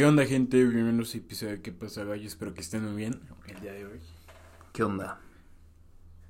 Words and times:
¿Qué 0.00 0.06
onda, 0.06 0.24
gente? 0.24 0.56
Bienvenidos 0.64 1.14
a 1.14 1.18
un 1.18 1.24
episodio 1.24 1.52
de 1.52 1.60
¿Qué 1.60 1.72
pasa, 1.72 2.04
gallo? 2.04 2.26
Espero 2.26 2.54
que 2.54 2.62
estén 2.62 2.82
muy 2.86 2.96
bien 2.96 3.20
el 3.46 3.60
día 3.60 3.74
de 3.74 3.84
hoy. 3.84 4.00
¿Qué 4.72 4.82
onda? 4.82 5.20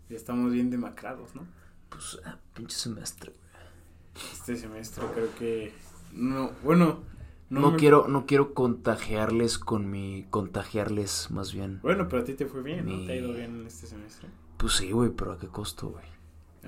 Ya 0.08 0.16
estamos 0.16 0.52
bien 0.52 0.70
demacrados, 0.70 1.36
¿no? 1.36 1.46
Pues, 1.88 2.20
ah, 2.24 2.36
pinche 2.52 2.76
semestre, 2.76 3.30
güey. 3.30 4.24
Este 4.32 4.56
semestre 4.56 5.04
creo 5.14 5.32
que... 5.36 5.72
No, 6.12 6.50
bueno... 6.64 7.04
No, 7.48 7.70
me- 7.70 7.76
quiero, 7.76 8.08
no 8.08 8.26
quiero 8.26 8.54
contagiarles 8.54 9.56
con 9.56 9.88
mi... 9.88 10.26
Contagiarles, 10.30 11.30
más 11.30 11.52
bien. 11.52 11.78
Bueno, 11.80 12.08
pero 12.08 12.22
a 12.22 12.24
ti 12.24 12.34
te 12.34 12.46
fue 12.46 12.64
bien, 12.64 12.86
¿no? 12.86 13.06
¿Te 13.06 13.12
ha 13.12 13.16
ido 13.18 13.32
bien 13.32 13.60
en 13.60 13.66
este 13.68 13.86
semestre? 13.86 14.28
Pues 14.56 14.72
sí, 14.72 14.90
güey, 14.90 15.10
pero 15.10 15.34
¿a 15.34 15.38
qué 15.38 15.46
costo, 15.46 15.90
güey? 15.90 16.06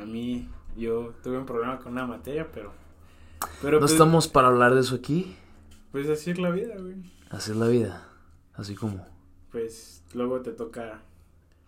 A 0.00 0.06
mí, 0.06 0.48
yo 0.76 1.14
tuve 1.20 1.36
un 1.36 1.46
problema 1.46 1.80
con 1.80 1.94
una 1.94 2.06
materia, 2.06 2.48
pero... 2.52 2.72
Pero 3.60 3.78
No 3.78 3.80
pues, 3.80 3.90
estamos 3.90 4.28
para 4.28 4.46
hablar 4.46 4.72
de 4.76 4.82
eso 4.82 4.94
aquí. 4.94 5.36
Pues 5.92 6.08
así 6.08 6.30
es 6.30 6.38
la 6.38 6.50
vida, 6.50 6.74
güey. 6.78 6.96
Así 7.30 7.50
es 7.52 7.56
la 7.56 7.68
vida. 7.68 8.08
Así 8.54 8.74
como... 8.74 9.06
Pues 9.50 10.02
luego 10.14 10.40
te 10.40 10.52
toca... 10.52 11.00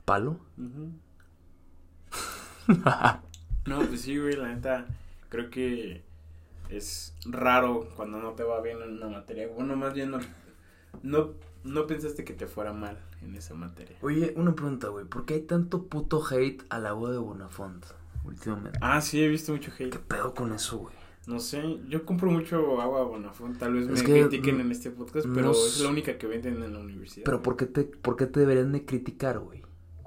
¿Palo? 0.05 0.39
No, 3.67 3.79
pues 3.87 4.03
sí, 4.03 4.19
güey, 4.19 4.37
la 4.37 4.49
neta, 4.49 4.87
creo 5.31 5.49
que 5.51 6.03
es 6.69 7.15
raro 7.25 7.89
cuando 7.97 8.19
no 8.19 8.33
te 8.33 8.43
va 8.43 8.61
bien 8.61 8.81
en 8.83 8.95
una 8.97 9.09
materia. 9.09 9.49
Bueno, 9.49 9.75
más 9.77 9.95
bien 9.95 10.11
no, 10.11 10.19
no, 11.03 11.31
no 11.63 11.87
pensaste 11.87 12.25
que 12.25 12.35
te 12.35 12.47
fuera 12.47 12.73
mal 12.75 12.99
en 13.23 13.35
esa 13.37 13.55
materia. 13.55 13.97
Oye, 14.03 14.35
una 14.37 14.55
pregunta, 14.55 14.89
güey. 14.89 15.07
¿Por 15.07 15.25
qué 15.25 15.35
hay 15.35 15.43
tanto 15.43 15.87
puto 15.87 16.23
hate 16.31 16.63
al 16.69 16.87
agua 16.87 17.11
de 17.11 17.19
Bonafont 17.19 17.85
últimamente? 18.25 18.79
Ah, 18.83 19.01
sí, 19.01 19.23
he 19.23 19.29
visto 19.29 19.53
mucho 19.53 19.73
¿Qué 19.77 19.85
hate. 19.85 19.99
pedo 19.99 20.35
con 20.35 20.53
eso, 20.53 20.79
güey? 20.79 20.95
No 21.27 21.41
sé, 21.41 21.81
yo 21.89 22.05
compro 22.05 22.31
mucho 22.31 22.81
agua 22.83 23.03
Bonafont, 23.05 23.59
tal 23.59 23.73
vez 23.75 23.89
Es 23.89 24.03
me 24.03 24.07
que, 24.07 24.21
critiquen 24.27 24.59
mm, 24.59 24.61
en 24.61 24.71
este 24.73 24.91
podcast, 24.91 25.27
pero 25.35 25.53
es 25.53 25.81
la 25.81 25.89
única 25.89 26.19
que 26.19 26.27
venden 26.27 26.63
en 26.63 26.73
la 26.75 26.79
universidad. 26.81 27.25
Pero 27.25 27.43
¿por 27.43 27.57
qué 27.57 27.65
te, 27.67 27.85
por 27.85 28.17
qué 28.17 28.27
te 28.27 28.41
deberían 28.41 28.73
de 28.73 28.85
criticar, 28.85 29.39
güey? 29.39 29.63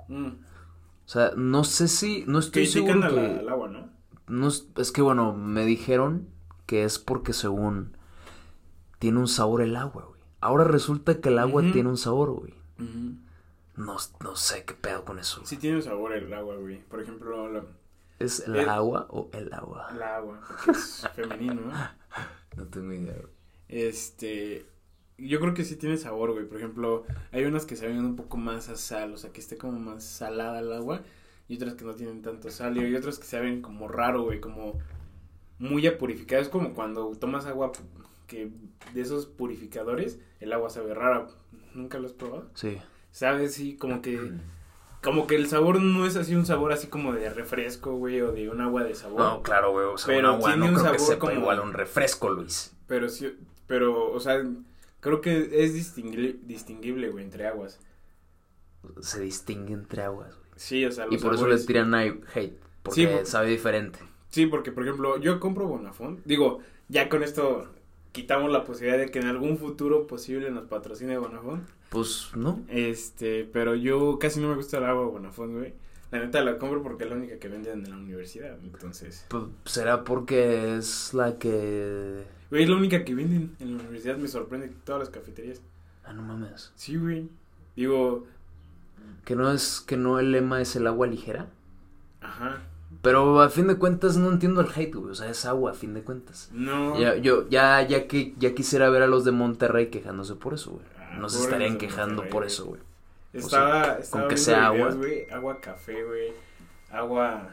Mm. 0.08 0.28
O 0.28 1.10
sea, 1.10 1.32
no 1.36 1.64
sé 1.64 1.88
si... 1.88 2.24
No 2.28 2.38
estoy 2.40 2.64
Critican 2.66 3.02
seguro 3.02 3.06
a 3.08 3.10
la- 3.10 3.34
que... 3.34 3.40
al 3.40 3.50
agua, 3.50 3.68
¿no? 3.70 3.90
No 4.28 4.48
es, 4.50 4.92
que 4.94 5.02
bueno, 5.02 5.34
me 5.34 5.66
dijeron 5.66 6.28
que 6.66 6.84
es 6.84 7.00
porque 7.00 7.32
según 7.34 7.96
tiene 9.00 9.20
un 9.20 9.28
sabor 9.30 9.62
el 9.62 9.76
agua, 9.76 10.04
güey. 10.06 10.20
Ahora 10.42 10.66
resulta 10.66 11.20
que 11.22 11.30
el 11.30 11.40
agua 11.40 11.64
tiene 11.72 11.90
un 11.90 11.98
sabor, 11.98 12.32
güey. 12.32 12.54
No, 13.76 13.96
no 14.22 14.36
sé 14.36 14.66
qué 14.66 14.74
pedo 14.74 15.06
con 15.06 15.18
eso. 15.20 15.42
Sí 15.46 15.58
tiene 15.58 15.78
un 15.78 15.84
sabor 15.84 16.14
el 16.14 16.32
agua, 16.34 16.56
güey. 16.58 16.82
Por 16.84 17.02
ejemplo, 17.02 17.48
la, 17.52 17.64
¿Es 18.20 18.40
el 18.48 18.56
el- 18.56 18.70
agua 18.70 19.08
o 19.10 19.30
el 19.34 19.54
agua? 19.54 19.88
el 19.92 20.02
agua, 20.02 20.42
porque 20.48 20.72
es 20.72 21.08
femenino, 21.16 21.62
¿no? 21.62 21.74
No 22.56 22.66
tengo 22.70 22.92
idea, 22.94 23.14
güey. 23.14 23.32
Este, 23.70 24.66
yo 25.18 25.40
creo 25.40 25.54
que 25.54 25.64
sí 25.66 25.76
tiene 25.76 25.98
sabor, 25.98 26.32
güey. 26.34 26.46
Por 26.48 26.58
ejemplo, 26.58 27.04
hay 27.32 27.46
unas 27.46 27.66
que 27.66 27.76
saben 27.76 28.00
un 28.00 28.16
poco 28.16 28.38
más 28.38 28.70
a 28.70 28.76
sal, 28.76 29.14
o 29.14 29.18
sea, 29.18 29.32
que 29.32 29.40
esté 29.42 29.58
como 29.58 29.78
más 29.80 30.04
salada 30.04 30.60
el 30.60 30.72
agua, 30.74 31.02
y 31.48 31.56
otras 31.58 31.76
que 31.76 31.86
no 31.86 31.94
tienen 31.94 32.22
tanto 32.22 32.50
sal, 32.50 32.78
y 32.78 32.82
hay 32.84 32.96
otras 32.96 33.20
que 33.20 33.26
saben 33.26 33.62
como 33.62 33.88
raro, 33.88 34.24
güey, 34.24 34.40
como 34.40 34.80
muy 35.60 35.86
a 35.88 35.98
purificado. 35.98 36.42
Es 36.42 36.50
como 36.50 36.74
cuando 36.74 37.12
tomas 37.12 37.46
agua 37.46 37.72
que 38.26 38.52
de 38.94 39.02
esos 39.02 39.26
purificadores, 39.28 40.20
el 40.40 40.52
agua 40.54 40.70
sabe 40.70 40.94
rara. 40.94 41.28
¿Nunca 41.74 42.00
lo 42.00 42.08
has 42.08 42.14
probado? 42.14 42.50
Sí. 42.56 42.78
Sabe 43.12 43.46
así 43.46 43.76
como 43.78 44.02
que 44.02 44.32
como 45.08 45.26
que 45.26 45.36
el 45.36 45.48
sabor 45.48 45.82
no 45.82 46.06
es 46.06 46.18
así 46.18 46.36
un 46.36 46.46
sabor 46.46 46.74
así 46.74 46.88
como 46.88 47.14
de 47.14 47.30
refresco, 47.30 47.94
güey, 47.96 48.20
o 48.22 48.34
de 48.34 48.50
un 48.50 48.60
agua 48.60 48.84
de 48.84 48.94
sabor. 48.94 49.22
No, 49.22 49.42
claro, 49.42 49.72
güey. 49.72 49.86
O 49.86 49.98
sea, 49.98 50.08
Pero 50.14 50.30
un 50.30 50.36
agua 50.36 50.50
tiene 50.52 50.66
no 50.66 50.72
un 50.74 50.80
creo 50.80 50.92
que 50.92 51.00
sabor 51.00 51.14
sepa 51.14 51.20
como- 51.28 51.40
igual 51.42 51.60
a 51.60 51.62
un 51.62 51.74
refresco, 51.74 52.30
Luis. 52.30 52.74
Pero 52.88 53.08
sí, 53.08 53.34
pero, 53.68 54.12
o 54.12 54.20
sea, 54.20 54.44
creo 55.00 55.22
que 55.22 55.64
es 55.64 55.74
distingui- 55.74 56.40
distinguible, 56.42 57.10
güey, 57.10 57.24
entre 57.24 57.48
aguas. 57.48 57.80
Se 59.02 59.22
distingue 59.22 59.74
entre 59.74 60.04
aguas, 60.04 60.36
güey. 60.36 60.48
Sí, 60.56 60.86
o 60.86 60.92
sea, 60.92 61.06
Y 61.10 61.18
por 61.18 61.34
eso 61.36 61.48
le 61.48 61.58
sabores- 61.58 61.66
tiran 61.66 61.94
hate. 61.96 62.60
Porque 62.84 63.20
Sí, 63.24 63.26
sabe 63.32 63.48
diferente. 63.50 64.00
Sí, 64.30 64.46
porque, 64.46 64.72
por 64.72 64.84
ejemplo, 64.84 65.18
yo 65.18 65.40
compro 65.40 65.68
Bonafont. 65.68 66.20
Digo, 66.26 66.60
ya 66.90 67.10
con 67.10 67.24
esto 67.24 67.68
quitamos 68.12 68.52
la 68.52 68.64
posibilidad 68.64 68.98
de 68.98 69.10
que 69.12 69.20
en 69.20 69.28
algún 69.28 69.58
futuro 69.58 70.06
posible 70.08 70.50
nos 70.52 70.66
patrocine 70.66 71.18
Bonafont. 71.18 71.68
Pues, 71.90 72.32
¿no? 72.36 72.62
Este, 72.68 73.48
pero 73.52 73.76
yo 73.76 74.20
casi 74.20 74.40
no 74.40 74.50
me 74.50 74.56
gusta 74.56 74.78
el 74.78 74.86
agua 74.86 75.06
Bonafont, 75.06 75.54
güey. 75.54 75.74
La 76.12 76.20
neta 76.20 76.42
la 76.42 76.58
compro 76.58 76.82
porque 76.84 77.04
es 77.04 77.10
la 77.10 77.16
única 77.18 77.38
que 77.38 77.50
venden 77.50 77.84
en 77.86 77.90
la 77.92 77.98
universidad, 77.98 78.58
entonces... 78.64 79.26
Pues, 79.30 79.44
será 79.66 80.04
porque 80.06 80.78
es 80.78 81.14
la 81.14 81.38
que... 81.38 82.24
Güey, 82.50 82.64
es 82.64 82.70
la 82.70 82.78
única 82.78 83.04
que 83.04 83.14
venden 83.14 83.56
en 83.60 83.74
la 83.76 83.80
universidad, 83.84 84.18
me 84.18 84.28
sorprende 84.30 84.70
que 84.70 84.76
todas 84.86 85.00
las 85.02 85.10
cafeterías. 85.10 85.62
Ah, 86.06 86.14
no 86.14 86.22
mames. 86.22 86.72
Sí, 86.76 86.96
güey. 86.96 87.28
Digo, 87.76 88.26
Que 89.26 89.36
no 89.36 89.52
es, 89.52 89.82
que 89.82 89.98
no 89.98 90.20
el 90.20 90.32
lema 90.32 90.62
es 90.62 90.76
el 90.78 90.88
agua 90.88 91.08
ligera. 91.08 91.48
ajá. 92.22 92.62
Pero 93.02 93.42
a 93.42 93.50
fin 93.50 93.68
de 93.68 93.76
cuentas 93.76 94.18
no 94.18 94.32
entiendo 94.32 94.62
el 94.62 94.68
hate, 94.74 94.96
güey. 94.96 95.12
O 95.12 95.16
sea, 95.16 95.30
es 95.30 95.46
agua 95.46 95.72
a 95.72 95.74
fin 95.74 95.94
de 95.94 96.02
cuentas. 96.04 96.50
No. 96.54 97.00
Ya, 97.00 97.16
yo, 97.16 97.48
ya, 97.50 97.86
ya 97.86 98.08
que, 98.08 98.34
ya 98.40 98.56
quisiera 98.56 98.90
ver 98.90 99.04
a 99.04 99.08
los 99.08 99.24
de 99.24 99.32
Monterrey 99.32 99.88
quejándose 99.90 100.36
por 100.36 100.54
eso, 100.56 100.72
güey. 100.72 100.86
No 101.18 101.30
se 101.30 101.44
estarían 101.44 101.78
quejando 101.78 102.28
por 102.30 102.46
eso, 102.46 102.66
güey. 102.66 102.82
Estaba, 103.34 103.98
estaba 104.00 104.24
con 104.24 104.30
que 104.30 104.38
sea 104.38 104.68
agua. 104.68 104.92
güey, 104.92 105.30
agua 105.30 105.60
café, 105.60 106.04
güey, 106.04 106.32
agua 106.90 107.50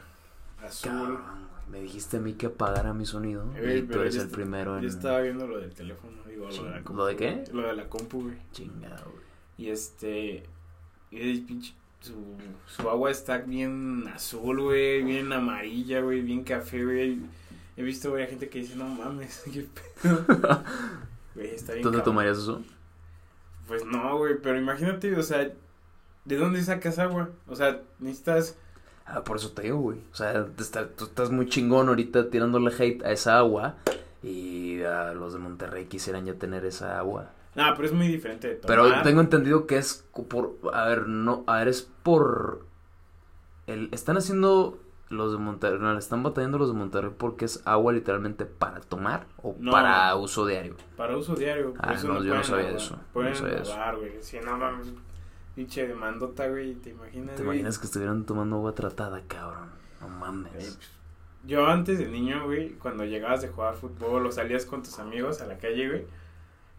azul. 0.63 0.91
Cabrón. 0.91 1.45
Me 1.69 1.81
dijiste 1.81 2.17
a 2.17 2.19
mí 2.19 2.33
que 2.33 2.45
apagara 2.45 2.93
mi 2.93 3.05
sonido. 3.05 3.43
Eh, 3.55 3.83
y 3.83 3.87
tú 3.87 3.99
eres 3.99 4.15
el 4.17 4.29
primero 4.29 4.77
en. 4.77 4.83
Yo 4.83 4.89
estaba 4.89 5.21
viendo 5.21 5.47
lo 5.47 5.59
del 5.59 5.73
teléfono, 5.73 6.13
digo, 6.27 6.47
lo 6.47 6.63
de 6.63 6.69
la 6.69 6.83
compu. 6.83 6.93
¿Lo 6.93 7.05
de 7.07 7.15
qué? 7.15 7.43
Lo 7.51 7.67
de 7.67 7.75
la 7.75 7.89
compu, 7.89 8.23
güey. 8.23 8.37
Chingado, 8.51 9.05
güey. 9.11 9.25
Y 9.57 9.69
este, 9.69 10.43
y 11.11 11.39
pinche, 11.41 11.73
su, 12.01 12.13
su 12.67 12.89
agua 12.89 13.09
está 13.09 13.37
bien 13.39 14.07
azul, 14.13 14.61
güey, 14.61 15.01
bien 15.03 15.31
amarilla, 15.33 16.01
güey, 16.01 16.21
bien 16.21 16.43
café, 16.43 16.83
güey. 16.83 17.19
He 17.77 17.83
visto, 17.83 18.11
güey, 18.11 18.23
a 18.23 18.27
gente 18.27 18.47
que 18.49 18.59
dice, 18.59 18.75
no 18.75 18.85
mames, 18.85 19.43
qué 19.53 19.65
pedo. 20.01 20.25
Güey, 21.35 21.53
está 21.53 21.73
bien 21.73 21.83
¿Tú 21.83 21.91
te 21.91 21.99
tomarías 21.99 22.37
eso? 22.37 22.63
Pues 23.67 23.85
no, 23.85 24.17
güey, 24.17 24.35
pero 24.41 24.57
imagínate, 24.57 25.15
o 25.15 25.23
sea, 25.23 25.49
¿de 26.25 26.35
dónde 26.37 26.61
sacas 26.63 26.99
agua? 26.99 27.29
O 27.47 27.55
sea, 27.55 27.81
necesitas... 27.99 28.57
Ah, 29.05 29.23
por 29.23 29.37
eso 29.37 29.51
te 29.51 29.63
digo, 29.63 29.77
güey. 29.79 29.99
O 30.11 30.15
sea, 30.15 30.45
te 30.47 30.63
está- 30.63 30.87
tú 30.89 31.05
estás 31.05 31.29
muy 31.31 31.47
chingón 31.47 31.89
ahorita 31.89 32.29
tirándole 32.29 32.71
hate 32.77 33.03
a 33.05 33.11
esa 33.11 33.37
agua. 33.37 33.75
Y 34.23 34.81
a 34.81 35.13
los 35.13 35.33
de 35.33 35.39
Monterrey 35.39 35.85
quisieran 35.85 36.25
ya 36.25 36.33
tener 36.33 36.65
esa 36.65 36.97
agua. 36.97 37.29
No, 37.53 37.63
pero 37.75 37.87
es 37.87 37.93
muy 37.93 38.07
diferente 38.07 38.47
de 38.47 38.55
tomar. 38.55 38.77
Pero 38.91 39.01
tengo 39.03 39.21
entendido 39.21 39.67
que 39.67 39.77
es 39.77 40.03
por, 40.27 40.55
a 40.73 40.85
ver, 40.87 41.07
no, 41.07 41.43
a 41.47 41.59
ver, 41.59 41.67
es 41.67 41.87
por, 42.03 42.65
el, 43.67 43.89
están 43.93 44.17
haciendo 44.17 44.79
los 45.09 45.31
de 45.31 45.37
Monterrey, 45.37 45.79
no, 45.79 45.93
le 45.93 45.99
están 45.99 46.23
batallando 46.23 46.57
los 46.57 46.69
de 46.69 46.73
Monterrey 46.79 47.11
porque 47.17 47.45
es 47.45 47.61
agua 47.65 47.93
literalmente 47.93 48.45
para 48.45 48.79
tomar 48.81 49.25
o 49.43 49.55
No. 49.59 49.71
para 49.71 50.15
uso 50.15 50.45
diario. 50.45 50.75
Para 50.97 51.15
uso 51.17 51.35
diario. 51.35 51.73
Ah, 51.79 51.93
eso 51.93 52.07
no, 52.07 52.23
yo 52.23 52.33
no 52.35 52.43
sabía 52.43 52.63
lavar. 52.65 52.77
eso, 52.81 52.95
no 52.95 53.01
Pueden 53.13 53.35
sabía 53.35 53.63
lavar, 53.63 53.97
güey. 53.97 54.13
Si 54.21 54.39
no 54.39 54.57
mames, 54.57 54.87
pinche 55.55 55.87
demandota, 55.87 56.47
güey, 56.47 56.73
¿te 56.75 56.89
imaginas, 56.89 57.35
¿Te 57.35 57.43
güey? 57.43 57.57
imaginas 57.59 57.77
que 57.79 57.85
estuvieran 57.85 58.25
tomando 58.25 58.55
agua 58.57 58.73
tratada, 58.73 59.21
cabrón? 59.27 59.69
No 60.01 60.09
mames. 60.09 60.51
pues, 60.53 60.79
Yo 61.45 61.67
antes 61.67 61.99
de 61.99 62.07
niño, 62.07 62.45
güey, 62.45 62.71
cuando 62.73 63.05
llegabas 63.05 63.41
de 63.43 63.49
jugar 63.49 63.75
fútbol 63.75 64.25
o 64.25 64.31
salías 64.31 64.65
con 64.65 64.81
tus 64.81 64.97
amigos 64.99 65.39
a 65.41 65.45
la 65.45 65.57
calle, 65.59 65.87
güey, 65.87 66.05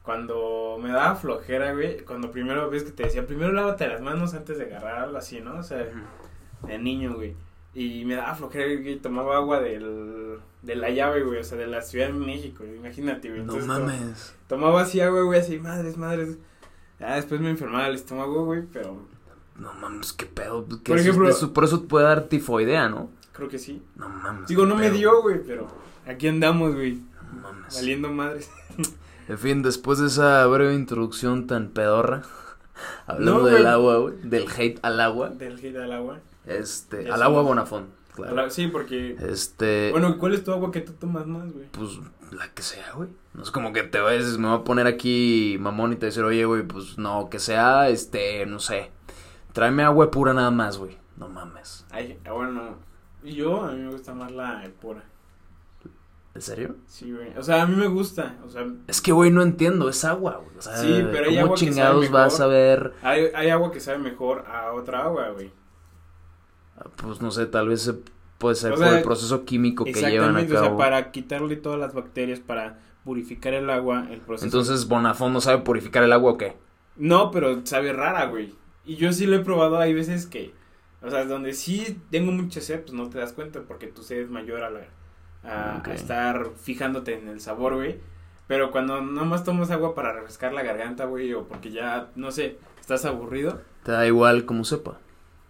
cuando 0.03 0.79
me 0.81 0.91
daba 0.91 1.15
flojera, 1.17 1.73
güey, 1.73 2.01
cuando 2.05 2.31
primero 2.31 2.69
ves 2.71 2.85
que 2.85 2.91
te 2.93 3.05
decía, 3.05 3.27
primero 3.27 3.53
lávate 3.53 3.87
las 3.89 4.01
manos 4.01 4.35
antes 4.35 4.59
de 4.59 4.65
agarrar 4.65 4.99
algo 5.05 5.17
así, 5.19 5.41
¿no? 5.41 5.59
O 5.59 5.63
sea, 5.63 5.87
de 6.63 6.79
niño, 6.79 7.15
güey. 7.15 7.35
Y 7.79 8.07
me 8.07 8.15
daba 8.15 8.35
flojera, 8.35 8.65
güey, 8.81 8.97
tomaba 9.01 9.37
agua 9.37 9.61
del, 9.61 10.39
de 10.63 10.77
la 10.77 10.89
llave, 10.91 11.23
güey, 11.23 11.41
o 11.41 11.45
sea, 11.45 11.59
de 11.59 11.67
la 11.67 11.83
Ciudad 11.83 12.07
de 12.07 12.15
México, 12.15 12.65
imagínate, 12.65 13.29
güey. 13.29 13.43
No 13.43 13.55
Entonces, 13.55 13.67
to- 13.67 13.85
mames. 13.85 14.35
Tomaba 14.49 14.81
así 14.81 15.01
agua, 15.03 15.23
güey, 15.25 15.41
así, 15.41 15.59
madres, 15.59 15.99
madres. 15.99 16.39
Ya 16.99 17.17
después 17.17 17.39
me 17.43 17.51
enfermaba 17.51 17.87
el 17.89 17.95
estómago, 17.97 18.47
güey, 18.47 18.63
pero 18.73 18.97
No 19.59 19.75
mames, 19.75 20.13
qué 20.15 20.25
pedo. 20.27 20.67
Que 20.67 20.77
Por 20.93 20.99
eso- 20.99 21.11
ejemplo- 21.11 21.29
eso- 21.29 21.53
por 21.53 21.65
eso 21.65 21.85
puede 21.87 22.07
dar 22.07 22.25
tifoidea, 22.29 22.89
¿no? 22.89 23.11
creo 23.33 23.51
que 23.51 23.59
sí. 23.59 23.83
No 23.97 24.09
mames. 24.09 24.49
Digo, 24.49 24.65
no 24.65 24.75
me 24.77 24.91
dio, 24.91 25.21
güey, 25.21 25.43
pero 25.47 25.69
aquí 26.07 26.27
andamos, 26.29 26.75
güey, 26.75 27.03
No 27.35 27.43
mames. 27.43 27.75
valiendo 27.75 28.11
madres. 28.11 28.51
En 29.29 29.39
fin, 29.39 29.61
después 29.63 29.99
de 29.99 30.07
esa 30.07 30.47
breve 30.47 30.73
introducción 30.75 31.47
tan 31.49 31.69
pedorra, 31.71 32.23
hablando 33.07 33.41
No, 33.41 33.47
del 33.47 33.67
agua, 33.67 33.97
güey, 33.99 34.15
del 34.23 34.47
hate 34.49 34.79
al 34.83 35.01
agua, 35.01 35.29
Del 35.31 35.59
hit 35.59 35.77
al 35.77 35.93
agua. 35.93 36.21
Este, 36.47 37.11
al 37.11 37.23
agua. 37.23 37.43
Bonafont, 37.43 37.89
claro. 38.15 38.51
Sí, 38.51 38.69
porque... 38.69 39.17
Este, 39.21 39.91
Bueno, 39.93 40.19
¿cuál 40.19 40.35
es 40.35 40.45
tu 40.45 40.53
agua 40.53 40.71
que 40.71 40.81
tú 40.81 40.93
tomas 40.93 41.27
más, 41.27 41.53
güey? 41.53 41.67
pues 41.73 41.99
la 42.33 42.49
que 42.55 42.63
sea, 42.63 42.93
güey. 42.95 43.09
No 43.35 43.43
es 43.43 43.51
como 43.51 43.73
que 43.73 43.83
te 43.83 44.01
vayas, 44.01 44.39
me 44.39 44.49
voy 44.49 44.59
a 44.59 44.65
poner 44.65 44.87
aquí 44.87 45.57
mamón 45.61 45.93
y 45.93 45.97
te 45.97 46.07
decir, 46.07 46.25
oye, 46.25 46.45
güey, 46.45 46.63
pues 46.63 46.99
no, 46.99 47.29
que 47.31 47.39
sea, 47.39 47.89
este, 47.89 48.47
no 48.47 48.59
sé, 48.59 48.91
tráeme 49.53 49.83
agua 49.83 50.11
pura 50.11 50.33
nada 50.35 50.51
más, 50.51 50.79
güey. 50.79 50.97
No 51.17 51.29
mames. 51.29 51.87
Ay, 51.91 52.19
bueno, 52.29 52.77
yo, 53.23 53.63
a 53.63 53.73
mí 53.73 53.83
me 53.83 53.91
gusta 53.91 54.15
más 54.15 54.33
la 54.33 54.63
pura. 54.81 55.05
¿En 56.35 56.43
serio? 56.43 56.77
Sí, 56.87 57.11
güey. 57.13 57.33
O 57.39 57.43
sea, 57.43 57.63
a 57.63 57.67
mí 57.67 57.75
me 57.75 57.87
gusta. 57.87 58.37
O 58.45 58.51
sea, 58.51 58.67
Es 58.87 59.01
que, 59.01 59.13
güey, 59.13 59.31
no 59.31 59.41
entiendo, 59.41 59.89
es 59.89 60.05
agua, 60.05 60.37
güey. 60.45 60.59
O 60.59 60.61
sea, 60.61 60.77
Sí, 60.77 61.03
pero 61.11 61.31
hay 61.31 61.37
¿cómo 61.37 61.47
agua 61.47 61.55
que 61.55 61.61
sabe 61.61 61.71
chingados 61.73 62.01
mejor? 62.03 62.15
vas 62.15 62.41
a 62.41 62.47
ver? 62.47 62.93
hay, 63.03 63.29
hay 63.35 63.49
agua 63.49 63.71
que 63.73 63.81
sabe 63.81 63.99
mejor 63.99 64.45
a 64.47 64.73
otra 64.75 65.05
agua, 65.05 65.31
güey. 65.31 65.51
Pues 66.97 67.21
no 67.21 67.31
sé, 67.31 67.47
tal 67.47 67.69
vez 67.69 67.93
puede 68.39 68.55
ser 68.55 68.73
O 68.73 68.77
por 68.77 68.85
sea, 68.85 68.99
el 68.99 69.05
proceso 69.05 69.45
químico 69.45 69.85
que 69.85 69.93
llevan 69.93 70.37
a 70.37 70.41
Exactamente, 70.41 70.53
o 70.53 70.57
cabo. 70.57 70.67
sea, 70.67 70.77
para 70.77 71.11
quitarle 71.11 71.57
todas 71.57 71.79
las 71.79 71.95
bacterias, 71.95 72.41
para 72.41 72.79
purificar 73.05 73.55
el 73.55 73.71
agua, 73.71 74.07
el 74.11 74.21
proceso. 74.21 74.47
Entonces, 74.47 74.89
Bonafón 74.89 75.33
no 75.33 75.41
sabe 75.41 75.63
purificar 75.63 76.03
el 76.03 76.13
agua 76.13 76.33
o 76.33 76.39
qué? 76.39 76.57
No, 76.97 77.31
pero 77.31 77.65
sabe 77.65 77.93
rara, 77.93 78.27
güey. 78.27 78.55
Y 78.85 78.97
yo 78.97 79.13
sí 79.13 79.27
lo 79.27 79.37
he 79.37 79.41
probado, 79.41 79.79
hay 79.79 79.95
veces 79.95 80.27
que, 80.27 80.53
o 81.03 81.11
sea, 81.11 81.25
donde 81.25 81.55
sí 81.55 82.01
tengo 82.11 82.33
mucha 82.33 82.61
sed, 82.61 82.83
pues 82.83 82.93
no 82.93 83.09
te 83.09 83.19
das 83.19 83.33
cuenta 83.33 83.63
porque 83.63 83.87
tu 83.87 84.03
sed 84.03 84.19
es 84.19 84.31
mayor 84.31 84.63
a 84.63 84.71
la 84.71 84.81
a 85.45 85.83
estar 85.95 86.51
fijándote 86.57 87.15
en 87.15 87.29
el 87.29 87.41
sabor, 87.41 87.77
güey. 87.77 88.01
Pero 88.49 88.71
cuando 88.71 89.01
nomás 89.01 89.45
tomas 89.45 89.71
agua 89.71 89.95
para 89.95 90.13
refrescar 90.13 90.53
la 90.53 90.63
garganta, 90.63 91.05
güey, 91.05 91.33
o 91.35 91.45
porque 91.49 91.71
ya, 91.71 92.11
no 92.15 92.31
sé, 92.31 92.59
estás 92.81 93.05
aburrido. 93.05 93.61
Te 93.83 93.93
da 93.93 94.07
igual 94.07 94.45
como 94.45 94.65
sepa. 94.65 94.99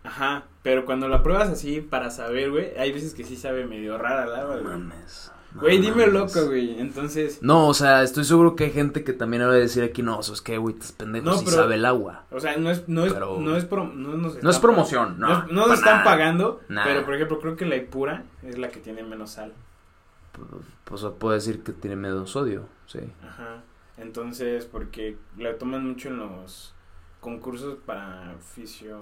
Ajá, 0.07 0.45
pero 0.63 0.85
cuando 0.85 1.09
la 1.09 1.23
pruebas 1.23 1.49
así 1.49 1.81
para 1.81 2.11
saber, 2.11 2.51
güey, 2.51 2.77
hay 2.79 2.93
veces 2.93 3.13
que 3.15 3.25
sí 3.25 3.37
sabe 3.37 3.67
medio 3.67 3.99
rara 3.99 4.25
el 4.25 4.35
agua, 4.35 4.57
güey. 4.57 4.65
mames. 4.65 5.33
no 5.55 5.61
Güey, 5.63 5.79
dime 5.81 6.07
mames. 6.07 6.13
loco, 6.35 6.47
güey. 6.47 6.79
Entonces, 6.79 7.43
No, 7.43 7.67
o 7.69 7.75
sea, 7.75 8.03
estoy 8.03 8.25
seguro 8.25 8.57
que 8.57 8.65
hay 8.65 8.71
gente 8.73 9.03
que 9.05 9.13
también 9.13 9.43
va 9.43 9.47
a 9.53 9.55
decir 9.55 9.83
aquí, 9.83 10.03
no, 10.03 10.21
eso 10.21 10.33
es 10.33 10.41
que, 10.43 10.59
güey, 10.59 10.75
estás 10.75 10.93
pendejo, 10.93 11.25
No, 11.27 11.39
si 11.39 11.45
pero- 11.45 11.57
sabe 11.57 11.75
el 11.77 11.85
agua. 11.85 12.25
o 12.31 12.39
sea, 12.41 12.57
no 12.57 12.71
es, 12.71 12.89
no 12.89 13.05
es, 13.07 13.13
Pero- 13.15 13.39
no 13.41 13.57
es, 13.57 13.65
pro- 13.65 13.85
no 13.87 14.11
nos 14.17 14.35
No 14.43 14.51
es 14.51 14.57
están- 14.57 14.61
promoción, 14.61 15.19
no. 15.19 15.29
No, 15.29 15.47
no 15.47 15.67
nos 15.67 15.79
están 15.79 15.99
nada. 15.99 16.05
pagando, 16.05 16.61
Nah. 16.69 16.85
pero 16.85 17.05
por 17.05 17.15
ejemplo, 17.15 17.41
creo 17.41 17.57
que 17.57 17.65
la 17.67 17.77
Ipura 17.77 18.25
es 18.43 18.59
la 18.59 18.69
que 18.69 18.81
tiene 18.81 19.03
menos 19.03 19.31
sal. 19.31 19.53
Pues 20.85 21.01
se 21.01 21.09
puede 21.11 21.37
decir 21.37 21.63
que 21.63 21.73
tiene 21.73 21.97
medio 21.97 22.27
sodio, 22.27 22.69
sí. 22.87 23.01
Ajá. 23.27 23.63
Entonces, 23.97 24.67
porque 24.67 25.17
la 25.39 25.57
toman 25.57 25.87
mucho 25.89 26.09
en 26.09 26.19
los 26.19 26.75
concursos 27.27 27.77
para 27.85 28.37
fisio. 28.55 28.99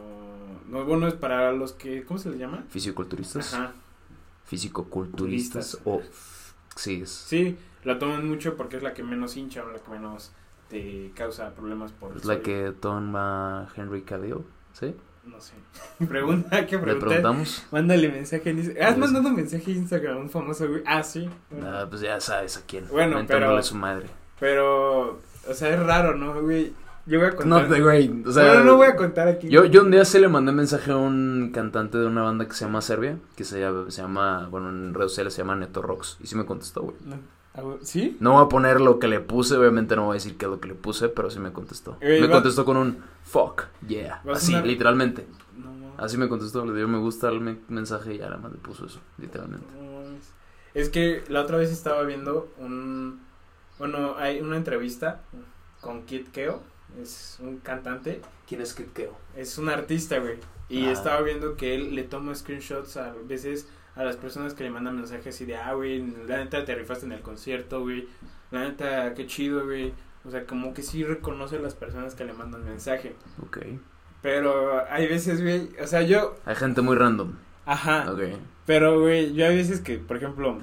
No, 0.71 0.83
bueno, 0.87 1.07
es 1.07 1.13
para 1.15 1.53
los 1.53 1.75
que. 1.75 2.05
¿Cómo 2.05 2.19
se 2.19 2.31
les 2.31 2.39
llama? 2.39 2.65
Fisiculturistas, 2.71 3.53
Ajá. 3.53 3.73
fisicoculturistas 4.47 5.79
o... 5.85 6.01
Sí, 6.75 7.03
es, 7.03 7.11
Sí, 7.11 7.59
la 7.85 7.99
toman 7.99 8.27
mucho 8.27 8.57
porque 8.57 8.79
es 8.79 8.83
la 8.83 8.95
que 8.95 9.03
menos 9.03 9.37
hincha 9.37 9.63
o 9.63 9.69
la 9.71 9.79
que 9.79 9.91
menos 9.91 10.33
te 10.71 11.13
causa 11.15 11.51
problemas 11.55 11.93
por. 11.93 12.17
es 12.17 12.25
la 12.25 12.41
que 12.41 12.73
toma 12.81 13.69
Henry 13.77 14.03
Cavill, 14.03 14.39
¿sí? 14.73 14.95
No 15.25 15.39
sé. 15.41 15.53
Pregunta, 16.09 16.67
¿qué 16.67 16.77
Le 16.77 16.83
pregunta? 16.83 17.07
preguntamos. 17.07 17.67
Mándale 17.71 18.09
mensaje 18.09 18.49
en 18.51 18.59
Instagram. 18.59 18.87
¿Has 18.89 18.95
Pues- 18.99 19.05
mandado 19.13 19.29
un 19.29 19.37
mensaje 19.37 19.71
en 19.71 19.77
Instagram 19.77 20.17
a 20.17 20.21
un 20.21 20.31
famoso 20.31 20.67
güey? 20.69 20.83
Ah, 20.87 21.03
sí. 21.03 21.29
Ah, 21.63 21.87
pues 21.91 22.01
ya 22.01 22.19
sabes 22.23 22.57
a 22.57 22.63
quién. 22.67 22.89
Bueno, 22.89 23.23
pero- 23.29 23.63
su 23.63 23.75
madre. 23.77 24.07
Pero, 24.41 25.21
o 25.49 25.55
sea, 25.55 25.69
es 25.75 25.79
raro, 25.79 26.17
¿no, 26.17 26.41
güey? 26.43 26.73
Yo 27.07 27.19
voy 27.19 27.29
a 27.29 27.31
No, 27.33 27.37
contar. 27.37 27.69
te- 27.69 27.83
güey, 27.83 28.23
o 28.27 28.33
sea... 28.33 28.45
bueno, 28.47 28.65
no 28.65 28.77
voy 28.77 28.87
a 28.87 28.97
contar 28.97 29.29
aquí. 29.29 29.49
Yo, 29.49 29.65
yo 29.67 29.83
un 29.83 29.91
día 29.91 30.05
se 30.05 30.21
le 30.21 30.29
mandé 30.29 30.53
mensaje 30.53 30.91
a 30.93 30.97
un 30.97 31.51
cantante 31.53 31.99
de 31.99 32.07
una 32.07 32.23
banda 32.23 32.47
que 32.47 32.55
se 32.55 32.65
llama 32.65 32.81
Serbia, 32.81 33.19
que 33.37 33.45
se 33.45 33.61
llama, 33.61 33.91
se 33.91 34.01
llama 34.03 34.49
bueno, 34.51 34.71
en 34.71 34.95
redes 34.95 35.11
sociales 35.13 35.35
se 35.35 35.43
llama 35.43 35.55
Neto 35.57 35.83
Rocks, 35.83 36.17
y 36.23 36.27
sí 36.27 36.35
me 36.37 36.47
contestó, 36.47 36.83
güey. 36.83 36.97
No, 37.05 37.19
¿Sí? 37.83 38.17
No 38.21 38.33
voy 38.33 38.45
a 38.45 38.49
poner 38.49 38.81
lo 38.81 38.99
que 38.99 39.07
le 39.07 39.21
puse, 39.21 39.57
obviamente 39.57 39.95
no 39.97 40.07
voy 40.07 40.13
a 40.13 40.15
decir 40.15 40.37
qué 40.37 40.47
es 40.47 40.51
lo 40.51 40.61
que 40.61 40.69
le 40.69 40.75
puse, 40.75 41.09
pero 41.09 41.31
sí 41.31 41.39
me 41.39 41.53
contestó. 41.53 41.97
Ey, 42.01 42.21
me 42.21 42.29
contestó 42.31 42.65
con 42.65 42.77
un 42.77 42.99
fuck, 43.23 43.65
yeah, 43.87 44.23
así, 44.33 44.55
literalmente. 44.63 45.27
No, 45.57 45.73
no. 45.73 45.93
Así 45.99 46.17
me 46.19 46.29
contestó, 46.29 46.65
le 46.67 46.75
dio 46.75 46.89
me 46.89 46.99
gusta 46.99 47.29
al 47.29 47.41
me- 47.41 47.59
mensaje 47.69 48.15
y 48.15 48.19
ya 48.19 48.25
nada 48.27 48.39
más 48.39 48.51
le 48.51 48.59
puso 48.59 48.87
eso, 48.87 49.01
literalmente. 49.19 49.67
No. 49.73 49.85
Es 50.75 50.89
que 50.89 51.23
la 51.29 51.43
otra 51.43 51.57
vez 51.59 51.71
estaba 51.71 52.03
viendo 52.03 52.49
un. 52.59 53.21
Bueno, 53.79 54.17
hay 54.19 54.41
una 54.41 54.57
entrevista 54.57 55.21
con 55.81 56.03
Kid 56.07 56.29
Keo. 56.33 56.61
Es 57.01 57.39
un 57.41 57.59
cantante. 57.59 58.21
¿Quién 58.49 58.61
es 58.61 58.75
Kid 58.75 58.87
Keo? 58.95 59.17
Es 59.37 59.59
un 59.59 59.69
artista, 59.69 60.19
güey. 60.19 60.37
Y 60.69 60.87
Ah. 60.87 60.93
estaba 60.93 61.21
viendo 61.23 61.57
que 61.57 61.75
él 61.75 61.95
le 61.95 62.05
toma 62.05 62.35
screenshots 62.35 62.97
a 62.97 63.13
veces 63.27 63.69
a 63.97 64.05
las 64.05 64.17
personas 64.17 64.55
que 64.55 64.65
le 64.65 64.71
mandan 64.71 64.97
mensajes 64.97 65.35
así 65.35 65.45
de, 65.45 65.57
ah, 65.57 65.73
güey, 65.75 66.05
la 66.27 66.39
neta 66.39 66.65
te 66.65 66.75
rifaste 66.75 67.07
en 67.07 67.13
el 67.13 67.21
concierto, 67.21 67.81
güey. 67.83 68.09
La 68.51 68.61
neta, 68.65 69.15
qué 69.15 69.27
chido, 69.27 69.65
güey. 69.65 69.93
O 70.25 70.31
sea, 70.31 70.47
como 70.47 70.73
que 70.73 70.83
sí 70.83 71.05
reconoce 71.05 71.57
a 71.57 71.61
las 71.61 71.75
personas 71.75 72.15
que 72.15 72.25
le 72.25 72.33
mandan 72.33 72.65
mensaje. 72.65 73.15
Ok. 73.43 73.59
Pero 74.23 74.83
hay 74.91 75.07
veces, 75.07 75.43
güey, 75.43 75.69
o 75.83 75.87
sea, 75.87 76.03
yo, 76.03 76.37
Hay 76.47 76.57
gente 76.57 76.81
muy 76.81 76.97
random. 76.97 77.33
ajá. 77.67 78.11
Ok. 78.11 78.21
Pero, 78.67 79.01
güey, 79.01 79.35
yo 79.35 79.47
hay 79.47 79.57
veces 79.57 79.81
que, 79.81 79.99
por 79.99 80.17
ejemplo, 80.17 80.59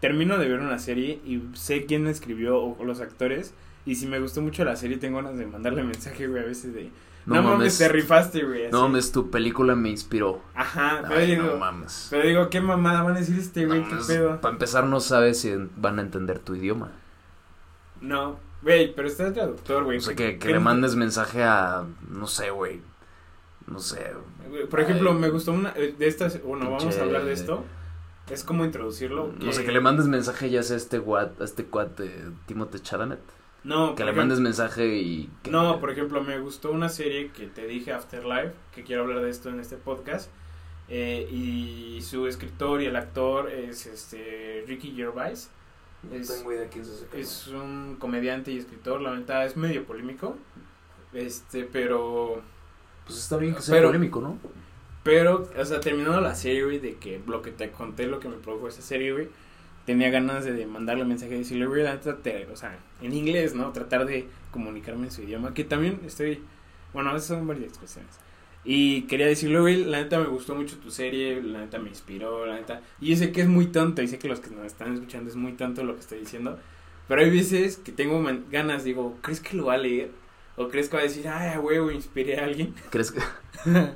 termino 0.00 0.38
de 0.38 0.48
ver 0.48 0.60
una 0.60 0.78
serie 0.78 1.20
y 1.24 1.42
sé 1.54 1.86
quién 1.86 2.04
la 2.04 2.10
escribió 2.10 2.58
o, 2.58 2.84
los 2.84 3.00
actores. 3.00 3.54
Y 3.84 3.94
si 3.94 4.06
me 4.06 4.18
gustó 4.18 4.42
mucho 4.42 4.64
la 4.64 4.76
serie, 4.76 4.96
tengo 4.98 5.16
ganas 5.18 5.38
de 5.38 5.46
mandarle 5.46 5.84
mensaje, 5.84 6.26
güey, 6.26 6.42
a 6.42 6.46
veces 6.46 6.74
de... 6.74 6.90
No, 7.24 7.42
mames, 7.42 7.78
te 7.78 7.88
rifaste, 7.88 8.44
güey. 8.44 8.70
No 8.70 8.82
mames, 8.82 9.10
tu 9.10 9.30
película 9.30 9.74
me 9.74 9.90
inspiró. 9.90 10.40
Ajá, 10.54 11.02
pero 11.08 11.20
Ay, 11.20 11.32
digo... 11.32 11.44
no 11.44 11.56
mames. 11.56 12.06
Pero 12.10 12.26
digo, 12.26 12.50
¿qué 12.50 12.60
mamada 12.60 13.02
van 13.02 13.16
a 13.16 13.20
decir 13.20 13.36
este, 13.38 13.66
güey? 13.66 13.82
¿Qué 13.88 13.96
pedo? 14.06 14.40
Para 14.40 14.52
empezar, 14.52 14.84
no 14.84 15.00
sabes 15.00 15.40
si 15.40 15.52
van 15.76 15.98
a 15.98 16.02
entender 16.02 16.38
tu 16.38 16.54
idioma. 16.54 16.92
No, 18.00 18.38
güey, 18.62 18.94
pero 18.94 19.08
está 19.08 19.26
el 19.26 19.32
traductor, 19.32 19.84
güey. 19.84 19.98
O 19.98 20.00
sea, 20.00 20.14
que, 20.14 20.32
que 20.34 20.38
¿Qué- 20.38 20.52
le 20.52 20.60
mandes 20.60 20.94
mensaje 20.94 21.42
a, 21.42 21.84
no 22.08 22.28
sé, 22.28 22.50
güey. 22.50 22.80
No 23.66 23.80
sé. 23.80 24.12
Por 24.70 24.80
ejemplo, 24.80 25.10
Ay. 25.10 25.18
me 25.18 25.30
gustó 25.30 25.52
una 25.52 25.72
eh, 25.74 25.94
de 25.98 26.06
estas... 26.06 26.40
Bueno, 26.44 26.70
vamos 26.70 26.96
a 26.96 27.02
hablar 27.02 27.24
de 27.24 27.32
esto. 27.32 27.64
Es 28.30 28.42
como 28.44 28.64
introducirlo. 28.64 29.32
No 29.38 29.52
sé, 29.52 29.64
que 29.64 29.72
le 29.72 29.80
mandes 29.80 30.06
mensaje 30.06 30.50
ya 30.50 30.62
sea 30.62 30.74
a 30.74 30.78
este 30.78 30.98
guat, 30.98 31.40
a 31.40 31.44
este 31.44 31.64
cuat 31.66 31.96
de 31.98 32.32
Timothée 32.46 32.80
Chalamet. 32.80 33.20
No, 33.64 33.94
Que 33.96 34.04
le 34.04 34.10
ejemplo- 34.10 34.22
mandes 34.22 34.40
mensaje 34.40 34.96
y... 34.98 35.28
que- 35.42 35.50
No, 35.50 35.80
por 35.80 35.90
ejemplo, 35.90 36.22
me 36.22 36.38
gustó 36.38 36.70
una 36.70 36.88
serie 36.88 37.30
que 37.32 37.46
te 37.46 37.66
dije, 37.66 37.92
Afterlife, 37.92 38.52
que 38.74 38.84
quiero 38.84 39.02
hablar 39.02 39.20
de 39.22 39.30
esto 39.30 39.48
en 39.48 39.60
este 39.60 39.76
podcast. 39.76 40.30
eh, 40.88 41.28
y 41.32 42.00
su 42.02 42.28
escritor 42.28 42.80
y 42.80 42.86
el 42.86 42.94
actor 42.94 43.50
es 43.50 43.86
este 43.86 44.62
Ricky 44.68 44.92
Gervais. 44.92 45.50
No 46.08 46.14
es- 46.14 46.28
tengo 46.28 46.52
idea 46.52 46.68
quién 46.68 46.84
es 46.84 46.90
ese 46.90 47.20
Es 47.20 47.48
un 47.48 47.96
comediante 47.98 48.52
y 48.52 48.58
escritor, 48.58 49.00
la 49.00 49.10
verdad 49.10 49.44
es 49.46 49.56
medio 49.56 49.84
polémico. 49.84 50.36
Este, 51.12 51.64
pero 51.64 52.40
Pues 53.04 53.18
está 53.18 53.36
bien 53.36 53.54
que 53.56 53.62
sea 53.62 53.74
Pero- 53.74 53.88
polémico, 53.88 54.20
¿no? 54.20 54.38
Pero 55.06 55.48
o 55.56 55.64
sea, 55.64 55.78
terminando 55.78 56.20
la 56.20 56.34
serie, 56.34 56.80
de 56.80 56.96
que 56.96 57.20
lo 57.28 57.40
que 57.40 57.52
te 57.52 57.70
conté, 57.70 58.08
lo 58.08 58.18
que 58.18 58.28
me 58.28 58.38
produjo 58.38 58.66
esa 58.66 58.82
serie, 58.82 59.12
güey, 59.12 59.28
tenía 59.84 60.10
ganas 60.10 60.44
de, 60.44 60.66
mandarle 60.66 61.04
mensaje 61.04 61.36
y 61.36 61.38
decirle, 61.38 61.66
güey, 61.66 61.82
o 61.84 62.56
sea, 62.56 62.76
en 63.00 63.12
inglés, 63.14 63.54
¿no? 63.54 63.70
Tratar 63.70 64.04
de 64.04 64.26
comunicarme 64.50 65.04
en 65.04 65.12
su 65.12 65.22
idioma, 65.22 65.54
que 65.54 65.62
también 65.62 66.00
estoy, 66.04 66.42
bueno, 66.92 67.10
esas 67.10 67.26
son 67.26 67.46
varias 67.46 67.68
expresiones. 67.68 68.18
Y 68.64 69.02
quería 69.02 69.28
decirle, 69.28 69.60
güey, 69.60 69.84
la 69.84 70.02
neta 70.02 70.18
me 70.18 70.26
gustó 70.26 70.56
mucho 70.56 70.76
tu 70.78 70.90
serie, 70.90 71.40
la 71.40 71.60
neta 71.60 71.78
me 71.78 71.88
inspiró, 71.88 72.44
la 72.44 72.56
neta. 72.56 72.82
Y 73.00 73.14
sé 73.14 73.30
que 73.30 73.42
es 73.42 73.48
muy 73.48 73.66
tonto, 73.66 74.02
y 74.02 74.08
sé 74.08 74.18
que 74.18 74.26
los 74.26 74.40
que 74.40 74.50
nos 74.50 74.66
están 74.66 74.92
escuchando 74.92 75.30
es 75.30 75.36
muy 75.36 75.52
tonto 75.52 75.84
lo 75.84 75.94
que 75.94 76.00
estoy 76.00 76.18
diciendo. 76.18 76.58
Pero 77.06 77.20
hay 77.20 77.30
veces 77.30 77.76
que 77.76 77.92
tengo 77.92 78.20
ganas, 78.50 78.82
digo, 78.82 79.16
¿crees 79.22 79.38
que 79.38 79.56
lo 79.56 79.66
va 79.66 79.74
a 79.74 79.78
leer? 79.78 80.10
¿O 80.56 80.68
crees 80.68 80.88
que 80.88 80.96
va 80.96 81.02
a 81.02 81.06
decir, 81.06 81.28
ay, 81.28 81.54
a 81.54 81.60
huevo, 81.60 81.90
inspiré 81.90 82.40
a 82.40 82.44
alguien? 82.44 82.74
¿Crees 82.90 83.12
que...? 83.12 83.20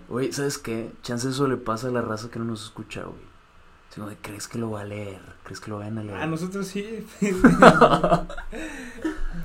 Güey, 0.09 0.33
¿sabes 0.33 0.59
qué? 0.59 0.90
Chance 1.02 1.31
eso 1.31 1.47
le 1.49 1.57
pasa 1.57 1.88
a 1.88 1.90
la 1.90 2.02
raza 2.02 2.31
que 2.31 2.38
no 2.38 2.45
nos 2.45 2.64
escucha, 2.64 3.02
güey. 3.05 3.31
Sino 3.90 4.09
de, 4.09 4.17
¿crees 4.17 4.47
que 4.47 4.59
lo 4.59 4.71
va 4.71 4.83
a 4.83 4.85
leer? 4.85 5.21
¿Crees 5.43 5.59
que 5.61 5.71
lo 5.71 5.79
vayan 5.79 5.99
a 5.99 6.05
leer? 6.05 6.19
A 6.19 6.26
nosotros 6.26 6.67
sí. 6.69 7.05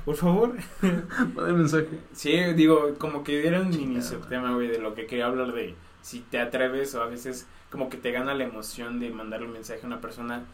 Por 0.04 0.14
favor. 0.14 0.54
Manda 0.82 1.48
el 1.48 1.54
mensaje. 1.54 1.88
Sí, 2.12 2.32
digo, 2.54 2.94
como 2.98 3.24
que 3.24 3.40
dieron 3.40 3.70
mini 3.70 3.84
Chingada. 4.00 4.08
subtema, 4.08 4.54
güey, 4.54 4.68
de 4.68 4.78
lo 4.78 4.94
que 4.94 5.06
quería 5.06 5.26
hablar 5.26 5.52
de 5.52 5.74
si 6.02 6.20
te 6.20 6.38
atreves 6.38 6.94
o 6.94 7.02
a 7.02 7.06
veces 7.06 7.46
como 7.70 7.88
que 7.90 7.96
te 7.96 8.12
gana 8.12 8.34
la 8.34 8.44
emoción 8.44 9.00
de 9.00 9.10
mandarle 9.10 9.46
un 9.46 9.54
mensaje 9.54 9.80
a 9.82 9.86
una 9.86 10.00
persona 10.00 10.44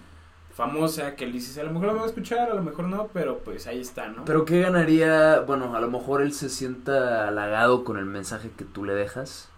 famosa 0.54 1.16
que 1.16 1.26
le 1.26 1.32
dices, 1.32 1.56
a 1.58 1.62
lo 1.62 1.70
mejor 1.70 1.88
lo 1.88 1.96
va 1.96 2.02
a 2.02 2.06
escuchar, 2.06 2.50
a 2.50 2.54
lo 2.54 2.62
mejor 2.62 2.86
no, 2.86 3.08
pero 3.12 3.38
pues 3.38 3.66
ahí 3.66 3.80
está, 3.80 4.08
¿no? 4.08 4.24
Pero 4.24 4.44
¿qué 4.44 4.60
ganaría? 4.60 5.40
Bueno, 5.40 5.74
a 5.74 5.80
lo 5.80 5.90
mejor 5.90 6.22
él 6.22 6.32
se 6.32 6.48
sienta 6.48 7.26
halagado 7.28 7.84
con 7.84 7.98
el 7.98 8.04
mensaje 8.04 8.50
que 8.56 8.64
tú 8.64 8.84
le 8.84 8.94
dejas. 8.94 9.48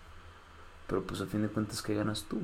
Pero 0.86 1.02
pues 1.02 1.20
a 1.20 1.26
fin 1.26 1.42
de 1.42 1.48
cuentas, 1.48 1.82
¿qué 1.82 1.94
ganas 1.94 2.26
tú? 2.28 2.38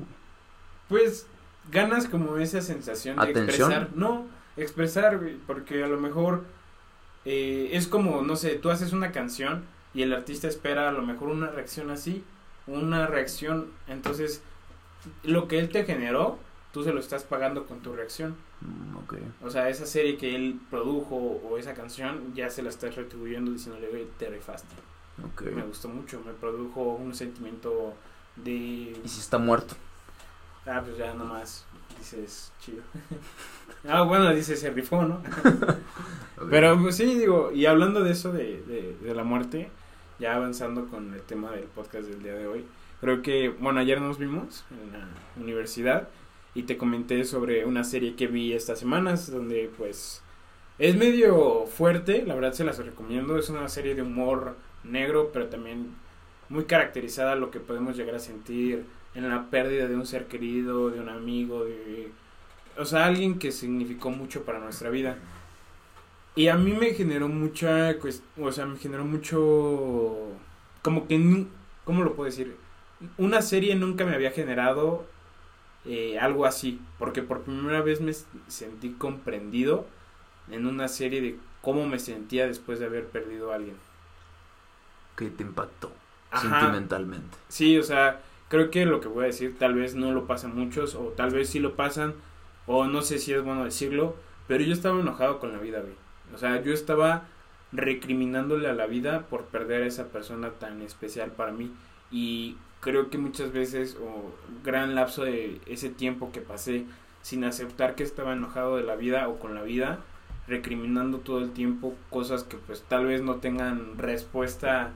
Pues 0.89 1.27
ganas 1.71 2.07
como 2.07 2.37
esa 2.37 2.61
sensación 2.61 3.15
de 3.17 3.23
¿Atención? 3.23 3.71
expresar. 3.71 3.89
No, 3.95 4.25
expresar, 4.57 5.19
güey, 5.19 5.37
porque 5.47 5.83
a 5.83 5.87
lo 5.87 5.99
mejor 5.99 6.43
eh, 7.25 7.69
es 7.73 7.87
como, 7.87 8.21
no 8.23 8.35
sé, 8.35 8.55
tú 8.55 8.69
haces 8.71 8.93
una 8.93 9.11
canción 9.11 9.63
y 9.93 10.01
el 10.01 10.13
artista 10.13 10.47
espera 10.47 10.89
a 10.89 10.91
lo 10.91 11.03
mejor 11.03 11.29
una 11.29 11.47
reacción 11.47 11.91
así, 11.91 12.23
una 12.67 13.07
reacción, 13.07 13.67
entonces 13.87 14.41
lo 15.23 15.47
que 15.47 15.59
él 15.59 15.69
te 15.69 15.85
generó, 15.85 16.39
tú 16.71 16.83
se 16.83 16.93
lo 16.93 16.99
estás 16.99 17.23
pagando 17.23 17.65
con 17.65 17.79
tu 17.79 17.93
reacción. 17.93 18.35
Mm. 18.61 19.45
O 19.45 19.49
sea, 19.49 19.69
esa 19.69 19.85
serie 19.85 20.17
que 20.17 20.35
él 20.35 20.59
produjo 20.69 21.15
o 21.15 21.57
esa 21.57 21.73
canción, 21.73 22.33
ya 22.33 22.49
se 22.49 22.61
la 22.61 22.69
estás 22.69 22.95
retribuyendo 22.95 23.51
diciéndole, 23.51 23.89
güey, 23.89 24.07
te 24.17 24.29
rifaste. 24.29 24.75
Ok. 25.25 25.41
Me 25.53 25.63
gustó 25.63 25.89
mucho, 25.89 26.21
me 26.25 26.33
produjo 26.33 26.81
un 26.81 27.13
sentimiento 27.13 27.93
de... 28.37 28.51
¿Y 29.03 29.07
si 29.07 29.19
está 29.19 29.37
muerto? 29.37 29.75
Ah, 30.65 30.81
pues 30.83 30.97
ya 30.97 31.13
nomás 31.13 31.65
dices, 31.97 32.51
chido. 32.59 32.83
ah, 33.87 34.03
bueno, 34.03 34.33
dices, 34.33 34.59
se 34.59 34.69
rifó, 34.69 35.03
¿no? 35.03 35.21
Pero 36.49 36.79
pues, 36.81 36.95
sí, 36.95 37.05
digo, 37.15 37.51
y 37.51 37.65
hablando 37.65 38.03
de 38.03 38.11
eso 38.11 38.31
de, 38.31 38.61
de, 38.63 38.97
de 39.01 39.15
la 39.15 39.23
muerte, 39.23 39.69
ya 40.19 40.35
avanzando 40.35 40.87
con 40.87 41.13
el 41.13 41.21
tema 41.21 41.51
del 41.51 41.65
podcast 41.65 42.07
del 42.07 42.23
día 42.23 42.33
de 42.33 42.47
hoy, 42.47 42.65
creo 42.99 43.21
que, 43.21 43.49
bueno, 43.49 43.79
ayer 43.79 44.01
nos 44.01 44.17
vimos 44.17 44.63
en 44.71 44.93
la 44.93 45.07
universidad 45.41 46.07
y 46.53 46.63
te 46.63 46.77
comenté 46.77 47.23
sobre 47.25 47.65
una 47.65 47.83
serie 47.83 48.15
que 48.15 48.27
vi 48.27 48.53
estas 48.53 48.79
semanas 48.79 49.31
donde 49.31 49.69
pues 49.77 50.21
es 50.79 50.95
medio 50.95 51.65
fuerte, 51.67 52.23
la 52.25 52.35
verdad 52.35 52.53
se 52.53 52.63
las 52.63 52.77
recomiendo, 52.77 53.37
es 53.37 53.49
una 53.49 53.67
serie 53.69 53.95
de 53.95 54.01
humor 54.01 54.55
negro, 54.83 55.31
pero 55.31 55.47
también 55.47 55.93
muy 56.49 56.65
caracterizada 56.65 57.35
lo 57.35 57.51
que 57.51 57.59
podemos 57.59 57.95
llegar 57.95 58.15
a 58.15 58.19
sentir 58.19 58.85
en 59.15 59.29
la 59.29 59.49
pérdida 59.49 59.87
de 59.87 59.95
un 59.95 60.05
ser 60.05 60.27
querido, 60.27 60.89
de 60.89 60.99
un 60.99 61.09
amigo, 61.09 61.65
de 61.65 62.11
o 62.77 62.85
sea, 62.85 63.05
alguien 63.05 63.37
que 63.37 63.51
significó 63.51 64.09
mucho 64.09 64.43
para 64.43 64.59
nuestra 64.59 64.89
vida. 64.89 65.17
Y 66.35 66.47
a 66.47 66.55
mí 66.55 66.73
me 66.73 66.93
generó 66.93 67.27
mucha, 67.27 67.95
o 68.39 68.51
sea, 68.51 68.65
me 68.65 68.77
generó 68.77 69.03
mucho, 69.05 70.29
como 70.81 71.07
que, 71.07 71.45
¿cómo 71.83 72.03
lo 72.03 72.15
puedo 72.15 72.29
decir? 72.29 72.55
Una 73.17 73.41
serie 73.41 73.75
nunca 73.75 74.05
me 74.05 74.15
había 74.15 74.31
generado 74.31 75.05
eh, 75.85 76.19
algo 76.19 76.45
así, 76.45 76.79
porque 76.99 77.21
por 77.21 77.41
primera 77.41 77.81
vez 77.81 78.01
me 78.01 78.13
sentí 78.47 78.91
comprendido 78.91 79.87
en 80.49 80.65
una 80.65 80.87
serie 80.87 81.21
de 81.21 81.37
cómo 81.61 81.87
me 81.87 81.99
sentía 81.99 82.47
después 82.47 82.79
de 82.79 82.85
haber 82.85 83.07
perdido 83.07 83.51
a 83.51 83.55
alguien. 83.55 83.75
Que 85.15 85.29
te 85.29 85.43
impactó 85.43 85.91
sentimentalmente. 86.39 87.37
Sí, 87.47 87.77
o 87.77 87.83
sea, 87.83 88.21
creo 88.47 88.71
que 88.71 88.85
lo 88.85 89.01
que 89.01 89.07
voy 89.07 89.23
a 89.23 89.27
decir 89.27 89.57
tal 89.57 89.73
vez 89.73 89.95
no 89.95 90.11
lo 90.11 90.27
pasan 90.27 90.55
muchos, 90.55 90.95
o 90.95 91.13
tal 91.15 91.31
vez 91.31 91.49
sí 91.49 91.59
lo 91.59 91.75
pasan, 91.75 92.13
o 92.67 92.85
no 92.85 93.01
sé 93.01 93.17
si 93.17 93.33
es 93.33 93.43
bueno 93.43 93.63
decirlo, 93.65 94.15
pero 94.47 94.63
yo 94.63 94.73
estaba 94.73 94.99
enojado 94.99 95.39
con 95.39 95.51
la 95.51 95.59
vida, 95.59 95.81
güey. 95.81 95.95
O 96.33 96.37
sea, 96.37 96.61
yo 96.61 96.73
estaba 96.73 97.25
recriminándole 97.71 98.69
a 98.69 98.73
la 98.73 98.85
vida 98.85 99.27
por 99.27 99.45
perder 99.45 99.83
a 99.83 99.87
esa 99.87 100.07
persona 100.07 100.51
tan 100.51 100.81
especial 100.81 101.31
para 101.31 101.51
mí. 101.51 101.71
Y 102.11 102.57
creo 102.81 103.09
que 103.09 103.17
muchas 103.17 103.53
veces, 103.53 103.97
o 104.01 104.31
gran 104.63 104.95
lapso 104.95 105.23
de 105.23 105.61
ese 105.67 105.89
tiempo 105.89 106.31
que 106.31 106.41
pasé 106.41 106.85
sin 107.21 107.43
aceptar 107.45 107.95
que 107.95 108.03
estaba 108.03 108.33
enojado 108.33 108.77
de 108.77 108.83
la 108.83 108.95
vida 108.95 109.29
o 109.29 109.39
con 109.39 109.55
la 109.55 109.61
vida, 109.61 109.99
recriminando 110.47 111.19
todo 111.19 111.39
el 111.39 111.51
tiempo 111.51 111.95
cosas 112.09 112.43
que 112.43 112.57
pues 112.57 112.83
tal 112.87 113.05
vez 113.05 113.21
no 113.21 113.35
tengan 113.35 113.97
respuesta 113.97 114.91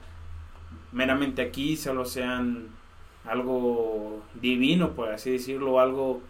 meramente 0.92 1.42
aquí, 1.42 1.78
solo 1.78 2.06
sean 2.06 2.68
algo 3.26 4.24
divino, 4.42 4.92
por 4.94 5.10
así 5.10 5.32
decirlo, 5.32 5.80
algo 5.80 6.22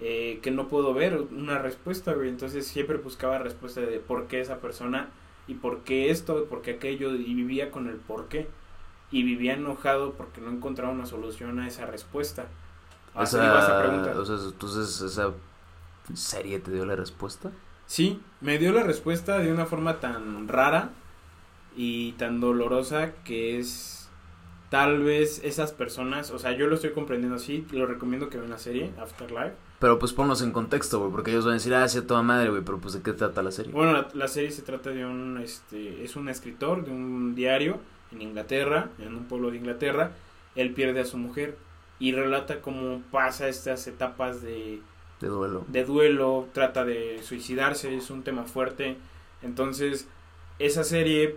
eh, 0.00 0.40
que 0.42 0.50
no 0.50 0.68
puedo 0.68 0.92
ver 0.92 1.16
una 1.30 1.58
respuesta. 1.58 2.14
Entonces 2.22 2.66
siempre 2.66 2.98
buscaba 2.98 3.38
respuesta 3.38 3.80
de 3.80 3.98
por 3.98 4.26
qué 4.26 4.40
esa 4.40 4.60
persona 4.60 5.08
y 5.46 5.54
por 5.54 5.80
qué 5.80 6.10
esto, 6.10 6.44
por 6.46 6.62
qué 6.62 6.72
aquello, 6.72 7.14
y 7.14 7.34
vivía 7.34 7.70
con 7.70 7.88
el 7.88 7.96
por 7.96 8.28
qué. 8.28 8.48
Y 9.10 9.22
vivía 9.22 9.54
enojado 9.54 10.12
porque 10.14 10.40
no 10.40 10.50
encontraba 10.50 10.92
una 10.92 11.06
solución 11.06 11.58
a 11.60 11.68
esa 11.68 11.86
respuesta. 11.86 12.46
O 13.14 13.24
sea, 13.24 13.84
entonces 14.46 15.00
esa 15.00 15.32
serie 16.14 16.58
te 16.58 16.72
dio 16.72 16.84
la 16.84 16.96
respuesta. 16.96 17.50
Sí, 17.86 18.20
me 18.40 18.58
dio 18.58 18.72
la 18.72 18.82
respuesta 18.82 19.38
de 19.38 19.52
una 19.52 19.64
forma 19.64 20.00
tan 20.00 20.48
rara 20.48 20.90
y 21.76 22.12
tan 22.12 22.40
dolorosa 22.40 23.12
que 23.24 23.58
es 23.58 24.08
tal 24.70 25.04
vez 25.04 25.40
esas 25.44 25.72
personas, 25.72 26.32
o 26.32 26.38
sea, 26.38 26.52
yo 26.52 26.66
lo 26.66 26.74
estoy 26.74 26.90
comprendiendo 26.90 27.36
así, 27.36 27.64
lo 27.70 27.86
recomiendo 27.86 28.28
que 28.28 28.38
vean 28.38 28.50
la 28.50 28.58
serie 28.58 28.90
Afterlife 29.00 29.54
pero 29.78 29.98
pues 29.98 30.12
ponlos 30.12 30.40
en 30.42 30.52
contexto, 30.52 30.98
güey, 30.98 31.10
porque 31.12 31.30
ellos 31.30 31.44
van 31.44 31.52
a 31.52 31.54
decir, 31.56 31.74
ah, 31.74 31.86
sí, 31.88 32.00
toda 32.02 32.22
madre, 32.22 32.48
güey, 32.48 32.62
pero 32.62 32.78
pues 32.78 32.94
de 32.94 33.02
qué 33.02 33.12
trata 33.12 33.42
la 33.42 33.50
serie. 33.50 33.72
Bueno, 33.72 34.06
la, 34.14 34.28
serie 34.28 34.50
se 34.50 34.62
trata 34.62 34.90
de 34.90 35.04
un, 35.04 35.38
este, 35.38 36.02
es 36.02 36.16
un 36.16 36.28
escritor 36.28 36.84
de 36.84 36.92
un 36.92 37.34
diario 37.34 37.78
en 38.12 38.22
Inglaterra, 38.22 38.90
en 38.98 39.14
un 39.14 39.24
pueblo 39.24 39.50
de 39.50 39.58
Inglaterra, 39.58 40.12
él 40.54 40.72
pierde 40.72 41.00
a 41.00 41.04
su 41.04 41.18
mujer 41.18 41.56
y 41.98 42.12
relata 42.12 42.60
cómo 42.60 43.02
pasa 43.10 43.48
estas 43.48 43.86
etapas 43.86 44.42
de... 44.42 44.80
De 45.20 45.28
duelo. 45.28 45.64
De 45.68 45.84
duelo, 45.84 46.48
trata 46.52 46.84
de 46.84 47.22
suicidarse, 47.22 47.96
es 47.96 48.10
un 48.10 48.22
tema 48.22 48.44
fuerte. 48.44 48.96
Entonces, 49.42 50.08
esa 50.58 50.84
serie 50.84 51.36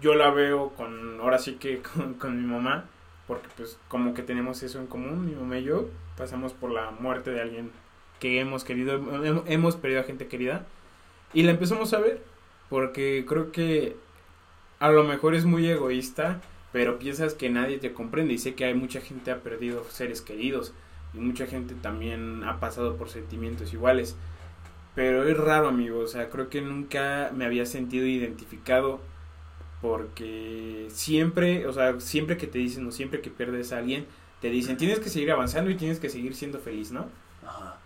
yo 0.00 0.14
la 0.14 0.30
veo 0.30 0.70
con, 0.70 1.20
ahora 1.20 1.38
sí 1.38 1.54
que 1.54 1.82
con, 1.94 2.14
con 2.14 2.40
mi 2.40 2.46
mamá, 2.46 2.84
porque 3.26 3.48
pues 3.56 3.78
como 3.88 4.14
que 4.14 4.22
tenemos 4.22 4.62
eso 4.62 4.78
en 4.78 4.86
común, 4.86 5.26
mi 5.26 5.34
mamá 5.34 5.58
y 5.58 5.64
yo, 5.64 5.88
pasamos 6.16 6.52
por 6.52 6.70
la 6.70 6.90
muerte 6.90 7.30
de 7.30 7.40
alguien 7.40 7.70
que 8.20 8.40
hemos 8.40 8.64
querido, 8.64 9.44
hemos 9.46 9.76
perdido 9.76 10.00
a 10.00 10.04
gente 10.04 10.26
querida 10.28 10.66
y 11.34 11.42
la 11.42 11.50
empezamos 11.50 11.92
a 11.92 11.98
ver 11.98 12.22
porque 12.70 13.24
creo 13.28 13.52
que 13.52 13.96
a 14.78 14.90
lo 14.90 15.04
mejor 15.04 15.34
es 15.34 15.44
muy 15.44 15.68
egoísta, 15.68 16.40
pero 16.72 16.98
piensas 16.98 17.34
que 17.34 17.48
nadie 17.48 17.78
te 17.78 17.92
comprende 17.92 18.34
y 18.34 18.38
sé 18.38 18.54
que 18.54 18.64
hay 18.64 18.74
mucha 18.74 19.00
gente 19.00 19.30
ha 19.30 19.40
perdido 19.40 19.84
seres 19.90 20.20
queridos 20.20 20.74
y 21.14 21.18
mucha 21.18 21.46
gente 21.46 21.74
también 21.74 22.44
ha 22.44 22.60
pasado 22.60 22.96
por 22.96 23.08
sentimientos 23.08 23.72
iguales. 23.72 24.16
Pero 24.94 25.28
es 25.28 25.36
raro, 25.36 25.68
amigo, 25.68 26.00
o 26.00 26.06
sea, 26.06 26.30
creo 26.30 26.48
que 26.48 26.60
nunca 26.60 27.30
me 27.34 27.44
había 27.44 27.66
sentido 27.66 28.06
identificado 28.06 29.00
porque 29.80 30.86
siempre, 30.90 31.66
o 31.66 31.72
sea, 31.72 32.00
siempre 32.00 32.36
que 32.36 32.46
te 32.46 32.58
dicen 32.58 32.86
o 32.86 32.90
siempre 32.90 33.20
que 33.20 33.30
pierdes 33.30 33.72
a 33.72 33.78
alguien, 33.78 34.06
te 34.40 34.50
dicen, 34.50 34.76
tienes 34.76 35.00
que 35.00 35.10
seguir 35.10 35.30
avanzando 35.32 35.70
y 35.70 35.76
tienes 35.76 36.00
que 36.00 36.08
seguir 36.08 36.34
siendo 36.34 36.58
feliz, 36.58 36.92
¿no? 36.92 37.08
Ajá. 37.46 37.78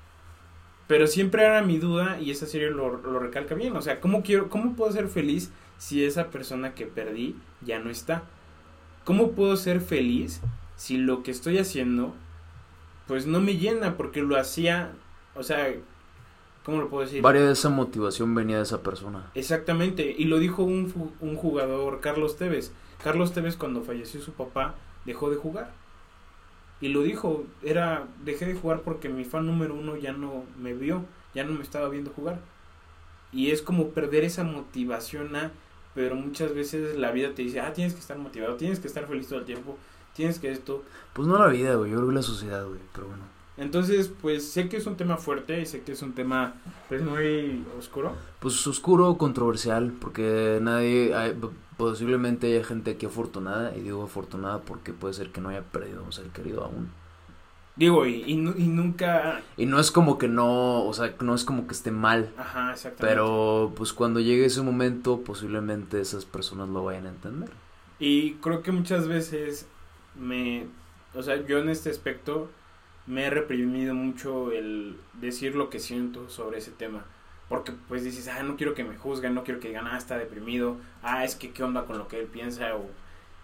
Pero 0.86 1.06
siempre 1.06 1.44
era 1.44 1.62
mi 1.62 1.78
duda 1.78 2.18
y 2.20 2.30
esa 2.30 2.46
serie 2.46 2.70
lo, 2.70 2.96
lo 2.96 3.18
recalca 3.20 3.54
bien, 3.54 3.76
o 3.76 3.82
sea, 3.82 4.00
¿cómo, 4.00 4.22
quiero, 4.22 4.48
¿cómo 4.48 4.74
puedo 4.74 4.90
ser 4.90 5.08
feliz 5.08 5.52
si 5.80 6.04
esa 6.04 6.28
persona 6.30 6.74
que 6.74 6.84
perdí 6.84 7.34
ya 7.62 7.78
no 7.78 7.88
está? 7.88 8.22
¿Cómo 9.04 9.32
puedo 9.32 9.56
ser 9.56 9.80
feliz 9.80 10.42
si 10.76 10.98
lo 10.98 11.22
que 11.22 11.30
estoy 11.30 11.58
haciendo 11.58 12.14
pues 13.06 13.26
no 13.26 13.40
me 13.40 13.56
llena 13.56 13.96
porque 13.96 14.22
lo 14.22 14.36
hacía, 14.36 14.92
o 15.34 15.42
sea, 15.42 15.74
¿cómo 16.64 16.80
lo 16.80 16.88
puedo 16.88 17.04
decir? 17.04 17.22
Varia 17.22 17.44
de 17.44 17.54
esa 17.54 17.70
motivación 17.70 18.36
venía 18.36 18.58
de 18.58 18.62
esa 18.62 18.84
persona. 18.84 19.32
Exactamente, 19.34 20.14
y 20.16 20.26
lo 20.26 20.38
dijo 20.38 20.62
un, 20.62 21.12
un 21.18 21.34
jugador, 21.34 22.00
Carlos 22.00 22.36
Tevez. 22.36 22.72
Carlos 23.02 23.32
Tevez 23.32 23.56
cuando 23.56 23.82
falleció 23.82 24.20
su 24.20 24.32
papá 24.34 24.76
dejó 25.06 25.30
de 25.30 25.36
jugar 25.36 25.72
y 26.80 26.88
lo 26.88 27.02
dijo, 27.02 27.46
era, 27.62 28.06
dejé 28.24 28.46
de 28.46 28.54
jugar 28.54 28.82
porque 28.82 29.08
mi 29.08 29.24
fan 29.24 29.46
número 29.46 29.74
uno 29.74 29.96
ya 29.96 30.12
no 30.12 30.44
me 30.58 30.72
vio, 30.72 31.04
ya 31.34 31.44
no 31.44 31.52
me 31.52 31.62
estaba 31.62 31.88
viendo 31.88 32.10
jugar. 32.10 32.38
Y 33.32 33.50
es 33.50 33.60
como 33.60 33.88
perder 33.88 34.24
esa 34.24 34.44
motivación 34.44 35.36
a, 35.36 35.52
pero 35.94 36.14
muchas 36.16 36.54
veces 36.54 36.96
la 36.96 37.10
vida 37.12 37.34
te 37.34 37.42
dice, 37.42 37.60
ah, 37.60 37.72
tienes 37.72 37.94
que 37.94 38.00
estar 38.00 38.18
motivado, 38.18 38.56
tienes 38.56 38.80
que 38.80 38.88
estar 38.88 39.06
feliz 39.06 39.28
todo 39.28 39.40
el 39.40 39.44
tiempo, 39.44 39.76
tienes 40.14 40.38
que 40.38 40.50
esto. 40.50 40.84
Pues 41.12 41.26
no 41.28 41.38
la 41.38 41.48
vida, 41.48 41.74
güey, 41.74 41.90
yo 41.90 41.96
creo 41.98 42.08
que 42.08 42.14
la 42.14 42.22
sociedad, 42.22 42.66
güey, 42.66 42.80
pero 42.92 43.08
bueno. 43.08 43.22
Entonces, 43.56 44.10
pues 44.22 44.50
sé 44.50 44.68
que 44.68 44.78
es 44.78 44.86
un 44.86 44.96
tema 44.96 45.18
fuerte 45.18 45.60
y 45.60 45.66
sé 45.66 45.82
que 45.82 45.92
es 45.92 46.00
un 46.00 46.14
tema 46.14 46.54
pues 46.88 47.02
muy 47.02 47.62
oscuro. 47.78 48.14
Pues 48.38 48.66
oscuro, 48.66 49.18
controversial, 49.18 49.92
porque 50.00 50.58
nadie, 50.62 51.14
posiblemente 51.76 52.46
haya 52.46 52.64
gente 52.64 52.92
aquí 52.92 53.06
afortunada, 53.06 53.76
y 53.76 53.80
digo 53.80 54.02
afortunada 54.04 54.62
porque 54.62 54.92
puede 54.92 55.12
ser 55.12 55.30
que 55.30 55.42
no 55.42 55.50
haya 55.50 55.62
perdido 55.62 56.02
un 56.02 56.12
ser 56.12 56.28
querido 56.28 56.64
aún. 56.64 56.90
Digo, 57.80 58.06
y, 58.06 58.22
y, 58.26 58.36
nunca... 58.36 59.40
Y 59.56 59.64
no 59.64 59.80
es 59.80 59.90
como 59.90 60.18
que 60.18 60.28
no, 60.28 60.84
o 60.84 60.92
sea, 60.92 61.14
no 61.20 61.34
es 61.34 61.44
como 61.44 61.66
que 61.66 61.72
esté 61.72 61.90
mal. 61.90 62.30
Ajá, 62.36 62.72
exactamente. 62.72 63.06
Pero 63.06 63.72
pues 63.74 63.92
cuando 63.92 64.20
llegue 64.20 64.44
ese 64.44 64.60
momento, 64.60 65.22
posiblemente 65.22 66.00
esas 66.00 66.26
personas 66.26 66.68
lo 66.68 66.84
vayan 66.84 67.06
a 67.06 67.08
entender. 67.08 67.48
Y 67.98 68.34
creo 68.34 68.62
que 68.62 68.70
muchas 68.70 69.08
veces 69.08 69.66
me, 70.14 70.66
o 71.14 71.22
sea, 71.22 71.44
yo 71.46 71.58
en 71.58 71.70
este 71.70 71.88
aspecto 71.90 72.50
me 73.06 73.24
he 73.24 73.30
reprimido 73.30 73.94
mucho 73.94 74.52
el 74.52 74.98
decir 75.14 75.56
lo 75.56 75.70
que 75.70 75.80
siento 75.80 76.28
sobre 76.28 76.58
ese 76.58 76.70
tema 76.70 77.04
porque 77.50 77.72
pues 77.88 78.04
dices, 78.04 78.28
ah, 78.28 78.44
no 78.44 78.56
quiero 78.56 78.74
que 78.74 78.84
me 78.84 78.96
juzguen, 78.96 79.34
no 79.34 79.42
quiero 79.42 79.58
que 79.58 79.66
digan, 79.66 79.88
ah, 79.88 79.98
está 79.98 80.16
deprimido, 80.16 80.76
ah, 81.02 81.24
es 81.24 81.34
que 81.34 81.50
qué 81.50 81.64
onda 81.64 81.84
con 81.84 81.98
lo 81.98 82.06
que 82.06 82.20
él 82.20 82.26
piensa, 82.26 82.76
o 82.76 82.86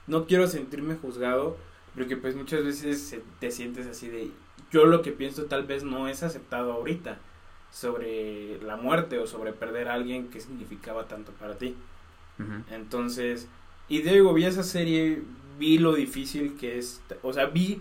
no 0.07 0.26
quiero 0.26 0.47
sentirme 0.47 0.95
juzgado, 0.95 1.57
porque 1.97 2.17
pues 2.17 2.37
muchas 2.37 2.65
veces 2.65 3.17
te 3.41 3.50
sientes 3.50 3.87
así 3.87 4.09
de, 4.09 4.31
yo 4.71 4.85
lo 4.85 5.03
que 5.03 5.12
pienso 5.12 5.45
tal 5.45 5.65
vez 5.65 5.83
no 5.83 6.09
es 6.09 6.23
aceptado 6.23 6.73
ahorita 6.73 7.19
sobre 7.73 8.61
la 8.62 8.76
muerte 8.76 9.19
o 9.19 9.26
sobre 9.26 9.53
perder 9.53 9.88
a 9.88 9.95
alguien 9.95 10.29
que 10.29 10.41
significaba 10.41 11.09
tanto 11.09 11.33
para 11.33 11.57
ti. 11.57 11.75
Entonces, 12.71 13.49
y 13.88 14.03
digo, 14.03 14.35
vi 14.35 14.45
esa 14.45 14.62
serie, 14.62 15.23
vi 15.59 15.79
lo 15.79 15.95
difícil 15.95 16.57
que 16.59 16.79
es, 16.79 17.00
o 17.23 17.33
sea, 17.33 17.47
vi 17.47 17.81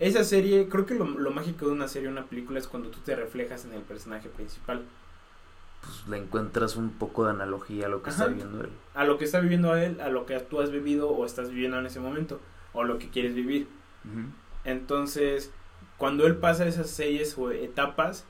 esa 0.00 0.24
serie, 0.24 0.68
creo 0.68 0.86
que 0.86 0.96
lo, 0.96 1.04
lo 1.04 1.30
mágico 1.30 1.66
de 1.66 1.72
una 1.72 1.86
serie, 1.86 2.08
una 2.08 2.24
película 2.24 2.58
es 2.58 2.66
cuando 2.66 2.90
tú 2.90 2.98
te 3.00 3.14
reflejas 3.14 3.64
en 3.64 3.74
el 3.74 3.82
personaje 3.82 4.28
principal 4.28 4.82
pues 5.82 6.06
le 6.08 6.16
encuentras 6.16 6.76
un 6.76 6.90
poco 6.90 7.24
de 7.24 7.30
analogía 7.30 7.86
a 7.86 7.88
lo 7.88 8.02
que 8.02 8.10
está 8.10 8.26
viviendo 8.26 8.62
él. 8.62 8.70
A 8.94 9.04
lo 9.04 9.18
que 9.18 9.24
está 9.24 9.40
viviendo 9.40 9.76
él, 9.76 10.00
a 10.00 10.08
lo 10.08 10.26
que 10.26 10.38
tú 10.38 10.60
has 10.60 10.70
vivido 10.70 11.10
o 11.10 11.26
estás 11.26 11.50
viviendo 11.50 11.78
en 11.78 11.86
ese 11.86 11.98
momento, 11.98 12.40
o 12.72 12.84
lo 12.84 12.98
que 12.98 13.08
quieres 13.08 13.34
vivir. 13.34 13.68
Entonces, 14.64 15.50
cuando 15.98 16.26
él 16.26 16.36
pasa 16.36 16.66
esas 16.66 16.90
series 16.90 17.36
o 17.38 17.50
etapas, 17.50 18.24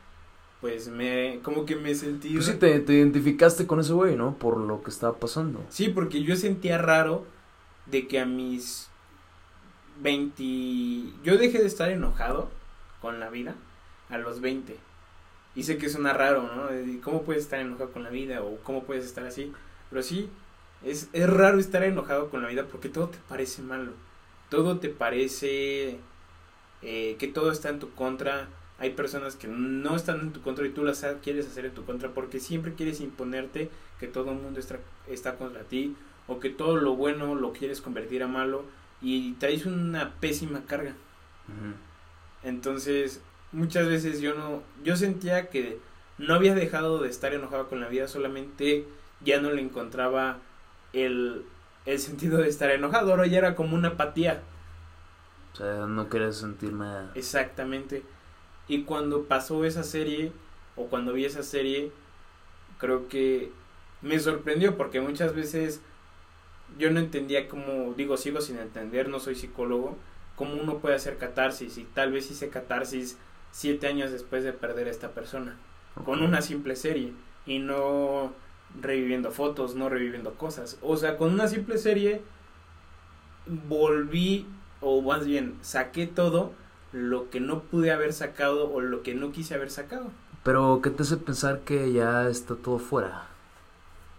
pues 0.61 0.89
me, 0.89 1.41
como 1.43 1.65
que 1.65 1.77
me 1.77 1.95
sentí... 1.95 2.35
Pues 2.35 2.47
sí, 2.47 2.55
te, 2.55 2.79
te 2.81 2.93
identificaste 2.93 3.67
con 3.67 3.81
ese 3.81 3.93
güey, 3.93 4.17
¿no? 4.17 4.37
Por 4.37 4.59
lo 4.59 4.83
que 4.83 4.91
estaba 4.91 5.17
pasando. 5.17 5.65
Sí, 5.69 5.89
porque 5.89 6.23
yo 6.23 6.37
sentía 6.37 6.79
raro 6.79 7.27
de 7.87 8.07
que 8.07 8.21
a 8.21 8.27
mis 8.27 8.89
20... 10.01 10.43
Yo 11.25 11.37
dejé 11.37 11.59
de 11.59 11.67
estar 11.67 11.91
enojado 11.91 12.51
con 13.01 13.19
la 13.19 13.29
vida 13.29 13.57
a 14.09 14.19
los 14.19 14.41
20. 14.41 14.77
Y 15.55 15.65
sé 15.65 15.79
que 15.79 15.89
suena 15.89 16.13
raro, 16.13 16.43
¿no? 16.43 16.69
¿Cómo 17.03 17.23
puedes 17.23 17.43
estar 17.43 17.61
enojado 17.61 17.91
con 17.91 18.05
la 18.05 18.11
vida? 18.11 18.43
O 18.43 18.59
¿cómo 18.63 18.85
puedes 18.85 19.05
estar 19.05 19.25
así? 19.25 19.53
Pero 19.91 20.03
sí, 20.03 20.31
es, 20.85 21.09
es 21.13 21.29
raro 21.29 21.59
estar 21.59 21.83
enojado 21.83 22.31
con 22.31 22.43
la 22.43 22.49
vida 22.49 22.67
porque 22.71 22.89
todo 22.89 23.09
te 23.09 23.19
parece 23.29 23.63
malo. 23.63 23.93
Todo 24.53 24.77
te 24.81 24.91
parece 24.91 25.97
eh, 26.83 27.17
que 27.19 27.27
todo 27.27 27.51
está 27.51 27.71
en 27.71 27.79
tu 27.79 27.95
contra. 27.95 28.49
Hay 28.79 28.91
personas 28.91 29.35
que 29.35 29.49
no 29.49 29.97
están 29.97 30.21
en 30.21 30.33
tu 30.35 30.43
contra 30.43 30.67
y 30.67 30.69
tú 30.69 30.85
las 30.85 31.07
quieres 31.23 31.47
hacer 31.47 31.65
en 31.65 31.73
tu 31.73 31.87
contra 31.87 32.11
porque 32.11 32.39
siempre 32.39 32.75
quieres 32.75 33.01
imponerte 33.01 33.71
que 33.99 34.09
todo 34.09 34.33
el 34.33 34.37
mundo 34.37 34.61
está, 34.61 34.79
está 35.09 35.37
contra 35.37 35.63
ti 35.63 35.97
o 36.27 36.39
que 36.39 36.51
todo 36.51 36.77
lo 36.77 36.97
bueno 36.97 37.35
lo 37.35 37.55
quieres 37.55 37.81
convertir 37.81 38.23
a 38.23 38.29
malo 38.29 38.67
y 39.01 39.33
traes 39.37 39.65
una 39.65 40.13
pésima 40.21 40.67
carga. 40.67 40.97
Entonces, 42.43 43.23
muchas 43.53 43.89
veces 43.89 44.21
yo 44.21 44.35
no, 44.35 44.63
yo 44.85 44.97
sentía 44.97 45.49
que 45.49 45.79
no 46.19 46.35
había 46.35 46.55
dejado 46.55 46.99
de 46.99 47.09
estar 47.09 47.33
enojado 47.33 47.71
con 47.71 47.81
la 47.81 47.89
vida, 47.89 48.07
solamente 48.07 48.85
ya 49.25 49.41
no 49.41 49.51
le 49.51 49.63
encontraba 49.63 50.41
el, 50.93 51.43
el 51.87 51.99
sentido 51.99 52.39
de 52.39 52.49
estar 52.49 52.71
enojado, 52.71 53.11
ahora 53.11 53.27
ya 53.27 53.39
era 53.39 53.55
como 53.55 53.75
una 53.77 53.89
apatía, 53.89 54.43
O 55.53 55.57
sea, 55.57 55.87
no 55.87 56.09
querías 56.09 56.37
sentirme... 56.37 56.87
exactamente. 57.15 58.03
Y 58.69 58.85
cuando 58.85 59.25
pasó 59.25 59.65
esa 59.65 59.83
serie, 59.83 60.33
o 60.77 60.87
cuando 60.87 61.13
vi 61.13 61.25
esa 61.25 61.43
serie, 61.43 61.93
creo 62.79 63.09
que 63.09 63.53
me 64.01 64.19
sorprendió 64.19 64.77
porque 64.77 65.01
muchas 65.01 65.35
veces 65.35 65.81
yo 66.79 66.91
no 66.91 67.01
entendía 67.01 67.49
cómo, 67.49 67.95
digo, 67.97 68.17
sigo 68.17 68.41
sin 68.41 68.59
entender, 68.59 69.09
no 69.09 69.21
soy 69.21 69.35
psicólogo, 69.35 69.97
cómo 70.37 70.55
uno 70.55 70.79
puede 70.79 70.95
hacer 70.97 71.19
catarsis 71.19 71.77
y 71.79 71.85
tal 71.85 72.13
vez 72.13 72.31
hice 72.31 72.49
catarsis 72.49 73.19
siete 73.51 73.87
años 73.87 74.11
después 74.11 74.45
de 74.45 74.53
perder 74.53 74.89
a 74.89 74.91
esta 74.91 75.11
persona, 75.11 75.57
con 76.05 76.23
una 76.23 76.41
simple 76.41 76.77
serie 76.77 77.13
y 77.45 77.59
no 77.59 78.33
reviviendo 78.81 79.31
fotos, 79.31 79.75
no 79.75 79.89
reviviendo 79.89 80.35
cosas. 80.35 80.79
O 80.83 80.97
sea, 80.97 81.17
con 81.17 81.33
una 81.33 81.49
simple 81.49 81.79
serie 81.79 82.23
volví, 83.47 84.47
o 84.81 85.03
más 85.03 85.27
bien, 85.27 85.59
saqué 85.63 86.07
todo 86.07 86.53
lo 86.93 87.31
que 87.31 87.41
no 87.41 87.61
pude 87.63 87.91
haber 87.91 88.13
sacado 88.13 88.73
o 88.73 88.81
lo 88.81 89.03
que 89.03 89.15
no 89.15 89.33
quise 89.33 89.55
haber 89.55 89.71
sacado. 89.71 90.11
Pero, 90.43 90.81
¿qué 90.83 90.91
te 90.91 91.03
hace 91.03 91.17
pensar 91.17 91.61
que 91.61 91.93
ya 91.93 92.29
está 92.29 92.57
todo 92.57 92.79
fuera? 92.79 93.27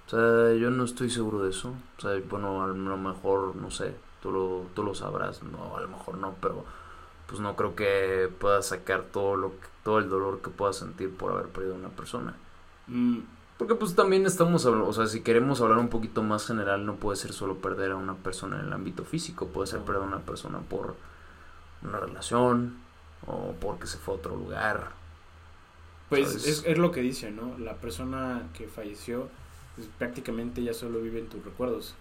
O 0.07 0.10
sea, 0.10 0.53
yo 0.53 0.69
no 0.69 0.83
estoy 0.83 1.10
seguro 1.10 1.43
de 1.43 1.50
eso. 1.50 1.74
O 1.98 2.01
sea, 2.01 2.12
bueno, 2.29 2.63
a 2.63 2.67
lo 2.67 2.98
mejor, 2.98 3.55
no 3.55 3.72
sé, 3.72 3.93
tú 4.22 4.31
lo, 4.31 4.65
tú 4.74 4.83
lo 4.83 4.95
sabrás, 4.95 5.43
no, 5.43 5.75
a 5.75 5.81
lo 5.81 5.88
mejor 5.88 6.15
no, 6.15 6.36
pero 6.41 6.65
pues 7.27 7.39
no 7.39 7.55
creo 7.55 7.75
que 7.75 8.29
puedas 8.39 8.67
sacar 8.67 9.03
todo 9.12 9.36
lo 9.36 9.51
que, 9.51 9.67
todo 9.83 10.00
el 10.00 10.10
dolor 10.10 10.41
que 10.41 10.50
puedas 10.50 10.77
sentir 10.77 11.15
por 11.15 11.31
haber 11.31 11.48
perdido 11.48 11.75
a 11.75 11.77
una 11.77 11.89
persona. 11.89 12.36
Mm, 12.88 13.19
Porque 13.63 13.75
pues 13.75 13.96
también 13.96 14.25
estamos 14.25 14.65
hablando, 14.65 14.89
o 14.89 14.91
sea, 14.91 15.08
si 15.08 15.22
queremos 15.22 15.62
hablar 15.62 15.77
un 15.77 15.88
poquito 15.88 16.22
más 16.22 16.46
general, 16.46 16.86
no 16.86 16.98
puede 16.98 17.15
ser 17.15 17.32
solo 17.32 17.60
perder 17.60 17.91
a 17.91 17.96
una 17.96 18.13
persona 18.15 18.60
en 18.60 18.65
el 18.65 18.74
ámbito 18.74 19.05
físico, 19.05 19.48
puede 19.48 19.67
ser 19.67 19.79
perder 19.79 20.01
a 20.01 20.05
una 20.05 20.20
persona 20.20 20.60
por 20.60 20.98
una 21.82 21.98
relación 21.98 22.75
o 23.25 23.53
porque 23.62 23.88
se 23.88 23.98
fue 23.98 24.15
a 24.15 24.17
otro 24.17 24.36
lugar. 24.36 24.91
Pues 26.10 26.46
es, 26.46 26.65
es 26.65 26.77
lo 26.77 26.91
que 26.91 27.00
dice, 27.00 27.32
¿no? 27.32 27.58
La 27.58 27.75
persona 27.75 28.50
que 28.53 28.67
falleció, 28.67 29.29
pues 29.77 29.88
prácticamente 29.98 30.62
ya 30.62 30.74
solo 30.74 31.00
vive 31.00 31.20
en 31.20 31.29
tus 31.29 31.46
recuerdos. 31.46 31.96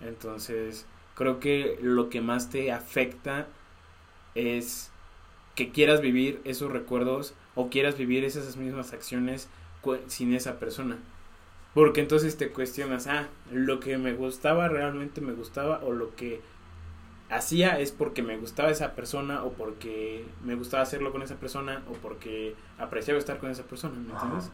Entonces, 0.00 0.86
creo 1.16 1.40
que 1.40 1.76
lo 1.82 2.08
que 2.08 2.20
más 2.20 2.50
te 2.50 2.70
afecta 2.70 3.48
es 4.36 4.92
que 5.56 5.72
quieras 5.72 6.00
vivir 6.00 6.40
esos 6.44 6.70
recuerdos 6.70 7.34
o 7.56 7.68
quieras 7.68 7.98
vivir 7.98 8.24
esas 8.24 8.56
mismas 8.56 8.92
acciones 8.92 9.48
sin 10.06 10.34
esa 10.34 10.58
persona. 10.58 10.98
Porque 11.74 12.00
entonces 12.00 12.36
te 12.36 12.50
cuestionas, 12.50 13.06
ah, 13.06 13.28
lo 13.52 13.80
que 13.80 13.98
me 13.98 14.14
gustaba 14.14 14.68
realmente 14.68 15.20
me 15.20 15.34
gustaba 15.34 15.80
o 15.84 15.92
lo 15.92 16.14
que 16.16 16.40
hacía 17.28 17.78
es 17.78 17.92
porque 17.92 18.22
me 18.22 18.38
gustaba 18.38 18.70
esa 18.70 18.94
persona 18.94 19.44
o 19.44 19.52
porque 19.52 20.24
me 20.44 20.54
gustaba 20.54 20.82
hacerlo 20.82 21.12
con 21.12 21.22
esa 21.22 21.36
persona 21.36 21.82
o 21.90 21.92
porque 21.94 22.54
apreciaba 22.78 23.18
estar 23.18 23.38
con 23.38 23.50
esa 23.50 23.64
persona, 23.64 23.94
¿me 23.98 24.12
Ajá. 24.12 24.24
entiendes? 24.24 24.50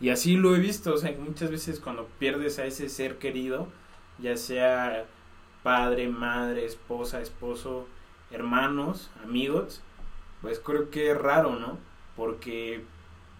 Y 0.00 0.10
así 0.10 0.36
lo 0.36 0.54
he 0.54 0.58
visto, 0.58 0.94
o 0.94 0.96
sea, 0.98 1.14
muchas 1.18 1.50
veces 1.50 1.80
cuando 1.80 2.06
pierdes 2.18 2.58
a 2.58 2.66
ese 2.66 2.88
ser 2.88 3.18
querido, 3.18 3.68
ya 4.18 4.36
sea 4.36 5.04
padre, 5.62 6.08
madre, 6.08 6.64
esposa, 6.64 7.20
esposo, 7.20 7.86
hermanos, 8.30 9.10
amigos, 9.24 9.82
pues 10.40 10.58
creo 10.58 10.90
que 10.90 11.10
es 11.10 11.16
raro, 11.18 11.56
¿no? 11.56 11.78
Porque 12.16 12.84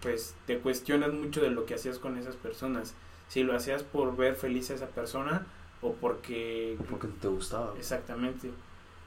pues 0.03 0.35
te 0.45 0.59
cuestionas 0.59 1.13
mucho 1.13 1.41
de 1.41 1.49
lo 1.49 1.65
que 1.65 1.75
hacías 1.75 1.97
con 1.97 2.17
esas 2.17 2.35
personas. 2.35 2.93
Si 3.29 3.41
lo 3.41 3.55
hacías 3.55 3.81
por 3.81 4.15
ver 4.15 4.35
feliz 4.35 4.69
a 4.69 4.75
esa 4.75 4.87
persona 4.87 5.47
o 5.81 5.93
porque... 5.93 6.77
Porque 6.89 7.07
te 7.07 7.29
gustaba. 7.29 7.73
Exactamente. 7.77 8.51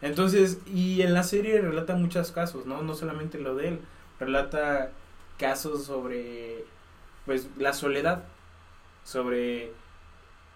Entonces, 0.02 0.58
y 0.66 1.02
en 1.02 1.14
la 1.14 1.22
serie 1.22 1.60
relata 1.60 1.94
muchos 1.94 2.32
casos, 2.32 2.66
¿no? 2.66 2.82
No 2.82 2.94
solamente 2.94 3.38
lo 3.38 3.54
de 3.54 3.68
él, 3.68 3.80
relata 4.18 4.90
casos 5.38 5.84
sobre, 5.84 6.64
pues, 7.24 7.48
la 7.58 7.72
soledad, 7.72 8.24
sobre 9.04 9.72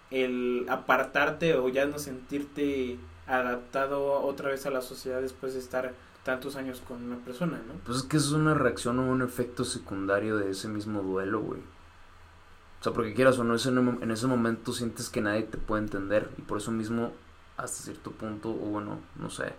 el 0.09 0.65
apartarte 0.69 1.55
o 1.55 1.69
ya 1.69 1.85
no 1.85 1.97
sentirte 1.97 2.97
adaptado 3.27 4.21
otra 4.21 4.49
vez 4.49 4.65
a 4.65 4.71
la 4.71 4.81
sociedad 4.81 5.21
después 5.21 5.53
de 5.53 5.59
estar 5.59 5.93
tantos 6.23 6.55
años 6.55 6.81
con 6.87 7.03
una 7.03 7.17
persona, 7.17 7.57
¿no? 7.67 7.73
Pues 7.85 7.97
es 7.99 8.03
que 8.03 8.17
es 8.17 8.31
una 8.31 8.53
reacción 8.53 8.99
o 8.99 9.03
un 9.11 9.21
efecto 9.21 9.63
secundario 9.65 10.37
de 10.37 10.51
ese 10.51 10.67
mismo 10.67 11.01
duelo, 11.01 11.39
güey. 11.41 11.61
O 11.61 12.83
sea, 12.83 12.93
porque 12.93 13.13
quieras 13.13 13.37
o 13.39 13.43
no, 13.43 13.55
ese- 13.55 13.69
en 13.69 14.11
ese 14.11 14.27
momento 14.27 14.73
sientes 14.73 15.09
que 15.09 15.21
nadie 15.21 15.43
te 15.43 15.57
puede 15.57 15.83
entender 15.83 16.29
y 16.37 16.41
por 16.41 16.57
eso 16.57 16.71
mismo, 16.71 17.11
hasta 17.57 17.83
cierto 17.83 18.11
punto, 18.11 18.49
o 18.49 18.53
bueno, 18.53 18.99
no 19.19 19.29
sé, 19.29 19.53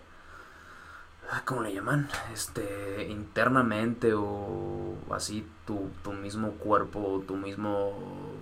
ah, 1.31 1.41
¿cómo 1.45 1.61
le 1.61 1.73
llaman? 1.73 2.09
Este, 2.33 3.07
internamente 3.09 4.13
o 4.13 4.95
así, 5.11 5.45
tu, 5.65 5.89
tu 6.03 6.11
mismo 6.13 6.51
cuerpo, 6.53 7.23
tu 7.27 7.35
mismo 7.37 7.93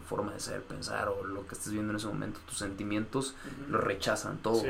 forma 0.08 0.34
de 0.34 0.40
ser, 0.40 0.64
pensar 0.64 1.10
o 1.10 1.24
lo 1.26 1.46
que 1.48 1.54
estés 1.56 1.74
viendo 1.74 1.92
en 1.92 1.98
ese 1.98 2.08
momento, 2.08 2.40
tus 2.48 2.58
sentimientos 2.58 3.36
lo 3.70 3.80
rechazan 3.80 4.38
todo 4.38 4.62
Sí. 4.62 4.68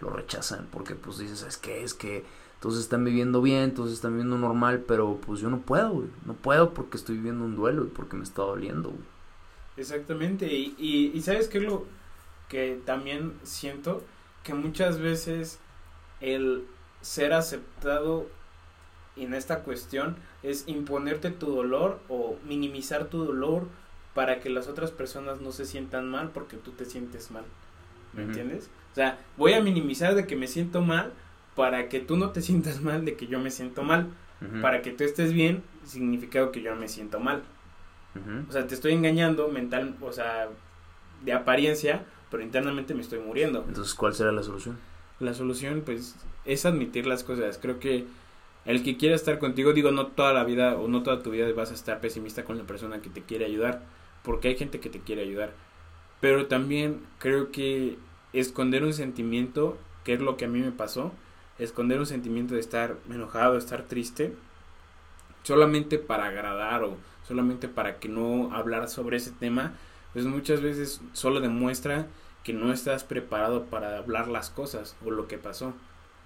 lo 0.00 0.10
rechazan 0.10 0.68
porque 0.72 0.94
pues 0.94 1.18
dices, 1.18 1.42
es 1.42 1.56
que 1.56 1.82
es 1.84 1.94
que 1.94 2.24
todos 2.64 2.78
están 2.78 3.04
viviendo 3.04 3.42
bien, 3.42 3.74
todos 3.74 3.92
están 3.92 4.12
viviendo 4.12 4.38
normal, 4.38 4.84
pero 4.88 5.18
pues 5.20 5.38
yo 5.38 5.50
no 5.50 5.60
puedo, 5.60 5.90
güey, 5.90 6.08
no 6.24 6.32
puedo 6.32 6.72
porque 6.72 6.96
estoy 6.96 7.16
viviendo 7.16 7.44
un 7.44 7.56
duelo 7.56 7.84
y 7.84 7.88
porque 7.88 8.16
me 8.16 8.24
está 8.24 8.40
doliendo, 8.40 8.88
güey. 8.88 9.02
Exactamente, 9.76 10.46
y, 10.46 10.74
y, 10.78 11.12
y 11.14 11.20
sabes 11.20 11.48
qué 11.48 11.58
es 11.58 11.64
lo 11.64 11.84
que 12.48 12.80
también 12.86 13.34
siento, 13.42 14.02
que 14.42 14.54
muchas 14.54 14.98
veces 14.98 15.58
el 16.22 16.64
ser 17.02 17.34
aceptado 17.34 18.28
en 19.16 19.34
esta 19.34 19.58
cuestión 19.58 20.16
es 20.42 20.66
imponerte 20.66 21.32
tu 21.32 21.54
dolor 21.54 22.00
o 22.08 22.38
minimizar 22.48 23.08
tu 23.08 23.26
dolor 23.26 23.68
para 24.14 24.40
que 24.40 24.48
las 24.48 24.68
otras 24.68 24.90
personas 24.90 25.42
no 25.42 25.52
se 25.52 25.66
sientan 25.66 26.08
mal 26.08 26.30
porque 26.30 26.56
tú 26.56 26.70
te 26.70 26.86
sientes 26.86 27.30
mal, 27.30 27.44
¿me 28.14 28.22
entiendes? 28.22 28.70
O 28.92 28.94
sea, 28.94 29.18
voy 29.36 29.52
a 29.52 29.60
minimizar 29.60 30.14
de 30.14 30.26
que 30.26 30.34
me 30.34 30.46
siento 30.46 30.80
mal 30.80 31.12
para 31.54 31.88
que 31.88 32.00
tú 32.00 32.16
no 32.16 32.30
te 32.30 32.42
sientas 32.42 32.80
mal 32.80 33.04
de 33.04 33.14
que 33.14 33.26
yo 33.26 33.38
me 33.38 33.50
siento 33.50 33.82
mal, 33.82 34.08
para 34.60 34.82
que 34.82 34.90
tú 34.90 35.04
estés 35.04 35.32
bien, 35.32 35.62
significado 35.84 36.52
que 36.52 36.60
yo 36.60 36.74
me 36.76 36.88
siento 36.88 37.20
mal. 37.20 37.42
O 38.48 38.52
sea, 38.52 38.66
te 38.66 38.74
estoy 38.74 38.92
engañando 38.92 39.48
mental, 39.48 39.96
o 40.00 40.12
sea, 40.12 40.48
de 41.24 41.32
apariencia, 41.32 42.04
pero 42.30 42.42
internamente 42.42 42.94
me 42.94 43.00
estoy 43.00 43.18
muriendo. 43.18 43.64
Entonces, 43.66 43.94
¿cuál 43.94 44.14
será 44.14 44.32
la 44.32 44.42
solución? 44.42 44.78
La 45.20 45.34
solución, 45.34 45.82
pues, 45.84 46.16
es 46.44 46.66
admitir 46.66 47.06
las 47.06 47.24
cosas. 47.24 47.58
Creo 47.58 47.78
que 47.80 48.06
el 48.64 48.82
que 48.82 48.96
quiera 48.96 49.14
estar 49.14 49.38
contigo, 49.38 49.72
digo, 49.72 49.90
no 49.90 50.08
toda 50.08 50.32
la 50.32 50.44
vida 50.44 50.76
o 50.76 50.88
no 50.88 51.02
toda 51.02 51.22
tu 51.22 51.30
vida 51.30 51.50
vas 51.52 51.70
a 51.70 51.74
estar 51.74 52.00
pesimista 52.00 52.44
con 52.44 52.58
la 52.58 52.64
persona 52.64 53.00
que 53.00 53.10
te 53.10 53.22
quiere 53.22 53.44
ayudar, 53.44 53.82
porque 54.22 54.48
hay 54.48 54.56
gente 54.56 54.80
que 54.80 54.90
te 54.90 55.00
quiere 55.00 55.22
ayudar. 55.22 55.52
Pero 56.20 56.46
también 56.46 57.00
creo 57.18 57.50
que 57.50 57.98
esconder 58.32 58.84
un 58.84 58.92
sentimiento, 58.92 59.78
que 60.04 60.14
es 60.14 60.20
lo 60.20 60.36
que 60.36 60.46
a 60.46 60.48
mí 60.48 60.60
me 60.60 60.72
pasó, 60.72 61.12
esconder 61.58 61.98
un 62.00 62.06
sentimiento 62.06 62.54
de 62.54 62.60
estar 62.60 62.96
enojado, 63.10 63.56
estar 63.56 63.82
triste, 63.82 64.34
solamente 65.42 65.98
para 65.98 66.26
agradar 66.26 66.84
o 66.84 66.96
solamente 67.26 67.68
para 67.68 67.98
que 67.98 68.08
no 68.08 68.54
hablar 68.54 68.88
sobre 68.88 69.16
ese 69.16 69.30
tema, 69.30 69.72
pues 70.12 70.24
muchas 70.26 70.60
veces 70.60 71.00
solo 71.12 71.40
demuestra 71.40 72.06
que 72.42 72.52
no 72.52 72.72
estás 72.72 73.04
preparado 73.04 73.64
para 73.64 73.98
hablar 73.98 74.28
las 74.28 74.50
cosas 74.50 74.96
o 75.04 75.10
lo 75.10 75.26
que 75.28 75.38
pasó. 75.38 75.72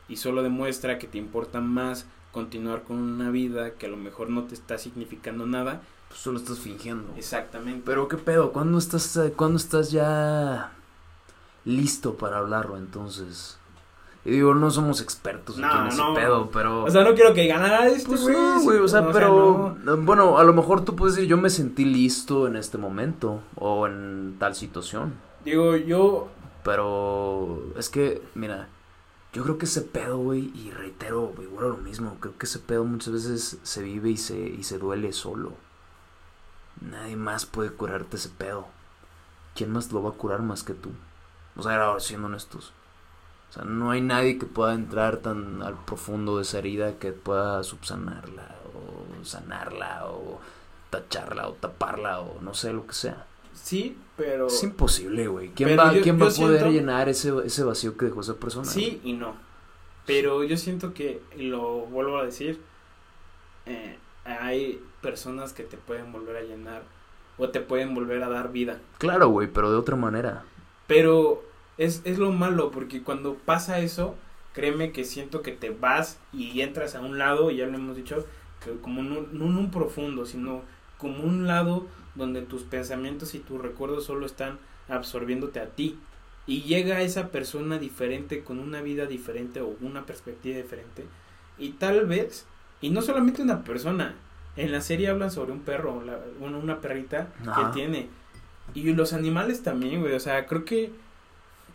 y 0.08 0.16
solo 0.16 0.42
demuestra 0.42 0.98
que 0.98 1.06
te 1.06 1.18
importa 1.18 1.60
más 1.60 2.06
continuar 2.32 2.82
con 2.82 2.96
una 2.96 3.30
vida 3.30 3.72
que 3.74 3.86
a 3.86 3.88
lo 3.90 3.98
mejor 3.98 4.30
no 4.30 4.44
te 4.44 4.54
está 4.54 4.78
significando 4.78 5.46
nada. 5.46 5.82
Pues 6.08 6.20
solo 6.20 6.38
estás 6.38 6.58
fingiendo. 6.58 7.14
Exactamente. 7.16 7.82
Pero 7.84 8.08
qué 8.08 8.16
pedo, 8.16 8.52
¿cuándo 8.52 8.78
estás, 8.78 9.16
eh, 9.18 9.34
¿cuándo 9.36 9.58
estás 9.58 9.90
ya 9.90 10.72
listo 11.66 12.14
para 12.16 12.38
hablarlo 12.38 12.78
entonces? 12.78 13.57
Y 14.28 14.32
digo, 14.32 14.54
no 14.54 14.70
somos 14.70 15.00
expertos 15.00 15.56
No, 15.56 15.66
aquí 15.66 15.78
en 15.78 15.86
ese 15.86 15.96
no. 15.96 16.14
pedo, 16.14 16.50
pero... 16.50 16.84
O 16.84 16.90
sea, 16.90 17.02
no 17.02 17.14
quiero 17.14 17.32
que 17.32 17.46
ganara 17.46 17.86
este 17.86 18.08
Pues 18.08 18.20
güey. 18.22 18.34
no, 18.36 18.60
güey, 18.60 18.78
o 18.78 18.86
sea, 18.88 19.00
no, 19.00 19.12
pero 19.12 19.76
no. 19.82 19.96
bueno, 19.96 20.36
a 20.36 20.44
lo 20.44 20.52
mejor 20.52 20.84
tú 20.84 20.94
puedes 20.94 21.14
decir 21.16 21.28
yo 21.30 21.38
me 21.38 21.48
sentí 21.48 21.86
listo 21.86 22.46
en 22.46 22.56
este 22.56 22.76
momento 22.76 23.40
o 23.54 23.86
en 23.86 24.36
tal 24.38 24.54
situación, 24.54 25.14
Digo, 25.44 25.76
yo 25.76 26.28
pero 26.62 27.62
es 27.76 27.88
que, 27.88 28.20
mira, 28.34 28.68
yo 29.32 29.42
creo 29.44 29.56
que 29.56 29.64
ese 29.64 29.80
pedo, 29.80 30.18
güey, 30.18 30.52
y 30.54 30.70
reitero, 30.70 31.32
güey, 31.34 31.46
bueno, 31.46 31.70
lo 31.70 31.76
mismo, 31.78 32.16
creo 32.20 32.36
que 32.36 32.44
ese 32.44 32.58
pedo 32.58 32.84
muchas 32.84 33.14
veces 33.14 33.58
se 33.62 33.82
vive 33.82 34.10
y 34.10 34.16
se 34.18 34.38
y 34.38 34.62
se 34.64 34.78
duele 34.78 35.14
solo. 35.14 35.52
Nadie 36.82 37.16
más 37.16 37.46
puede 37.46 37.70
curarte 37.70 38.16
ese 38.16 38.28
pedo. 38.28 38.66
¿Quién 39.54 39.70
más 39.72 39.90
lo 39.92 40.02
va 40.02 40.10
a 40.10 40.14
curar 40.14 40.42
más 40.42 40.62
que 40.62 40.74
tú? 40.74 40.90
O 41.56 41.62
sea, 41.62 41.82
ahora 41.82 42.00
siendo 42.00 42.26
honestos. 42.26 42.72
O 43.50 43.52
sea, 43.52 43.64
no 43.64 43.90
hay 43.90 44.00
nadie 44.00 44.38
que 44.38 44.46
pueda 44.46 44.74
entrar 44.74 45.18
tan 45.18 45.62
al 45.62 45.74
profundo 45.84 46.36
de 46.36 46.42
esa 46.42 46.58
herida 46.58 46.98
que 46.98 47.12
pueda 47.12 47.62
subsanarla 47.62 48.56
o 48.74 49.24
sanarla 49.24 50.06
o 50.06 50.38
tacharla 50.90 51.48
o 51.48 51.52
taparla 51.54 52.20
o 52.20 52.40
no 52.42 52.54
sé 52.54 52.72
lo 52.72 52.86
que 52.86 52.92
sea. 52.94 53.26
sí, 53.54 53.96
pero 54.16 54.46
Es 54.48 54.62
imposible, 54.62 55.28
güey. 55.28 55.48
¿Quién 55.50 55.70
Pero 55.70 55.82
va, 55.82 55.92
yo- 55.94 56.02
¿quién 56.02 56.16
va 56.20 56.26
a 56.26 56.30
poder 56.30 56.58
siento- 56.60 56.70
llenar 56.70 57.08
ese, 57.08 57.32
ese 57.44 57.62
vacío 57.64 57.96
que 57.96 58.06
dejó 58.06 58.20
esa 58.20 58.34
persona? 58.34 58.66
sí 58.66 59.00
y 59.04 59.12
no. 59.14 59.34
Pero 60.06 60.42
yo 60.44 60.56
siento 60.56 60.92
que, 60.94 61.20
lo 61.36 61.80
vuelvo 61.86 62.18
a 62.18 62.24
decir, 62.24 62.60
eh, 63.66 63.98
hay 64.24 64.82
personas 65.02 65.52
que 65.52 65.62
te 65.64 65.76
pueden 65.76 66.12
volver 66.12 66.36
a 66.36 66.42
llenar 66.42 66.82
o 67.36 67.48
te 67.50 67.60
pueden 67.60 67.94
volver 67.94 68.22
a 68.22 68.28
dar 68.28 68.50
vida. 68.52 68.78
Claro, 68.98 69.28
güey, 69.28 69.48
pero 69.48 69.70
de 69.70 69.76
otra 69.76 69.96
manera. 69.96 70.44
Pero 70.86 71.42
es, 71.78 72.02
es 72.04 72.18
lo 72.18 72.32
malo, 72.32 72.70
porque 72.70 73.02
cuando 73.02 73.34
pasa 73.36 73.78
eso, 73.80 74.14
créeme 74.52 74.92
que 74.92 75.04
siento 75.04 75.42
que 75.42 75.52
te 75.52 75.70
vas 75.70 76.18
y 76.32 76.60
entras 76.60 76.94
a 76.94 77.00
un 77.00 77.18
lado, 77.18 77.50
y 77.50 77.56
ya 77.56 77.66
lo 77.66 77.76
hemos 77.76 77.96
dicho, 77.96 78.26
que 78.64 78.72
como 78.80 79.02
no, 79.02 79.22
no 79.32 79.46
en 79.46 79.56
un 79.56 79.70
profundo, 79.70 80.26
sino 80.26 80.62
como 80.98 81.22
un 81.22 81.46
lado 81.46 81.86
donde 82.16 82.42
tus 82.42 82.64
pensamientos 82.64 83.34
y 83.34 83.38
tus 83.38 83.60
recuerdos 83.60 84.04
solo 84.04 84.26
están 84.26 84.58
absorbiéndote 84.88 85.60
a 85.60 85.66
ti. 85.70 85.96
Y 86.46 86.62
llega 86.62 87.02
esa 87.02 87.28
persona 87.28 87.78
diferente, 87.78 88.42
con 88.42 88.58
una 88.58 88.80
vida 88.80 89.06
diferente 89.06 89.60
o 89.60 89.76
una 89.82 90.06
perspectiva 90.06 90.56
diferente. 90.56 91.04
Y 91.58 91.70
tal 91.72 92.06
vez, 92.06 92.46
y 92.80 92.88
no 92.90 93.02
solamente 93.02 93.42
una 93.42 93.62
persona, 93.64 94.14
en 94.56 94.72
la 94.72 94.80
serie 94.80 95.08
hablan 95.08 95.30
sobre 95.30 95.52
un 95.52 95.60
perro, 95.60 96.02
la- 96.04 96.18
una, 96.40 96.56
una 96.58 96.80
perrita 96.80 97.28
que 97.54 97.72
tiene. 97.74 98.08
Y 98.74 98.92
los 98.94 99.12
animales 99.12 99.62
también, 99.62 100.00
güey. 100.00 100.14
O 100.14 100.20
sea, 100.20 100.46
creo 100.46 100.64
que. 100.64 100.90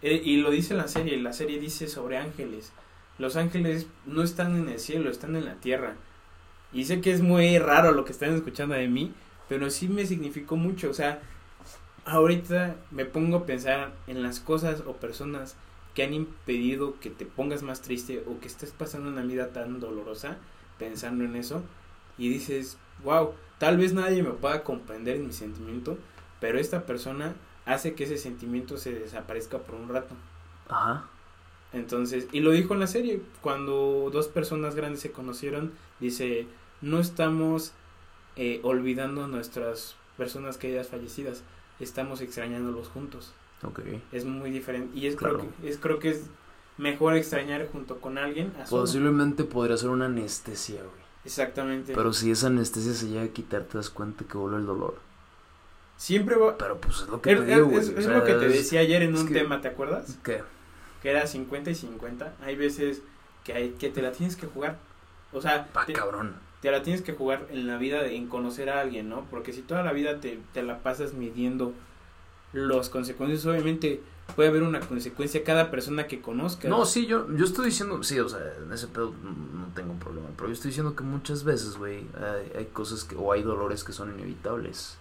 Eh, 0.04 0.22
y 0.24 0.38
lo 0.38 0.52
dice 0.52 0.76
la 0.76 0.88
serie. 0.88 1.18
La 1.18 1.34
serie 1.34 1.60
dice 1.60 1.88
sobre 1.88 2.18
ángeles. 2.18 2.72
Los 3.18 3.36
ángeles 3.36 3.88
no 4.06 4.22
están 4.22 4.56
en 4.56 4.70
el 4.70 4.80
cielo, 4.80 5.10
están 5.10 5.36
en 5.36 5.46
la 5.46 5.56
tierra. 5.56 5.96
Y 6.72 6.86
sé 6.86 7.02
que 7.02 7.12
es 7.12 7.22
muy 7.22 7.58
raro 7.58 7.92
lo 7.92 8.06
que 8.06 8.12
están 8.12 8.36
escuchando 8.36 8.76
de 8.76 8.88
mí. 8.88 9.14
Pero 9.50 9.70
sí 9.70 9.88
me 9.88 10.06
significó 10.06 10.56
mucho. 10.58 10.90
O 10.90 10.94
sea, 10.94 11.22
ahorita 12.06 12.76
me 12.92 13.06
pongo 13.06 13.38
a 13.38 13.46
pensar 13.46 13.94
en 14.08 14.22
las 14.22 14.40
cosas 14.40 14.84
o 14.86 14.94
personas 14.94 15.56
que 15.96 16.04
han 16.04 16.14
impedido 16.14 17.00
que 17.00 17.10
te 17.10 17.26
pongas 17.26 17.64
más 17.64 17.82
triste 17.82 18.24
o 18.28 18.40
que 18.40 18.48
estés 18.48 18.72
pasando 18.72 19.10
una 19.10 19.22
vida 19.22 19.50
tan 19.50 19.80
dolorosa 19.80 20.38
pensando 20.78 21.24
en 21.24 21.36
eso 21.36 21.64
y 22.18 22.30
dices, 22.30 22.78
wow, 23.04 23.34
tal 23.58 23.78
vez 23.78 23.94
nadie 23.94 24.24
me 24.24 24.32
pueda 24.32 24.64
comprender 24.64 25.18
en 25.18 25.28
mi 25.28 25.34
sentimiento, 25.34 25.98
pero 26.40 26.60
esta 26.60 26.86
persona 26.86 27.36
hace 27.66 27.94
que 27.94 28.04
ese 28.06 28.18
sentimiento 28.18 28.78
se 28.78 28.94
desaparezca 28.94 29.60
por 29.60 29.76
un 29.76 29.90
rato. 29.90 30.16
Ajá. 30.70 31.08
Entonces, 31.72 32.28
y 32.32 32.40
lo 32.42 32.52
dijo 32.52 32.74
en 32.74 32.80
la 32.80 32.88
serie, 32.88 33.22
cuando 33.42 34.10
dos 34.12 34.28
personas 34.28 34.76
grandes 34.76 35.02
se 35.02 35.12
conocieron, 35.12 35.72
dice, 36.00 36.48
no 36.82 37.00
estamos 37.00 37.72
eh, 38.36 38.60
olvidando 38.64 39.28
nuestras 39.28 39.96
personas 40.18 40.58
queridas 40.58 40.88
fallecidas, 40.88 41.44
estamos 41.80 42.22
extrañándolos 42.22 42.90
juntos. 42.90 43.34
Ok. 43.64 43.80
Es 44.12 44.26
muy 44.26 44.52
diferente 44.52 44.98
y 44.98 45.08
es 45.08 45.16
Claro. 45.16 45.40
creo 45.40 45.52
que 45.62 45.70
es 45.70 45.78
creo 45.78 46.00
que 46.00 46.10
es 46.10 46.24
mejor 46.78 47.16
extrañar 47.16 47.68
junto 47.72 48.00
con 48.02 48.18
alguien 48.18 48.52
a. 48.60 48.66
Posiblemente 48.66 49.44
podría 49.44 49.78
ser 49.78 49.90
una 49.90 50.06
anestesia, 50.06 50.82
güey. 50.82 51.04
Exactamente. 51.26 51.94
Pero 51.96 52.14
si 52.14 52.30
esa 52.32 52.48
anestesia 52.48 52.94
se 52.94 53.08
llega 53.08 53.24
a 53.24 53.28
quitar, 53.30 53.64
te 53.64 53.78
das 53.78 53.90
cuenta 53.90 54.26
que 54.26 54.38
vuelve 54.38 54.58
el 54.58 54.66
dolor. 54.66 54.96
Siempre 55.98 56.36
va 56.36 56.58
Pero 56.58 56.80
pues 56.82 57.02
es 57.02 57.08
lo 57.08 57.22
que 57.22 57.36
te 57.36 57.46
digo, 57.46 57.58
es- 57.58 57.64
güey. 57.66 57.78
es- 57.78 57.90
o 57.90 58.00
es 58.00 58.06
sea, 58.06 58.18
lo 58.18 58.24
que 58.26 58.34
te 58.34 58.48
decía 58.50 58.80
ayer 58.82 59.04
en 59.04 59.16
un 59.16 59.28
que- 59.28 59.34
tema, 59.34 59.62
¿te 59.62 59.68
acuerdas? 59.70 60.18
¿Qué? 60.24 60.42
Que 61.02 61.12
era 61.12 61.28
50 61.28 61.70
y 61.72 61.76
50. 61.76 62.34
Hay 62.42 62.56
veces 62.56 63.02
que 63.44 63.54
hay 63.54 63.70
que 63.72 63.90
te 63.90 64.02
la 64.02 64.12
tienes 64.12 64.36
que 64.36 64.48
jugar. 64.48 64.78
O 65.32 65.42
sea, 65.42 65.68
Pa, 65.72 65.86
te, 65.86 65.94
cabrón. 65.94 66.36
te 66.62 66.72
la 66.72 66.82
tienes 66.84 67.02
que 67.02 67.14
jugar 67.14 67.48
en 67.52 67.68
la 67.68 67.78
vida, 67.78 68.02
de- 68.04 68.16
en 68.16 68.28
conocer 68.28 68.70
a 68.70 68.80
alguien, 68.82 69.10
¿no? 69.10 69.26
Porque 69.30 69.54
si 69.54 69.62
toda 69.62 69.84
la 69.84 69.92
vida 69.94 70.20
te, 70.20 70.40
te 70.54 70.64
la 70.64 70.80
pasas 70.80 71.14
midiendo 71.14 71.74
las 72.54 72.90
consecuencias, 72.90 73.46
obviamente 73.46 74.02
puede 74.36 74.50
haber 74.50 74.64
una 74.64 74.80
consecuencia 74.80 75.44
cada 75.44 75.72
persona 75.72 76.08
que 76.08 76.22
conozcas. 76.22 76.70
No, 76.70 76.86
sí, 76.86 77.06
yo, 77.08 77.28
yo 77.36 77.46
estoy 77.46 77.66
diciendo, 77.66 78.02
sí, 78.04 78.20
o 78.20 78.30
sea, 78.30 78.40
en 78.64 78.72
ese 78.72 78.88
pedo 78.88 79.14
no 79.24 79.32
no 79.32 79.68
tengo 79.74 79.94
problema, 79.96 80.28
pero 80.36 80.48
yo 80.50 80.54
estoy 80.54 80.70
diciendo 80.70 80.96
que 80.96 81.04
muchas 81.04 81.44
veces, 81.44 81.78
güey, 81.78 82.06
hay, 82.16 82.60
hay 82.60 82.66
cosas 82.68 83.04
que, 83.04 83.16
o 83.16 83.32
hay 83.32 83.42
dolores 83.42 83.84
que 83.84 83.92
son 83.92 84.12
inevitables. 84.14 84.98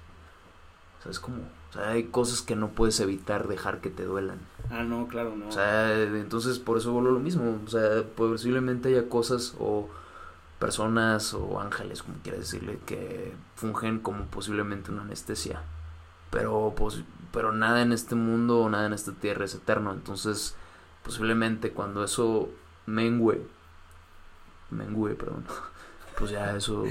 ¿Sabes 1.03 1.19
cómo? 1.21 1.39
O 1.71 1.73
sea, 1.73 1.91
hay 1.91 2.05
cosas 2.05 2.43
que 2.43 2.55
no 2.55 2.69
puedes 2.69 3.01
evitar 3.01 3.49
dejar 3.49 3.81
que 3.81 3.91
te 3.91 4.05
duelan. 4.05 4.39
Ah, 4.71 4.85
no, 4.85 5.09
claro, 5.09 5.35
no. 5.37 5.49
O 5.49 5.53
sea, 5.53 6.01
entonces 6.03 6.59
por 6.59 6.79
eso 6.79 6.93
vuelvo 6.93 7.11
lo 7.11 7.19
mismo. 7.19 7.61
O 7.65 7.69
sea, 7.69 8.05
posiblemente 8.15 8.91
haya 8.91 9.09
cosas 9.09 9.55
o 9.59 9.89
personas 10.59 11.35
o 11.35 11.61
ángeles, 11.61 12.03
como 12.03 12.19
quieras 12.23 12.41
decirle, 12.43 12.79
que 12.87 13.35
fungen 13.57 13.99
como 13.99 14.27
posiblemente 14.27 14.93
una 14.93 15.03
anestesia. 15.03 15.63
Pero, 16.31 16.73
pos- 16.77 17.03
pero 17.33 17.53
nada 17.53 17.83
en 17.83 17.93
este 17.93 18.15
mundo 18.15 18.61
o 18.61 18.69
nada 18.71 18.87
en 18.87 18.93
esta 18.93 19.13
tierra 19.13 19.45
es 19.45 19.55
eterno. 19.55 19.93
Entonces, 19.93 20.55
posiblemente 21.03 21.73
cuando 21.73 22.05
eso 22.05 22.49
mengue, 22.87 23.43
mengue, 24.71 25.15
perdón, 25.15 25.45
pues 26.19 26.31
ya 26.31 26.57
eso, 26.57 26.85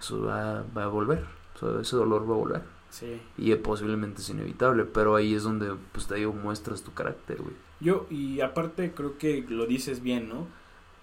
eso 0.00 0.22
va, 0.24 0.64
va 0.76 0.84
a 0.84 0.88
volver. 0.88 1.24
O 1.54 1.58
sea, 1.58 1.80
ese 1.80 1.96
dolor 1.96 2.22
va 2.28 2.34
a 2.34 2.38
volver. 2.38 2.79
Sí. 2.90 3.20
Y 3.38 3.54
posiblemente 3.56 4.20
es 4.20 4.28
inevitable, 4.28 4.84
pero 4.84 5.16
ahí 5.16 5.34
es 5.34 5.42
donde, 5.44 5.74
pues 5.92 6.06
te 6.06 6.16
digo, 6.16 6.32
muestras 6.32 6.82
tu 6.82 6.92
carácter, 6.92 7.38
güey. 7.40 7.54
Yo, 7.80 8.06
y 8.10 8.40
aparte 8.40 8.92
creo 8.92 9.16
que 9.16 9.44
lo 9.48 9.66
dices 9.66 10.02
bien, 10.02 10.28
¿no? 10.28 10.46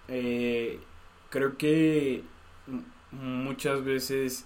Eh, 0.08 0.80
creo 1.30 1.58
que 1.58 2.22
muchas 3.12 3.84
veces 3.84 4.46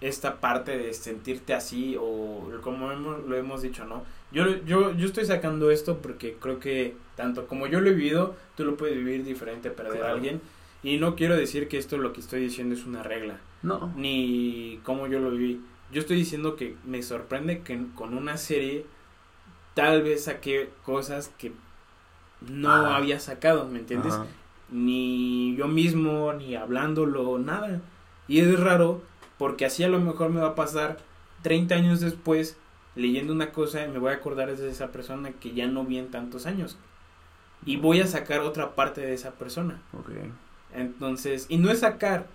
esta 0.00 0.40
parte 0.40 0.76
de 0.76 0.92
sentirte 0.92 1.54
así 1.54 1.96
o 1.98 2.50
como 2.62 2.92
hemos- 2.92 3.24
lo 3.26 3.36
hemos 3.36 3.62
dicho, 3.62 3.84
¿no? 3.86 4.04
Yo, 4.32 4.44
yo, 4.64 4.92
yo 4.92 5.06
estoy 5.06 5.24
sacando 5.24 5.70
esto 5.70 5.98
porque 6.02 6.36
creo 6.40 6.58
que 6.58 6.94
tanto 7.16 7.46
como 7.46 7.66
yo 7.66 7.80
lo 7.80 7.88
he 7.88 7.94
vivido, 7.94 8.34
tú 8.56 8.64
lo 8.64 8.76
puedes 8.76 8.96
vivir 8.96 9.24
diferente, 9.24 9.70
perder 9.70 9.94
a 9.94 9.98
Claro. 9.98 10.14
alguien. 10.16 10.40
Y 10.82 10.98
no 10.98 11.16
quiero 11.16 11.34
decir 11.36 11.68
que 11.68 11.78
esto 11.78 11.96
lo 11.96 12.12
que 12.12 12.20
estoy 12.20 12.40
diciendo 12.40 12.74
es 12.74 12.84
una 12.84 13.02
regla, 13.02 13.38
No. 13.62 13.92
ni 13.96 14.80
cómo 14.84 15.06
yo 15.06 15.18
lo 15.18 15.30
viví. 15.30 15.60
Yo 15.92 16.00
estoy 16.00 16.16
diciendo 16.16 16.56
que 16.56 16.76
me 16.84 17.02
sorprende 17.02 17.60
que 17.60 17.86
con 17.94 18.16
una 18.16 18.36
serie 18.36 18.86
tal 19.74 20.02
vez 20.02 20.24
saqué 20.24 20.70
cosas 20.84 21.30
que 21.38 21.52
no 22.40 22.70
había 22.70 23.20
sacado, 23.20 23.66
¿me 23.66 23.78
entiendes? 23.78 24.14
Ajá. 24.14 24.26
Ni 24.70 25.54
yo 25.56 25.68
mismo, 25.68 26.32
ni 26.32 26.56
hablándolo, 26.56 27.38
nada. 27.38 27.80
Y 28.26 28.40
es 28.40 28.58
raro 28.58 29.02
porque 29.38 29.66
así 29.66 29.84
a 29.84 29.88
lo 29.88 30.00
mejor 30.00 30.30
me 30.30 30.40
va 30.40 30.48
a 30.48 30.54
pasar 30.54 30.98
30 31.42 31.74
años 31.74 32.00
después 32.00 32.56
leyendo 32.94 33.32
una 33.32 33.52
cosa 33.52 33.84
y 33.84 33.88
me 33.88 33.98
voy 33.98 34.10
a 34.10 34.16
acordar 34.16 34.54
de 34.56 34.70
esa 34.70 34.90
persona 34.90 35.32
que 35.32 35.52
ya 35.52 35.66
no 35.66 35.84
vi 35.84 35.98
en 35.98 36.10
tantos 36.10 36.46
años. 36.46 36.78
Y 37.64 37.76
voy 37.76 38.00
a 38.00 38.06
sacar 38.06 38.40
otra 38.40 38.74
parte 38.74 39.00
de 39.02 39.14
esa 39.14 39.32
persona. 39.32 39.80
Ok. 39.92 40.10
Entonces, 40.74 41.46
y 41.48 41.58
no 41.58 41.70
es 41.70 41.80
sacar, 41.80 42.26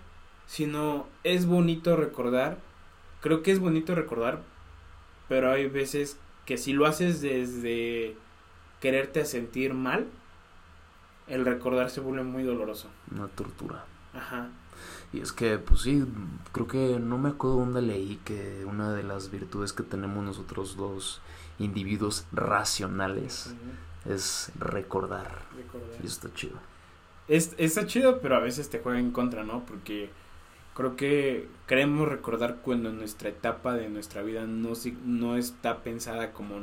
sino 0.46 1.06
es 1.24 1.46
bonito 1.46 1.96
recordar. 1.96 2.58
Creo 3.22 3.42
que 3.42 3.52
es 3.52 3.60
bonito 3.60 3.94
recordar, 3.94 4.42
pero 5.28 5.50
hay 5.50 5.68
veces 5.68 6.18
que 6.44 6.58
si 6.58 6.72
lo 6.72 6.86
haces 6.86 7.22
desde 7.22 8.16
quererte 8.80 9.20
a 9.20 9.24
sentir 9.24 9.74
mal, 9.74 10.08
el 11.28 11.44
recordar 11.44 11.88
se 11.88 12.00
vuelve 12.00 12.24
muy 12.24 12.42
doloroso. 12.42 12.88
Una 13.10 13.28
tortura. 13.28 13.86
Ajá. 14.12 14.48
Y 15.12 15.20
es 15.20 15.32
que, 15.32 15.58
pues 15.58 15.82
sí, 15.82 16.04
creo 16.52 16.66
que 16.66 16.98
no 16.98 17.16
me 17.16 17.28
acuerdo 17.28 17.58
dónde 17.58 17.80
leí 17.80 18.18
que 18.24 18.64
una 18.66 18.92
de 18.92 19.02
las 19.04 19.30
virtudes 19.30 19.72
que 19.72 19.82
tenemos 19.82 20.24
nosotros 20.24 20.76
los 20.76 21.20
individuos 21.58 22.26
racionales 22.32 23.54
es 24.04 24.50
recordar. 24.58 25.42
Recordar. 25.56 26.00
Y 26.02 26.06
eso 26.06 26.26
está 26.26 26.34
chido. 26.34 26.56
Es, 27.28 27.54
está 27.56 27.86
chido, 27.86 28.20
pero 28.20 28.36
a 28.36 28.40
veces 28.40 28.68
te 28.68 28.80
juega 28.80 28.98
en 28.98 29.12
contra, 29.12 29.44
¿no? 29.44 29.64
Porque 29.64 30.10
creo 30.74 30.96
que 30.96 31.48
queremos 31.66 32.08
recordar 32.08 32.56
cuando 32.62 32.90
nuestra 32.92 33.28
etapa 33.28 33.74
de 33.74 33.88
nuestra 33.88 34.22
vida 34.22 34.46
no, 34.46 34.72
no 35.04 35.36
está 35.36 35.82
pensada 35.82 36.32
como 36.32 36.56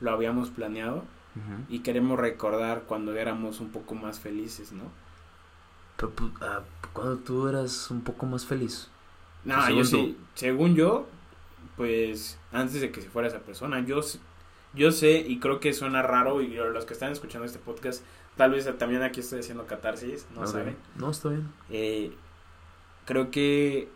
lo 0.00 0.10
habíamos 0.10 0.50
planeado 0.50 1.04
y 1.68 1.80
queremos 1.80 2.18
recordar 2.18 2.84
cuando 2.86 3.14
éramos 3.16 3.58
un 3.60 3.70
poco 3.70 3.94
más 3.96 4.20
felices, 4.20 4.70
¿no? 4.72 4.84
Pero 5.96 6.10
pues, 6.10 6.30
ah, 6.40 6.60
cuando 6.92 7.16
tú 7.18 7.48
eras 7.48 7.90
un 7.90 8.02
poco 8.02 8.26
más 8.26 8.44
feliz. 8.46 8.88
No, 9.44 9.56
Pues, 9.56 9.68
yo 9.76 9.84
sí, 9.84 10.16
según 10.34 10.74
yo, 10.76 11.06
pues 11.76 12.38
antes 12.52 12.80
de 12.80 12.90
que 12.92 13.02
se 13.02 13.08
fuera 13.10 13.28
esa 13.28 13.40
persona, 13.40 13.80
yo, 13.84 14.00
yo 14.74 14.92
sé 14.92 15.18
y 15.26 15.38
creo 15.40 15.60
que 15.60 15.72
suena 15.72 16.02
raro 16.02 16.40
y 16.40 16.48
los 16.54 16.84
que 16.84 16.92
están 16.94 17.12
escuchando 17.12 17.46
este 17.46 17.58
podcast, 17.58 18.02
tal 18.36 18.52
vez 18.52 18.68
también 18.78 19.02
aquí 19.02 19.20
estoy 19.20 19.40
haciendo 19.40 19.66
catarsis, 19.66 20.26
no 20.34 20.42
Ok. 20.42 20.46
saben. 20.46 20.76
No, 20.96 21.10
está 21.10 21.28
bien. 21.30 21.48
Eh, 21.68 22.12
creo 23.04 23.30
que 23.30 23.88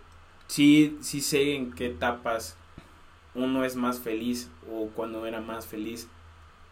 sí, 0.46 0.98
sí 1.00 1.20
sé 1.20 1.54
en 1.54 1.72
qué 1.72 1.86
etapas 1.86 2.56
uno 3.34 3.64
es 3.64 3.76
más 3.76 4.00
feliz 4.00 4.50
o 4.70 4.88
cuando 4.94 5.26
era 5.26 5.40
más 5.40 5.66
feliz, 5.66 6.08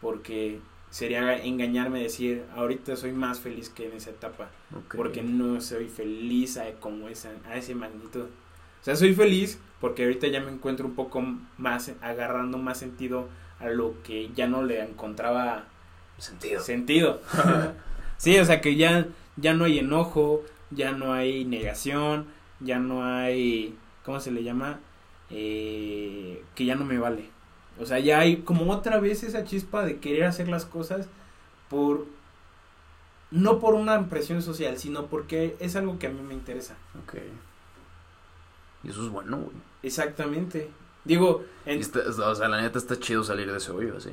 porque 0.00 0.60
sería 0.90 1.36
engañarme 1.42 2.02
decir, 2.02 2.44
ahorita 2.54 2.96
soy 2.96 3.12
más 3.12 3.40
feliz 3.40 3.68
que 3.68 3.86
en 3.86 3.92
esa 3.92 4.10
etapa, 4.10 4.50
porque 4.94 5.22
no 5.22 5.60
soy 5.60 5.88
feliz 5.88 6.56
a, 6.56 6.72
como 6.80 7.08
esa, 7.08 7.30
a 7.46 7.56
ese 7.56 7.74
magnitud. 7.74 8.22
O 8.22 8.84
sea, 8.84 8.96
soy 8.96 9.14
feliz 9.14 9.58
porque 9.80 10.04
ahorita 10.04 10.26
ya 10.28 10.40
me 10.40 10.50
encuentro 10.50 10.86
un 10.86 10.94
poco 10.94 11.22
más, 11.58 11.92
agarrando 12.00 12.58
más 12.58 12.78
sentido 12.78 13.28
a 13.60 13.68
lo 13.68 13.94
que 14.02 14.30
ya 14.34 14.46
no 14.46 14.62
le 14.62 14.82
encontraba 14.82 15.64
Sentido. 16.18 16.60
sentido. 16.62 17.20
sí, 18.16 18.38
o 18.38 18.44
sea 18.44 18.60
que 18.60 18.76
ya, 18.76 19.06
ya 19.36 19.54
no 19.54 19.64
hay 19.64 19.78
enojo, 19.78 20.42
ya 20.70 20.92
no 20.92 21.12
hay 21.12 21.44
negación, 21.44 22.26
ya 22.60 22.78
no 22.78 23.04
hay, 23.04 23.76
¿cómo 24.04 24.20
se 24.20 24.30
le 24.30 24.42
llama? 24.42 24.80
Eh, 25.30 26.42
que 26.54 26.64
ya 26.64 26.74
no 26.74 26.84
me 26.84 26.98
vale. 26.98 27.28
O 27.78 27.84
sea, 27.86 27.98
ya 27.98 28.20
hay 28.20 28.38
como 28.38 28.70
otra 28.72 29.00
vez 29.00 29.22
esa 29.22 29.44
chispa 29.44 29.84
de 29.84 29.98
querer 29.98 30.24
hacer 30.24 30.48
las 30.48 30.64
cosas 30.64 31.08
por, 31.68 32.06
no 33.30 33.58
por 33.58 33.74
una 33.74 34.08
presión 34.08 34.40
social, 34.42 34.78
sino 34.78 35.06
porque 35.06 35.56
es 35.60 35.76
algo 35.76 35.98
que 35.98 36.06
a 36.06 36.10
mí 36.10 36.20
me 36.22 36.34
interesa. 36.34 36.76
Ok. 37.04 37.14
Y 38.84 38.90
eso 38.90 39.04
es 39.04 39.10
bueno, 39.10 39.36
güey. 39.38 39.56
Exactamente. 39.82 40.70
Digo, 41.04 41.44
en- 41.66 41.78
Y 41.78 41.80
está- 41.82 42.00
o 42.08 42.34
sea, 42.34 42.48
la 42.48 42.60
neta 42.62 42.78
está 42.78 42.98
chido 42.98 43.22
salir 43.24 43.50
de 43.50 43.58
ese 43.58 43.72
hoyo, 43.72 43.96
así. 43.96 44.10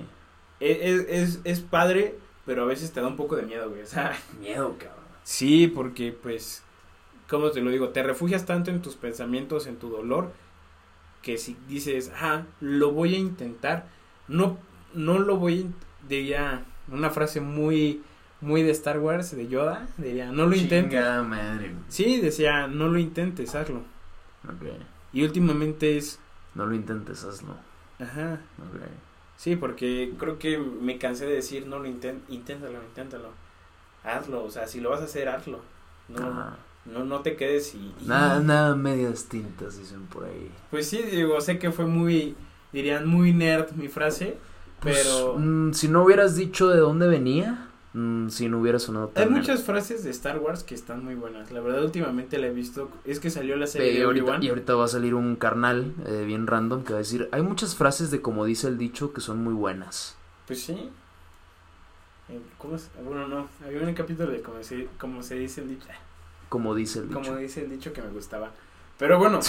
es, 0.60 1.06
es, 1.10 1.39
es 1.44 1.60
padre, 1.62 2.16
pero 2.46 2.63
a 2.63 2.66
veces 2.66 2.92
te 2.92 3.02
da 3.02 3.08
un 3.08 3.16
poco 3.16 3.36
de 3.36 3.44
miedo, 3.44 3.70
güey. 3.70 3.82
O 3.82 3.86
sea, 3.86 4.16
Miedo, 4.39 4.76
cabrón. 4.78 5.03
Sí, 5.24 5.68
porque 5.68 6.12
pues, 6.12 6.64
¿cómo 7.30 7.52
te 7.52 7.62
lo 7.62 7.72
digo? 7.72 7.90
Te 7.90 8.04
refugias 8.04 8.46
tanto 8.46 8.72
en 8.72 8.82
tus 8.82 8.96
pensamientos, 8.96 9.68
en 9.68 9.78
tu 9.78 9.90
dolor, 9.90 10.32
que 11.22 11.38
si 11.38 11.58
dices, 11.68 12.12
ah, 12.20 12.44
lo 12.60 12.92
voy 12.92 13.16
a 13.16 13.20
intentar, 13.20 13.88
no, 14.28 14.58
no 14.94 15.20
lo 15.20 15.38
voy 15.38 15.62
a, 15.64 16.08
diría 16.08 16.66
una 16.90 17.10
frase 17.10 17.40
muy, 17.42 18.02
muy 18.42 18.62
de 18.64 18.72
Star 18.72 19.00
Wars, 19.00 19.36
de 19.36 19.48
Yoda, 19.48 19.88
diría, 19.98 20.32
no 20.32 20.46
lo 20.48 20.56
intentes. 20.56 20.92
Chingada 20.92 21.24
madre. 21.24 21.74
Sí, 21.88 22.20
decía, 22.20 22.68
no 22.68 22.90
lo 22.90 23.00
intentes, 23.00 23.56
hazlo. 23.56 23.80
Ok. 24.46 24.68
Y 25.14 25.24
últimamente 25.24 25.98
es, 25.98 26.20
No 26.56 26.66
lo 26.66 26.76
intentes, 26.76 27.24
hazlo. 27.24 27.56
ajá, 28.00 28.42
Ok. 28.60 28.82
sí, 29.38 29.56
porque 29.56 30.14
creo 30.20 30.38
que 30.40 30.58
me 30.58 30.98
cansé 30.98 31.26
de 31.26 31.36
decir, 31.36 31.68
no 31.68 31.80
lo 31.80 31.86
intentes, 31.88 32.30
inténtalo, 32.30 32.84
inténtalo. 32.84 33.30
Hazlo, 34.04 34.44
o 34.44 34.50
sea, 34.52 34.68
si 34.68 34.80
lo 34.82 34.89
vas 34.89 35.02
a 35.02 35.06
hacer, 35.06 35.30
hazlo. 35.30 35.60
No, 36.10 36.20
Ajá. 36.28 36.58
no, 36.86 37.06
no 37.06 37.22
te 37.22 37.36
quedes 37.38 37.74
y... 37.76 37.78
y- 37.78 38.06
Nada, 38.08 38.39
nada 38.42 38.76
medias 38.76 39.26
tintas, 39.26 39.78
dicen 39.80 40.06
por 40.08 40.26
ahí. 40.26 40.52
Pues 40.72 40.88
sí, 40.89 41.02
digo, 41.02 41.39
sé 41.42 41.58
que 41.60 41.72
fue 41.72 41.86
muy, 41.86 42.36
dirían, 42.74 43.08
muy 43.08 43.32
nerd 43.34 43.72
mi 43.74 43.88
frase, 43.88 44.36
Pues, 44.82 45.04
pero 45.06 45.38
mm, 45.39 45.72
si 45.74 45.88
no 45.88 46.04
hubieras 46.04 46.36
dicho 46.36 46.68
de 46.68 46.80
dónde 46.80 47.08
venía, 47.08 47.70
mm, 47.94 48.28
si 48.28 48.50
no 48.50 48.60
hubiera 48.60 48.80
sonado 48.80 49.08
tan 49.08 49.24
hay 49.24 49.30
nerd. 49.30 49.39
muchas 49.39 49.63
frases 49.63 50.04
de 50.04 50.10
Star 50.10 50.39
Wars 50.39 50.63
que 50.63 50.76
están 50.76 51.06
muy 51.06 51.16
buenas. 51.16 51.50
La 51.52 51.62
verdad, 51.62 51.82
últimamente 51.86 52.38
la 52.38 52.48
he 52.48 52.54
visto, 52.54 52.89
es 53.06 53.22
que 53.22 53.30
salió 53.30 53.56
la 53.56 53.68
serie 53.68 53.94
de 54.00 54.04
ahorita, 54.04 54.39
y 54.42 54.50
ahorita 54.50 54.76
va 54.76 54.84
a 54.84 54.89
salir 54.89 55.16
un 55.16 55.38
carnal 55.38 55.94
eh, 56.06 56.26
bien 56.28 56.48
random 56.48 56.84
que 56.84 56.92
va 56.92 56.98
a 57.00 57.04
decir, 57.04 57.30
hay 57.32 57.42
muchas 57.42 57.76
frases 57.76 58.12
de 58.12 58.22
como 58.22 58.44
dice 58.44 58.68
el 58.68 58.78
dicho 58.78 59.13
que 59.13 59.22
son 59.22 59.42
muy 59.42 59.54
buenas. 59.54 60.18
Pues 60.48 60.62
sí. 60.62 60.89
¿Cómo 62.58 62.76
es? 62.76 62.90
Bueno, 63.04 63.28
no, 63.28 63.48
había 63.66 63.82
un 63.82 63.94
capítulo 63.94 64.32
de 64.32 64.42
cómo 64.42 64.64
se, 64.64 64.88
cómo 65.00 65.22
se 65.24 65.36
dice 65.36 65.62
el 65.62 65.70
dicho, 65.70 65.88
Como 66.50 66.74
dice 66.76 67.00
el 67.00 67.10
dicho. 67.10 67.20
como 67.22 67.36
dice 67.38 67.62
el 67.64 67.70
dicho 67.70 67.94
que 67.94 68.02
me 68.02 68.10
gustaba. 68.10 68.52
Pero 68.98 69.18
bueno, 69.20 69.40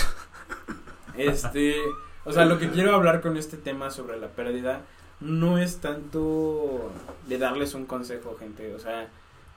este, 1.17 1.77
o 2.25 2.33
sea, 2.33 2.45
lo 2.45 2.59
que 2.59 2.71
quiero 2.71 2.95
hablar 2.95 3.21
con 3.21 3.37
este 3.37 3.57
tema 3.57 3.91
sobre 3.91 4.19
la 4.19 4.29
pérdida 4.29 4.81
no 5.21 5.59
es 5.59 5.79
tanto 5.79 6.91
de 7.29 7.39
darles 7.39 7.75
un 7.75 7.87
consejo, 7.87 8.37
gente. 8.39 8.75
O 8.75 8.79
sea, 8.79 9.09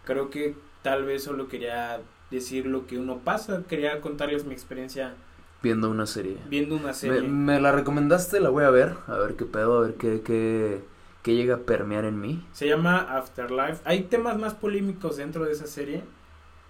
creo 0.05 0.29
que 0.29 0.55
tal 0.83 1.03
vez 1.05 1.23
solo 1.23 1.47
quería 1.47 2.01
decir 2.29 2.65
lo 2.65 2.85
que 2.87 2.97
uno 2.99 3.19
pasa, 3.19 3.63
quería 3.67 4.01
contarles 4.01 4.45
mi 4.45 4.53
experiencia 4.53 5.15
Viendo 5.63 5.89
una 5.89 6.05
serie. 6.05 6.37
viendo 6.45 6.75
una 6.75 6.93
Me, 6.93 6.93
serie. 6.93 7.27
me 7.27 7.59
la 7.59 7.71
recomendaste, 7.71 8.39
la 8.39 8.49
voy 8.49 8.63
a 8.63 8.69
ver, 8.69 8.95
a 9.07 9.17
ver 9.17 9.35
qué 9.35 9.45
pedo, 9.45 9.79
a 9.79 9.81
ver 9.81 9.95
qué, 9.95 10.21
qué, 10.21 10.81
qué 11.27 11.35
llega 11.35 11.55
a 11.55 11.59
permear 11.59 12.05
en 12.05 12.21
mí. 12.21 12.41
Se 12.53 12.67
llama 12.69 12.99
Afterlife. 13.17 13.81
Hay 13.83 14.03
temas 14.03 14.37
más 14.37 14.53
polémicos 14.53 15.17
dentro 15.17 15.43
de 15.43 15.51
esa 15.51 15.67
serie. 15.67 16.01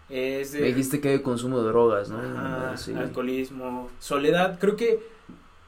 Es 0.10 0.52
de 0.54 0.62
Me 0.62 0.68
dijiste 0.68 1.00
que 1.00 1.10
hay 1.10 1.22
consumo 1.22 1.62
de 1.62 1.68
drogas, 1.68 2.10
¿no? 2.10 2.18
Ajá, 2.20 2.76
Sí. 2.76 2.92
alcoholismo, 2.96 3.88
soledad. 4.00 4.58
Creo 4.60 4.76
que, 4.76 5.00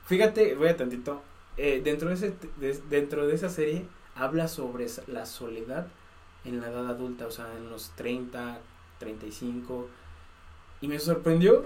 fíjate, 0.07 0.55
voy 0.55 0.69
a 0.69 0.75
tantito. 0.77 1.21
eh, 1.61 1.81
dentro, 1.83 2.07
de 2.07 2.15
ese, 2.15 2.33
de- 2.61 2.81
dentro 2.89 3.27
de 3.27 3.35
esa 3.35 3.49
serie 3.49 3.85
habla 4.15 4.47
sobre 4.47 4.87
la 5.07 5.25
soledad 5.25 5.87
en 6.45 6.61
la 6.61 6.69
edad 6.69 6.87
adulta, 6.87 7.27
o 7.27 7.31
sea, 7.31 7.45
en 7.57 7.69
los 7.69 7.89
30, 7.97 8.59
35. 8.97 9.87
Y 10.79 10.87
me 10.87 10.97
sorprendió 10.99 11.65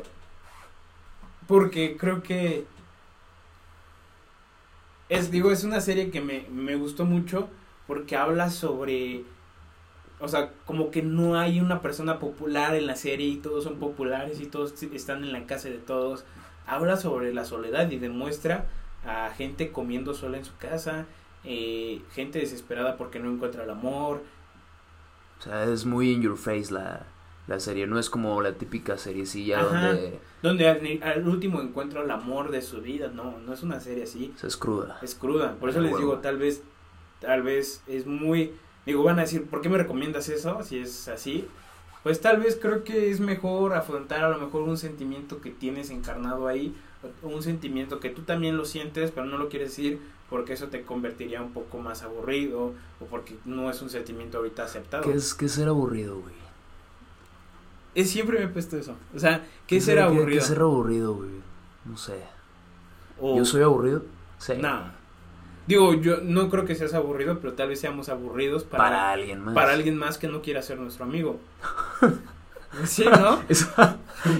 porque 1.47 1.95
creo 1.97 2.23
que 2.23 2.65
es, 5.13 5.31
digo, 5.31 5.51
es 5.51 5.63
una 5.63 5.81
serie 5.81 6.09
que 6.09 6.21
me, 6.21 6.45
me 6.49 6.75
gustó 6.75 7.05
mucho 7.05 7.49
porque 7.87 8.15
habla 8.15 8.49
sobre, 8.49 9.23
o 10.19 10.27
sea, 10.27 10.51
como 10.65 10.91
que 10.91 11.01
no 11.01 11.37
hay 11.37 11.59
una 11.59 11.81
persona 11.81 12.19
popular 12.19 12.75
en 12.75 12.87
la 12.87 12.95
serie 12.95 13.27
y 13.27 13.37
todos 13.37 13.63
son 13.63 13.75
populares 13.75 14.39
y 14.41 14.45
todos 14.45 14.81
están 14.83 15.23
en 15.23 15.31
la 15.31 15.45
casa 15.45 15.69
de 15.69 15.77
todos. 15.77 16.25
Habla 16.65 16.97
sobre 16.97 17.33
la 17.33 17.45
soledad 17.45 17.91
y 17.91 17.99
demuestra 17.99 18.65
a 19.05 19.31
gente 19.31 19.71
comiendo 19.71 20.13
sola 20.13 20.37
en 20.37 20.45
su 20.45 20.55
casa, 20.57 21.05
eh, 21.43 22.01
gente 22.13 22.39
desesperada 22.39 22.97
porque 22.97 23.19
no 23.19 23.29
encuentra 23.29 23.63
el 23.63 23.69
amor. 23.69 24.23
O 25.39 25.43
sea, 25.43 25.65
es 25.65 25.85
muy 25.85 26.11
in 26.11 26.21
your 26.21 26.37
face 26.37 26.71
la, 26.73 27.05
la 27.47 27.59
serie, 27.59 27.87
no 27.87 27.99
es 27.99 28.09
como 28.09 28.41
la 28.41 28.53
típica 28.53 28.97
seriecilla 28.97 29.59
Ajá. 29.59 29.87
donde 29.87 30.19
Donde 30.41 30.67
al, 30.67 31.03
al 31.03 31.27
último 31.27 31.61
encuentra 31.61 32.01
el 32.01 32.11
amor 32.11 32.51
de 32.51 32.61
su 32.61 32.81
vida, 32.81 33.09
no, 33.09 33.37
no 33.39 33.53
es 33.53 33.63
una 33.63 33.79
serie 33.79 34.03
así. 34.03 34.33
es 34.43 34.57
cruda. 34.57 34.99
es 35.01 35.15
cruda. 35.15 35.55
Por 35.59 35.69
eso 35.69 35.81
les 35.81 35.95
digo, 35.97 36.19
tal 36.19 36.37
vez, 36.37 36.63
tal 37.19 37.41
vez 37.43 37.83
es 37.87 38.05
muy, 38.05 38.53
digo, 38.85 39.03
van 39.03 39.19
a 39.19 39.23
decir, 39.23 39.45
¿por 39.45 39.61
qué 39.61 39.69
me 39.69 39.77
recomiendas 39.77 40.29
eso? 40.29 40.63
Si 40.63 40.79
es 40.79 41.07
así, 41.09 41.47
pues 42.03 42.21
tal 42.21 42.39
vez 42.39 42.57
creo 42.61 42.83
que 42.83 43.09
es 43.09 43.19
mejor 43.19 43.73
afrontar 43.73 44.23
a 44.23 44.29
lo 44.29 44.37
mejor 44.37 44.63
un 44.63 44.77
sentimiento 44.77 45.41
que 45.41 45.49
tienes 45.51 45.89
encarnado 45.89 46.47
ahí, 46.47 46.75
un 47.21 47.43
sentimiento 47.43 47.99
que 47.99 48.09
tú 48.09 48.21
también 48.21 48.55
lo 48.55 48.63
sientes, 48.63 49.11
pero 49.11 49.25
no 49.25 49.37
lo 49.37 49.49
quieres 49.49 49.69
decir 49.69 49.99
porque 50.29 50.53
eso 50.53 50.67
te 50.67 50.83
convertiría 50.83 51.41
un 51.41 51.51
poco 51.51 51.79
más 51.79 52.01
aburrido 52.03 52.73
o 52.99 53.05
porque 53.05 53.35
no 53.45 53.69
es 53.69 53.81
un 53.81 53.89
sentimiento 53.89 54.37
ahorita 54.37 54.63
aceptado. 54.63 55.03
¿Qué 55.03 55.13
es, 55.13 55.33
qué 55.33 55.45
es 55.45 55.51
ser 55.51 55.67
aburrido, 55.67 56.19
güey? 56.19 56.42
Es, 57.95 58.09
siempre 58.09 58.39
me 58.39 58.45
he 58.45 58.47
puesto 58.47 58.77
eso. 58.77 58.95
O 59.15 59.19
sea, 59.19 59.45
¿qué 59.67 59.77
es 59.77 59.85
ser 59.85 59.97
¿Qué, 59.97 60.03
aburrido? 60.03 60.39
es 60.41 60.47
ser 60.47 60.59
aburrido, 60.59 61.15
güey? 61.15 61.29
No 61.85 61.97
sé. 61.97 62.19
¿Yo 63.21 63.45
soy 63.45 63.61
aburrido? 63.61 64.03
Sí. 64.39 64.53
No. 64.59 64.81
Digo, 65.67 65.93
yo 65.93 66.17
no 66.21 66.49
creo 66.49 66.65
que 66.65 66.75
seas 66.75 66.93
aburrido, 66.93 67.39
pero 67.39 67.53
tal 67.53 67.69
vez 67.69 67.79
seamos 67.79 68.09
aburridos 68.09 68.63
Para, 68.65 68.83
para, 68.83 69.11
alguien 69.11 69.39
más. 69.45 69.55
para 69.55 69.71
alguien 69.71 69.97
más 69.97 70.17
que 70.17 70.27
no 70.27 70.41
quiera 70.41 70.61
ser 70.61 70.77
nuestro 70.77 71.05
amigo. 71.05 71.39
sí, 72.83 73.05
¿no? 73.05 73.41
Eso, 73.47 73.67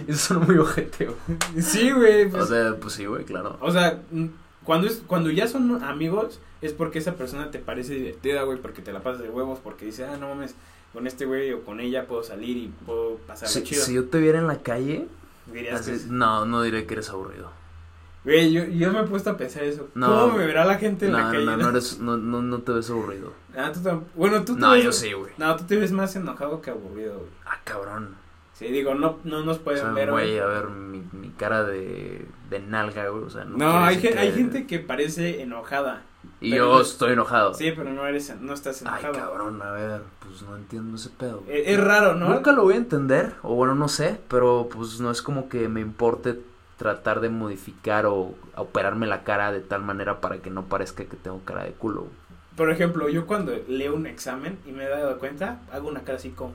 eso 0.08 0.18
suena 0.34 0.46
muy 0.46 0.58
ojete, 0.58 1.06
güey. 1.06 1.62
Sí, 1.62 1.92
güey. 1.92 2.30
pues, 2.30 2.44
O 2.44 2.48
sea, 2.48 2.76
pues 2.76 2.94
sí, 2.94 3.06
güey, 3.06 3.24
claro. 3.24 3.58
o 3.62 3.72
sea, 3.72 4.02
mm, 4.12 4.26
cuando, 4.66 4.88
es, 4.88 5.02
cuando 5.08 5.30
ya 5.30 5.48
son 5.48 5.82
amigos, 5.84 6.40
es 6.62 6.74
porque 6.74 7.00
esa 7.00 7.14
persona 7.16 7.52
te 7.52 7.60
parece 7.60 7.94
divertida, 7.94 8.44
güey, 8.44 8.58
porque 8.58 8.82
te 8.82 8.92
la 8.92 9.02
pasas 9.02 9.22
de 9.22 9.30
huevos, 9.30 9.60
porque 9.64 9.86
dice, 9.86 10.06
ah, 10.06 10.18
no 10.18 10.28
mames, 10.30 10.56
con 10.94 11.08
este 11.08 11.26
güey 11.26 11.52
o 11.54 11.64
con 11.64 11.80
ella 11.80 12.06
puedo 12.08 12.24
salir 12.24 12.56
y 12.58 12.68
puedo 12.86 13.18
pasar 13.18 13.50
Si, 13.50 13.64
chido. 13.64 13.84
si 13.84 13.94
yo 13.96 14.06
te 14.10 14.20
viera 14.20 14.40
en 14.40 14.48
la 14.48 14.60
calle, 14.62 15.08
Dirías 15.52 15.82
que 15.82 15.92
así- 15.92 16.04
es- 16.06 16.08
no, 16.08 16.46
no 16.46 16.62
diré 16.62 16.86
que 16.86 16.94
eres 16.94 17.10
aburrido. 17.10 17.52
Güey, 18.24 18.54
yo, 18.54 18.64
yo 18.66 18.94
me 18.94 19.02
he 19.02 19.04
puesto 19.04 19.32
a 19.32 19.38
pensar 19.38 19.64
eso. 19.64 19.90
No. 19.96 20.08
¿Cómo 20.08 20.38
me 20.38 20.46
verá 20.48 20.64
la 20.64 20.76
gente 20.78 21.08
en 21.08 21.12
No, 21.12 21.18
la 21.18 21.32
calle? 21.32 21.46
no, 21.46 21.58
no 21.58 21.70
eres, 21.72 22.00
no, 22.00 22.16
no, 22.16 22.42
no 22.42 22.62
te 22.62 22.72
ves 22.72 22.90
aburrido. 22.90 23.34
Ah, 23.58 23.72
tú 23.74 23.82
tam- 23.82 24.04
Bueno, 24.16 24.46
tú 24.46 24.56
te 24.56 24.62
No, 24.62 24.72
ves- 24.72 24.84
yo 24.86 24.92
sí, 24.94 25.12
güey. 25.12 25.34
No, 25.38 25.56
tú 25.58 25.66
te 25.66 25.76
ves 25.76 25.92
más 25.92 26.16
enojado 26.16 26.62
que 26.62 26.70
aburrido, 26.72 27.16
güey. 27.18 27.30
Ah, 27.46 27.58
cabrón. 27.66 28.16
Sí, 28.54 28.68
digo, 28.68 28.94
no, 28.96 29.18
no 29.26 29.44
nos 29.44 29.58
O 29.58 29.62
pueden 29.62 29.82
sea, 29.82 29.92
ver, 29.92 30.12
güey, 30.12 30.40
a 30.40 30.46
ver, 30.46 30.70
mi, 30.70 31.04
mi 31.12 31.30
cara 31.32 31.64
de, 31.66 32.26
de 32.50 32.60
nalga, 32.60 33.10
güey, 33.10 33.24
o 33.24 33.30
sea, 33.30 33.44
no 33.44 33.58
No, 33.58 33.78
hay, 33.84 33.96
hay 33.96 34.02
que- 34.02 34.32
gente 34.32 34.68
que 34.68 34.80
parece 34.80 35.42
enojada. 35.42 36.04
Y 36.42 36.52
pero 36.52 36.76
yo 36.76 36.82
estoy 36.82 37.14
enojado. 37.14 37.54
Sí, 37.54 37.72
pero 37.76 37.92
no 37.92 38.06
eres, 38.06 38.36
no 38.42 38.54
estás 38.54 38.84
Ay, 38.86 39.04
enojado. 39.06 39.14
cabrón, 39.14 39.62
a 39.62 39.72
ver, 39.72 40.02
pues 40.26 40.42
no 40.44 40.56
entiendo 40.58 40.96
ese 40.96 41.10
pedo. 41.10 41.44
E- 41.48 41.74
Es, 41.74 41.80
raro, 41.84 42.16
¿no? 42.16 42.30
Nunca 42.30 42.52
lo 42.52 42.64
voy 42.64 42.74
a 42.76 42.78
entender, 42.78 43.34
o 43.44 43.56
bueno, 43.56 43.76
no 43.76 43.88
sé, 43.88 44.20
pero 44.28 44.68
pues 44.74 45.00
no 45.00 45.12
es 45.12 45.22
como 45.22 45.48
que 45.50 45.68
me 45.70 45.82
importe 45.82 46.40
tratar 46.78 47.22
de 47.22 47.30
modificar 47.30 48.06
o 48.06 48.34
operarme 48.56 49.08
la 49.08 49.24
cara 49.24 49.52
de 49.52 49.62
tal 49.62 49.84
manera 49.84 50.20
para 50.22 50.40
que 50.40 50.50
no 50.50 50.66
parezca 50.66 51.06
que 51.06 51.16
tengo 51.16 51.40
cara 51.46 51.64
de 51.64 51.72
culo. 51.72 52.08
Por 52.58 52.70
ejemplo, 52.70 53.10
yo 53.10 53.26
cuando 53.26 53.54
leo 53.68 53.96
un 53.96 54.06
examen 54.06 54.60
y 54.66 54.72
me 54.72 54.84
he 54.86 54.90
dado 54.90 55.18
cuenta, 55.20 55.62
hago 55.72 55.88
una 55.88 56.02
cara 56.02 56.18
así 56.18 56.30
como... 56.32 56.54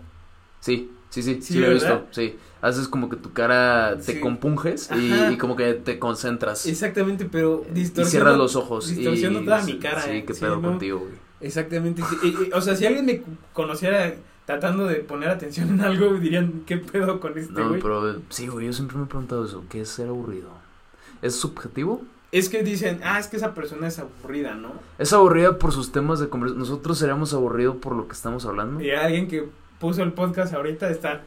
Sí, 0.61 0.91
sí, 1.11 1.23
sí, 1.23 1.35
sí, 1.41 1.55
Sí, 1.55 1.59
lo 1.59 1.67
he 1.69 1.75
visto, 1.75 2.07
sí. 2.11 2.37
Haces 2.61 2.89
como 2.89 3.09
que 3.09 3.17
tu 3.17 3.33
cara 3.33 3.97
te 3.97 4.15
Sí. 4.15 4.21
compunges 4.21 4.91
y, 4.93 5.37
como 5.39 5.55
que 5.55 5.75
te 5.75 5.99
concentras. 6.01 6.67
Exactamente, 6.67 7.25
pero 7.25 7.65
Y 7.71 7.75
distorsiona... 7.75 8.11
cierras 8.11 8.37
los 8.37 8.57
ojos. 8.57 8.89
distorsiona 8.89 9.45
toda 9.45 9.63
mi 9.63 9.79
cara, 9.79 10.03
Sí, 10.03 10.11
eh. 10.11 10.25
qué 10.27 10.35
Sí, 10.35 10.41
pedo 10.41 10.57
¿no? 10.57 10.63
contigo, 10.71 10.99
güey. 10.99 11.13
Exactamente. 11.41 12.03
sí, 12.03 12.17
y- 12.25 12.49
y- 12.49 12.53
o 12.53 12.61
sea, 12.61 12.75
si 12.75 12.85
alguien 12.85 13.07
me 13.07 13.23
conociera 13.53 14.13
tratando 14.45 14.87
de 14.87 14.97
poner 14.97 15.29
atención 15.29 15.69
en 15.69 15.81
algo, 15.83 16.15
dirían, 16.15 16.63
¿qué 16.67 16.79
pedo 16.79 17.21
con 17.21 17.39
este 17.39 17.53
No, 17.53 17.69
güey? 17.69 17.81
pero 17.81 18.17
sí, 18.31 18.49
güey, 18.49 18.67
yo 18.67 18.73
siempre 18.73 18.97
me 18.97 19.05
he 19.05 19.07
preguntado 19.07 19.45
eso, 19.45 19.65
¿qué 19.71 19.83
es 19.83 19.89
ser 19.89 20.09
aburrido? 20.09 20.49
¿Es 21.23 21.37
subjetivo? 21.37 22.03
Es 22.33 22.49
que 22.49 22.63
dicen, 22.65 23.01
ah, 23.05 23.19
es 23.21 23.29
que 23.29 23.37
esa 23.37 23.55
persona 23.55 23.87
es 23.87 23.99
aburrida, 24.01 24.55
¿no? 24.55 24.73
¿Es 24.99 25.13
aburrida 25.13 25.59
por 25.59 25.73
sus 25.73 25.93
temas 25.93 26.19
de 26.19 26.29
conversación? 26.29 26.59
¿Nosotros 26.59 26.99
seríamos 26.99 27.33
aburridos 27.35 27.77
por 27.77 27.95
lo 27.95 28.07
que 28.09 28.15
estamos 28.15 28.45
hablando? 28.47 28.81
Y 28.83 28.91
alguien 28.91 29.29
que 29.29 29.49
puso 29.79 30.03
el 30.03 30.13
podcast 30.13 30.53
ahorita 30.55 30.89
está... 30.91 31.23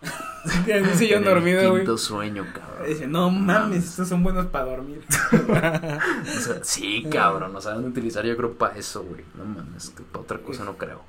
en 0.68 0.84
un 0.86 0.94
sillón 0.94 1.24
dormido, 1.24 1.70
güey. 1.70 1.82
quinto 1.82 1.98
sueño, 1.98 2.46
cabrón. 2.54 2.86
Dice, 2.88 3.06
no 3.08 3.30
mames, 3.30 3.84
estos 3.84 4.08
son 4.08 4.22
buenos 4.22 4.46
para 4.46 4.66
dormir. 4.66 5.02
O 5.42 6.40
sea, 6.40 6.62
sí, 6.62 7.04
cabrón, 7.10 7.54
o 7.56 7.60
sea, 7.60 7.74
van 7.74 7.84
a 7.84 7.88
utilizar 7.88 8.24
yo 8.24 8.36
creo 8.36 8.52
para 8.54 8.76
eso, 8.76 9.02
güey. 9.02 9.24
No 9.34 9.44
mames, 9.44 9.90
que 9.90 10.02
para 10.04 10.22
otra 10.22 10.38
cosa 10.38 10.64
no 10.64 10.76
creo. 10.76 11.02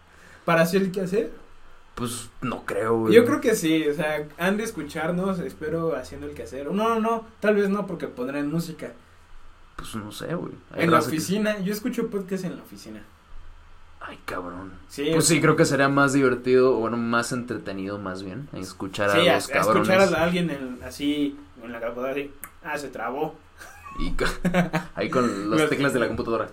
para 0.46 0.62
hacer 0.64 0.82
el 0.82 0.92
que 0.92 1.02
hacer. 1.02 1.32
Pues 1.96 2.30
no 2.42 2.66
creo, 2.66 2.98
güey. 3.02 3.14
Yo 3.14 3.26
creo 3.26 3.42
que 3.42 3.56
sí, 3.56 3.88
o 3.88 3.94
sea, 3.94 4.26
han 4.38 4.58
de 4.58 4.64
escucharnos, 4.64 5.38
espero, 5.40 5.96
haciendo 5.96 6.28
el 6.28 6.34
quehacer. 6.34 6.72
No, 6.72 6.96
no, 6.96 7.00
no, 7.00 7.26
tal 7.42 7.56
vez 7.56 7.70
no, 7.70 7.86
porque 7.86 8.08
pondrán 8.08 8.50
música. 8.50 8.94
Pues 9.76 9.94
no 9.96 10.12
sé, 10.12 10.34
güey. 10.34 10.54
Hay 10.72 10.84
En 10.86 10.92
la 10.92 11.00
que- 11.00 11.06
oficina, 11.08 11.60
yo 11.60 11.74
escucho 11.74 12.10
podcast 12.10 12.46
en 12.46 12.56
la 12.56 12.64
oficina. 12.64 13.04
Ay, 14.02 14.18
cabrón. 14.26 14.72
Sí, 14.88 15.10
Pues 15.14 15.26
sí, 15.28 15.40
creo 15.42 15.56
que 15.56 15.66
sería 15.66 15.90
más 15.90 16.14
divertido, 16.14 16.76
o 16.76 16.80
bueno, 16.80 16.98
más 16.98 17.32
entretenido 17.32 17.98
más 18.00 18.24
bien, 18.24 18.48
escuchar 18.54 19.10
a 19.10 19.14
sí, 19.14 19.28
a, 19.28 19.36
los 19.36 19.48
cabrones. 19.48 19.90
escuchar 19.90 20.16
a 20.20 20.24
alguien 20.24 20.50
en- 20.50 20.80
así, 20.84 21.38
en 21.62 21.72
la 21.72 21.80
computadora, 21.80 22.12
así, 22.14 22.32
ah, 22.64 22.78
se 22.78 22.88
trabó. 22.90 23.36
Y 24.00 24.14
ahí 24.96 25.10
con 25.10 25.50
las 25.52 25.62
Los- 25.62 25.70
teclas 25.70 25.94
de 25.94 26.00
la 26.00 26.08
computadora. 26.08 26.50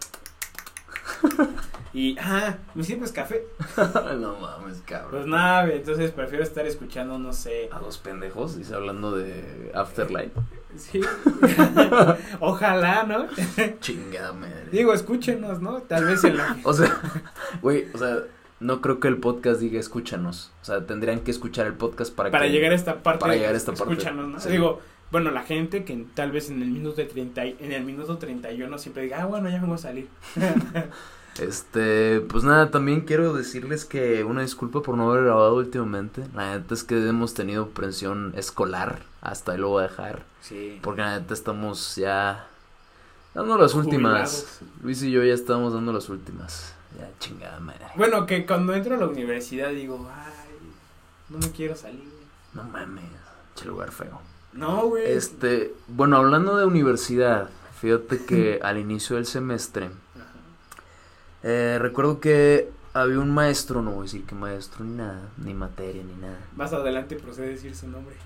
Y, 1.92 2.16
ah, 2.18 2.56
¿me 2.74 2.82
sirves 2.84 3.10
café? 3.12 3.46
no 4.18 4.36
mames, 4.38 4.82
cabrón. 4.84 5.10
Pues 5.12 5.26
nada, 5.26 5.66
entonces 5.72 6.10
prefiero 6.10 6.44
estar 6.44 6.66
escuchando, 6.66 7.18
no 7.18 7.32
sé. 7.32 7.70
A 7.72 7.78
dos 7.78 7.96
pendejos, 7.98 8.58
dice 8.58 8.74
hablando 8.74 9.12
de 9.12 9.72
Afterlife. 9.74 10.32
Sí. 10.78 11.00
Ojalá, 12.40 13.04
¿no? 13.04 13.26
Chingada 13.80 14.32
madre. 14.32 14.66
Digo, 14.72 14.92
escúchenos, 14.92 15.60
¿no? 15.60 15.82
Tal 15.82 16.04
vez 16.04 16.24
en 16.24 16.36
la... 16.36 16.56
O 16.64 16.72
sea, 16.72 17.00
güey, 17.62 17.86
o 17.94 17.98
sea, 17.98 18.18
no 18.60 18.80
creo 18.80 19.00
que 19.00 19.08
el 19.08 19.18
podcast 19.18 19.60
diga 19.60 19.78
escúchanos. 19.80 20.52
O 20.62 20.64
sea, 20.64 20.86
tendrían 20.86 21.20
que 21.20 21.30
escuchar 21.30 21.66
el 21.66 21.74
podcast 21.74 22.14
para, 22.14 22.30
para 22.30 22.46
que... 22.46 22.52
llegar 22.52 22.72
a 22.72 22.74
esta 22.74 23.02
parte. 23.02 23.20
para 23.20 23.34
llegar 23.34 23.54
a 23.54 23.56
esta 23.56 23.72
parte. 23.72 23.92
Escúchanos, 23.94 24.28
¿no? 24.28 24.40
Sí. 24.40 24.50
Digo, 24.50 24.80
bueno, 25.10 25.30
la 25.30 25.42
gente 25.42 25.84
que 25.84 26.04
tal 26.14 26.32
vez 26.32 26.50
en 26.50 26.62
el 26.62 26.68
minuto 26.70 26.96
de 26.96 27.04
30, 27.06 27.46
y- 27.46 27.56
en 27.60 27.72
el 27.72 27.84
minuto 27.84 28.18
31 28.18 28.78
siempre 28.78 29.04
diga, 29.04 29.22
ah, 29.22 29.26
bueno, 29.26 29.48
ya 29.48 29.60
vengo 29.60 29.74
a 29.74 29.78
salir. 29.78 30.08
Este, 31.40 32.20
pues 32.20 32.44
nada, 32.44 32.70
también 32.70 33.02
quiero 33.02 33.32
decirles 33.32 33.84
que 33.84 34.24
una 34.24 34.42
disculpa 34.42 34.82
por 34.82 34.96
no 34.96 35.10
haber 35.10 35.24
grabado 35.24 35.54
últimamente. 35.56 36.26
La 36.34 36.56
neta 36.56 36.74
es 36.74 36.84
que 36.84 36.96
hemos 36.96 37.34
tenido 37.34 37.68
presión 37.68 38.32
escolar, 38.36 39.02
hasta 39.20 39.52
ahí 39.52 39.58
lo 39.58 39.68
voy 39.68 39.84
a 39.84 39.88
dejar. 39.88 40.24
Sí. 40.40 40.78
Porque 40.82 41.02
la 41.02 41.18
neta 41.18 41.34
estamos 41.34 41.96
ya 41.96 42.46
dando 43.34 43.58
las 43.58 43.74
últimas. 43.74 44.60
Luis 44.82 45.02
y 45.02 45.10
yo 45.10 45.22
ya 45.24 45.34
estamos 45.34 45.72
dando 45.72 45.92
las 45.92 46.08
últimas. 46.08 46.74
Ya 46.98 47.10
chingada 47.18 47.60
madre. 47.60 47.86
Bueno, 47.96 48.26
que 48.26 48.46
cuando 48.46 48.74
entro 48.74 48.94
a 48.94 48.98
la 48.98 49.06
universidad 49.06 49.70
digo, 49.70 50.08
ay, 50.10 50.56
no 51.28 51.38
me 51.38 51.50
quiero 51.50 51.76
salir. 51.76 52.16
No 52.54 52.64
mames, 52.64 53.04
che 53.54 53.66
lugar 53.66 53.92
feo. 53.92 54.20
No, 54.54 54.86
güey. 54.86 55.12
Este, 55.12 55.74
bueno, 55.88 56.16
hablando 56.16 56.56
de 56.56 56.64
universidad, 56.64 57.50
fíjate 57.80 58.24
que 58.24 58.60
al 58.62 58.78
inicio 58.78 59.16
del 59.16 59.26
semestre. 59.26 59.90
Eh, 61.48 61.78
recuerdo 61.80 62.18
que 62.18 62.72
había 62.92 63.20
un 63.20 63.30
maestro, 63.30 63.80
no 63.80 63.92
voy 63.92 64.00
a 64.00 64.02
decir 64.02 64.24
que 64.24 64.34
maestro 64.34 64.84
ni 64.84 64.96
nada, 64.96 65.28
ni 65.36 65.54
materia 65.54 66.02
ni 66.02 66.14
nada. 66.14 66.40
Más 66.56 66.72
adelante 66.72 67.14
procede 67.14 67.46
a 67.46 67.50
decir 67.50 67.76
su 67.76 67.86
nombre. 67.86 68.16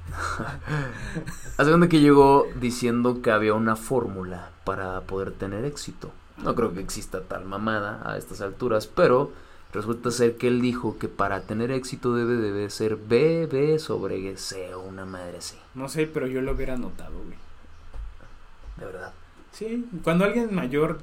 Hace 1.59 1.69
cuenta 1.69 1.91
que 1.91 2.01
llegó 2.01 2.47
diciendo 2.59 3.21
que 3.21 3.31
había 3.31 3.53
una 3.53 3.77
fórmula 3.77 4.53
para 4.65 5.03
poder 5.03 5.33
tener 5.33 5.67
éxito. 5.67 6.13
No 6.39 6.55
creo 6.55 6.73
que 6.73 6.81
exista 6.81 7.21
tal 7.21 7.45
mamada 7.45 8.01
a 8.11 8.17
estas 8.17 8.41
alturas, 8.41 8.87
pero 8.87 9.33
resulta 9.75 10.11
ser 10.11 10.37
que 10.37 10.49
él 10.49 10.63
dijo 10.63 10.97
que 10.99 11.09
para 11.09 11.43
tener 11.43 11.73
éxito 11.73 12.15
debe, 12.15 12.37
debe 12.37 12.71
ser 12.71 12.97
B, 12.97 13.49
B 13.53 13.79
sobre 13.79 14.35
C 14.39 14.75
o 14.75 14.81
una 14.81 15.05
madre 15.05 15.37
así. 15.37 15.59
No 15.75 15.91
sé, 15.91 16.07
pero 16.07 16.27
yo 16.27 16.41
lo 16.41 16.53
hubiera 16.53 16.79
notado, 16.79 17.19
güey. 17.19 17.37
De 18.79 18.87
verdad. 18.87 19.13
Sí, 19.53 19.87
cuando 20.03 20.25
alguien 20.25 20.55
mayor 20.55 21.01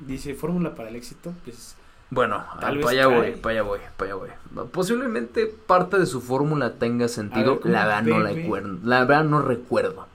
dice 0.00 0.34
fórmula 0.34 0.74
para 0.74 0.88
el 0.88 0.96
éxito, 0.96 1.32
pues 1.44 1.76
Bueno, 2.10 2.44
para 2.60 2.68
allá 2.68 3.06
voy, 3.08 3.32
para 3.32 3.52
allá 3.52 3.62
voy, 3.62 3.80
para 3.96 4.12
allá 4.12 4.20
voy. 4.54 4.66
Posiblemente 4.68 5.46
parte 5.46 5.98
de 5.98 6.06
su 6.06 6.20
fórmula 6.20 6.74
tenga 6.74 7.08
sentido, 7.08 7.60
la 7.64 7.84
verdad 7.84 8.02
no 8.02 8.18
la 8.20 8.30
recuerdo. 8.30 8.78
La 8.84 9.04
verdad 9.04 9.24
no 9.24 9.42
recuerdo. 9.42 10.06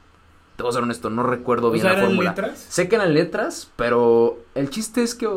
Te 0.55 0.63
voy 0.63 0.69
a 0.69 0.73
ser 0.73 0.83
honesto, 0.83 1.09
no 1.09 1.23
recuerdo 1.23 1.71
bien 1.71 1.85
la 1.85 1.95
fórmula. 1.95 2.29
letras. 2.29 2.59
Sé 2.69 2.87
que 2.87 2.95
eran 2.95 3.13
letras, 3.13 3.71
pero 3.75 4.37
el 4.55 4.69
chiste 4.69 5.01
es 5.01 5.15
que 5.15 5.27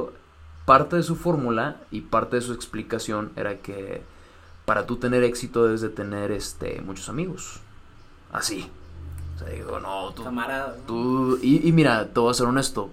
parte 0.67 0.97
de 0.97 1.03
su 1.03 1.17
fórmula 1.17 1.77
y 1.91 2.03
parte 2.03 2.37
de 2.37 2.43
su 2.43 2.53
explicación 2.53 3.33
era 3.37 3.57
que 3.59 4.03
para 4.67 4.85
tú 4.85 4.97
tener 4.97 5.23
éxito 5.25 5.65
debes 5.65 5.81
de 5.81 5.89
tener 5.89 6.33
este 6.33 6.83
muchos 6.83 7.09
amigos. 7.09 7.61
Así. 8.33 8.69
O 9.37 9.39
sea, 9.39 9.49
digo, 9.49 9.79
no, 9.81 10.13
tú, 10.13 10.25
Camarada. 10.25 10.77
tú 10.87 11.39
y, 11.43 11.67
y 11.67 11.73
mira, 11.73 12.09
te 12.09 12.21
voy 12.21 12.31
a 12.31 12.35
ser 12.35 12.47
honesto, 12.47 12.91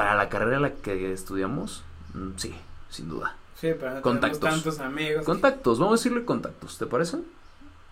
para 0.00 0.14
la 0.14 0.30
carrera 0.30 0.56
en 0.56 0.62
la 0.62 0.72
que 0.72 1.12
estudiamos, 1.12 1.82
mm, 2.14 2.30
sí, 2.36 2.54
sin 2.88 3.10
duda. 3.10 3.36
Sí, 3.54 3.68
pero 3.78 3.96
no 3.96 4.00
Contactos. 4.00 4.40
tenemos 4.40 4.64
tantos 4.64 4.80
amigos. 4.80 5.26
Contactos, 5.26 5.78
vamos 5.78 5.92
a 5.92 5.96
decirle 6.02 6.24
contactos, 6.24 6.78
¿te 6.78 6.86
parece? 6.86 7.18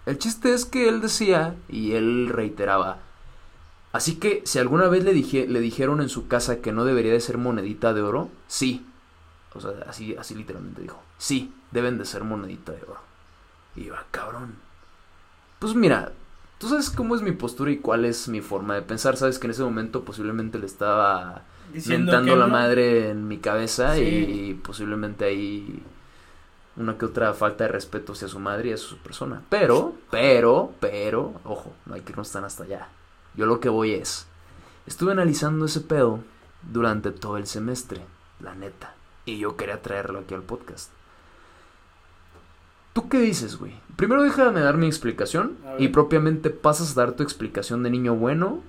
El 0.06 0.16
chiste 0.16 0.54
es 0.54 0.64
que 0.64 0.88
él 0.88 1.02
decía 1.02 1.54
y 1.68 1.92
él 1.92 2.30
reiteraba. 2.30 2.96
Así 3.92 4.16
que 4.16 4.40
si 4.46 4.58
alguna 4.58 4.88
vez 4.88 5.04
le, 5.04 5.12
dije, 5.12 5.46
le 5.46 5.60
dijeron 5.60 6.00
en 6.00 6.08
su 6.08 6.28
casa 6.28 6.62
que 6.62 6.72
no 6.72 6.86
debería 6.86 7.12
de 7.12 7.20
ser 7.20 7.36
monedita 7.36 7.92
de 7.92 8.00
oro, 8.00 8.30
sí. 8.46 8.86
O 9.52 9.60
sea, 9.60 9.72
así, 9.86 10.16
así 10.16 10.34
literalmente 10.34 10.80
dijo. 10.80 11.02
Sí, 11.18 11.52
deben 11.72 11.98
de 11.98 12.06
ser 12.06 12.24
monedita 12.24 12.72
de 12.72 12.84
oro. 12.84 13.00
Y 13.76 13.84
yo, 13.84 13.96
ah, 13.96 14.06
cabrón. 14.10 14.54
Pues 15.58 15.74
mira, 15.74 16.12
tú 16.56 16.70
sabes 16.70 16.88
cómo 16.88 17.14
es 17.14 17.20
mi 17.20 17.32
postura 17.32 17.70
y 17.70 17.80
cuál 17.80 18.06
es 18.06 18.28
mi 18.28 18.40
forma 18.40 18.76
de 18.76 18.80
pensar. 18.80 19.18
Sabes 19.18 19.38
que 19.38 19.46
en 19.46 19.50
ese 19.50 19.62
momento 19.62 20.04
posiblemente 20.04 20.58
le 20.58 20.64
estaba 20.64 21.42
mentando 21.86 22.36
la 22.36 22.46
no. 22.46 22.52
madre 22.52 23.10
en 23.10 23.26
mi 23.28 23.38
cabeza 23.38 23.94
Sí. 23.94 24.02
y, 24.02 24.54
posiblemente 24.54 25.24
ahí 25.24 25.82
una 26.76 26.96
que 26.96 27.06
otra 27.06 27.34
falta 27.34 27.64
de 27.64 27.68
respeto 27.72 28.12
hacia 28.12 28.28
su 28.28 28.38
madre 28.38 28.70
y 28.70 28.72
hacia 28.72 28.86
su 28.88 28.98
persona. 28.98 29.42
Pero, 29.48 29.94
pero, 30.10 30.72
pero, 30.80 31.34
ojo, 31.44 31.72
no 31.86 31.94
hay 31.94 32.02
que 32.02 32.12
irnos 32.12 32.30
tan 32.30 32.44
hasta 32.44 32.64
allá. 32.64 32.88
Yo 33.34 33.46
lo 33.46 33.58
que 33.60 33.68
voy 33.68 33.94
es, 33.94 34.26
estuve 34.86 35.12
analizando 35.12 35.66
ese 35.66 35.80
pedo 35.80 36.20
durante 36.70 37.10
todo 37.10 37.36
el 37.36 37.46
semestre, 37.46 38.00
la 38.40 38.54
neta, 38.54 38.94
y 39.24 39.38
yo 39.38 39.56
quería 39.56 39.82
traerlo 39.82 40.20
aquí 40.20 40.34
al 40.34 40.42
podcast. 40.42 40.90
¿Tú 42.92 43.08
qué 43.08 43.20
dices, 43.20 43.56
güey? 43.58 43.74
Primero 43.96 44.22
déjame 44.22 44.60
dar 44.60 44.76
mi 44.76 44.86
explicación 44.86 45.56
y 45.78 45.88
propiamente 45.88 46.50
pasas 46.50 46.92
a 46.96 47.00
dar 47.00 47.12
tu 47.12 47.22
explicación 47.22 47.82
de 47.82 47.90
niño 47.90 48.14
bueno 48.14 48.60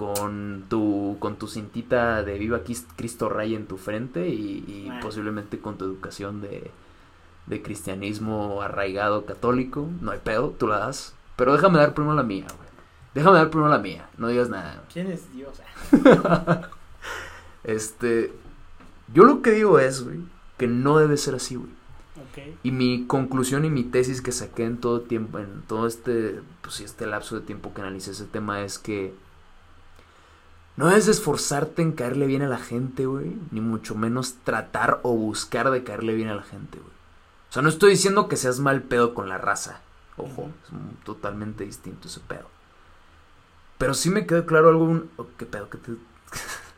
con 0.00 0.64
tu 0.70 1.18
con 1.20 1.36
tu 1.36 1.46
cintita 1.46 2.22
de 2.22 2.38
Viva 2.38 2.62
Cristo 2.96 3.28
Rey 3.28 3.54
en 3.54 3.66
tu 3.66 3.76
frente 3.76 4.30
y, 4.30 4.64
y 4.66 4.90
posiblemente 5.02 5.58
con 5.58 5.76
tu 5.76 5.84
educación 5.84 6.40
de, 6.40 6.70
de 7.44 7.60
cristianismo 7.60 8.62
arraigado 8.62 9.26
católico. 9.26 9.86
No 10.00 10.12
hay 10.12 10.20
pedo, 10.20 10.54
tú 10.58 10.68
la 10.68 10.78
das. 10.78 11.14
Pero 11.36 11.52
déjame 11.52 11.80
dar 11.80 11.92
primero 11.92 12.14
la 12.14 12.22
mía, 12.22 12.46
güey. 12.46 12.70
Déjame 13.12 13.36
dar 13.36 13.50
primero 13.50 13.68
la 13.68 13.78
mía, 13.78 14.08
no 14.16 14.28
digas 14.28 14.48
nada. 14.48 14.82
¿Quién 14.90 15.08
es 15.08 15.30
Dios? 15.34 15.60
Este, 17.62 18.32
yo 19.12 19.24
lo 19.24 19.42
que 19.42 19.50
digo 19.50 19.78
es, 19.78 20.02
güey, 20.02 20.20
que 20.56 20.66
no 20.66 20.96
debe 20.96 21.18
ser 21.18 21.34
así, 21.34 21.56
güey. 21.56 21.68
Y 22.62 22.70
mi 22.70 23.04
conclusión 23.06 23.66
y 23.66 23.70
mi 23.70 23.84
tesis 23.84 24.22
que 24.22 24.32
saqué 24.32 24.64
en 24.64 24.78
todo 24.78 25.02
tiempo, 25.02 25.38
en 25.38 25.60
todo 25.68 25.86
este, 25.86 26.40
pues 26.62 26.80
este 26.80 27.06
lapso 27.06 27.38
de 27.38 27.42
tiempo 27.42 27.74
que 27.74 27.82
analicé 27.82 28.12
ese 28.12 28.24
tema 28.24 28.62
es 28.62 28.78
que 28.78 29.12
no 30.80 30.88
debes 30.88 31.06
esforzarte 31.08 31.82
en 31.82 31.92
caerle 31.92 32.26
bien 32.26 32.42
a 32.42 32.48
la 32.48 32.58
gente, 32.58 33.06
güey, 33.06 33.36
ni 33.52 33.60
mucho 33.60 33.94
menos 33.94 34.34
tratar 34.44 34.98
o 35.02 35.12
buscar 35.14 35.70
de 35.70 35.84
caerle 35.84 36.14
bien 36.14 36.28
a 36.28 36.34
la 36.34 36.42
gente, 36.42 36.78
güey. 36.78 36.90
O 37.50 37.52
sea, 37.52 37.62
no 37.62 37.68
estoy 37.68 37.90
diciendo 37.90 38.26
que 38.28 38.36
seas 38.36 38.58
mal 38.60 38.82
pedo 38.82 39.12
con 39.14 39.28
la 39.28 39.38
raza, 39.38 39.80
ojo, 40.16 40.50
es 40.64 40.72
un- 40.72 40.96
totalmente 41.04 41.64
distinto 41.64 42.08
ese 42.08 42.20
pedo. 42.20 42.48
Pero 43.78 43.94
sí 43.94 44.10
me 44.10 44.26
quedó 44.26 44.46
claro 44.46 44.68
algo, 44.70 44.84
un- 44.84 45.10
oh, 45.16 45.26
¿qué 45.38 45.46
pedo? 45.46 45.68
¿Qué, 45.70 45.78
te... 45.78 45.92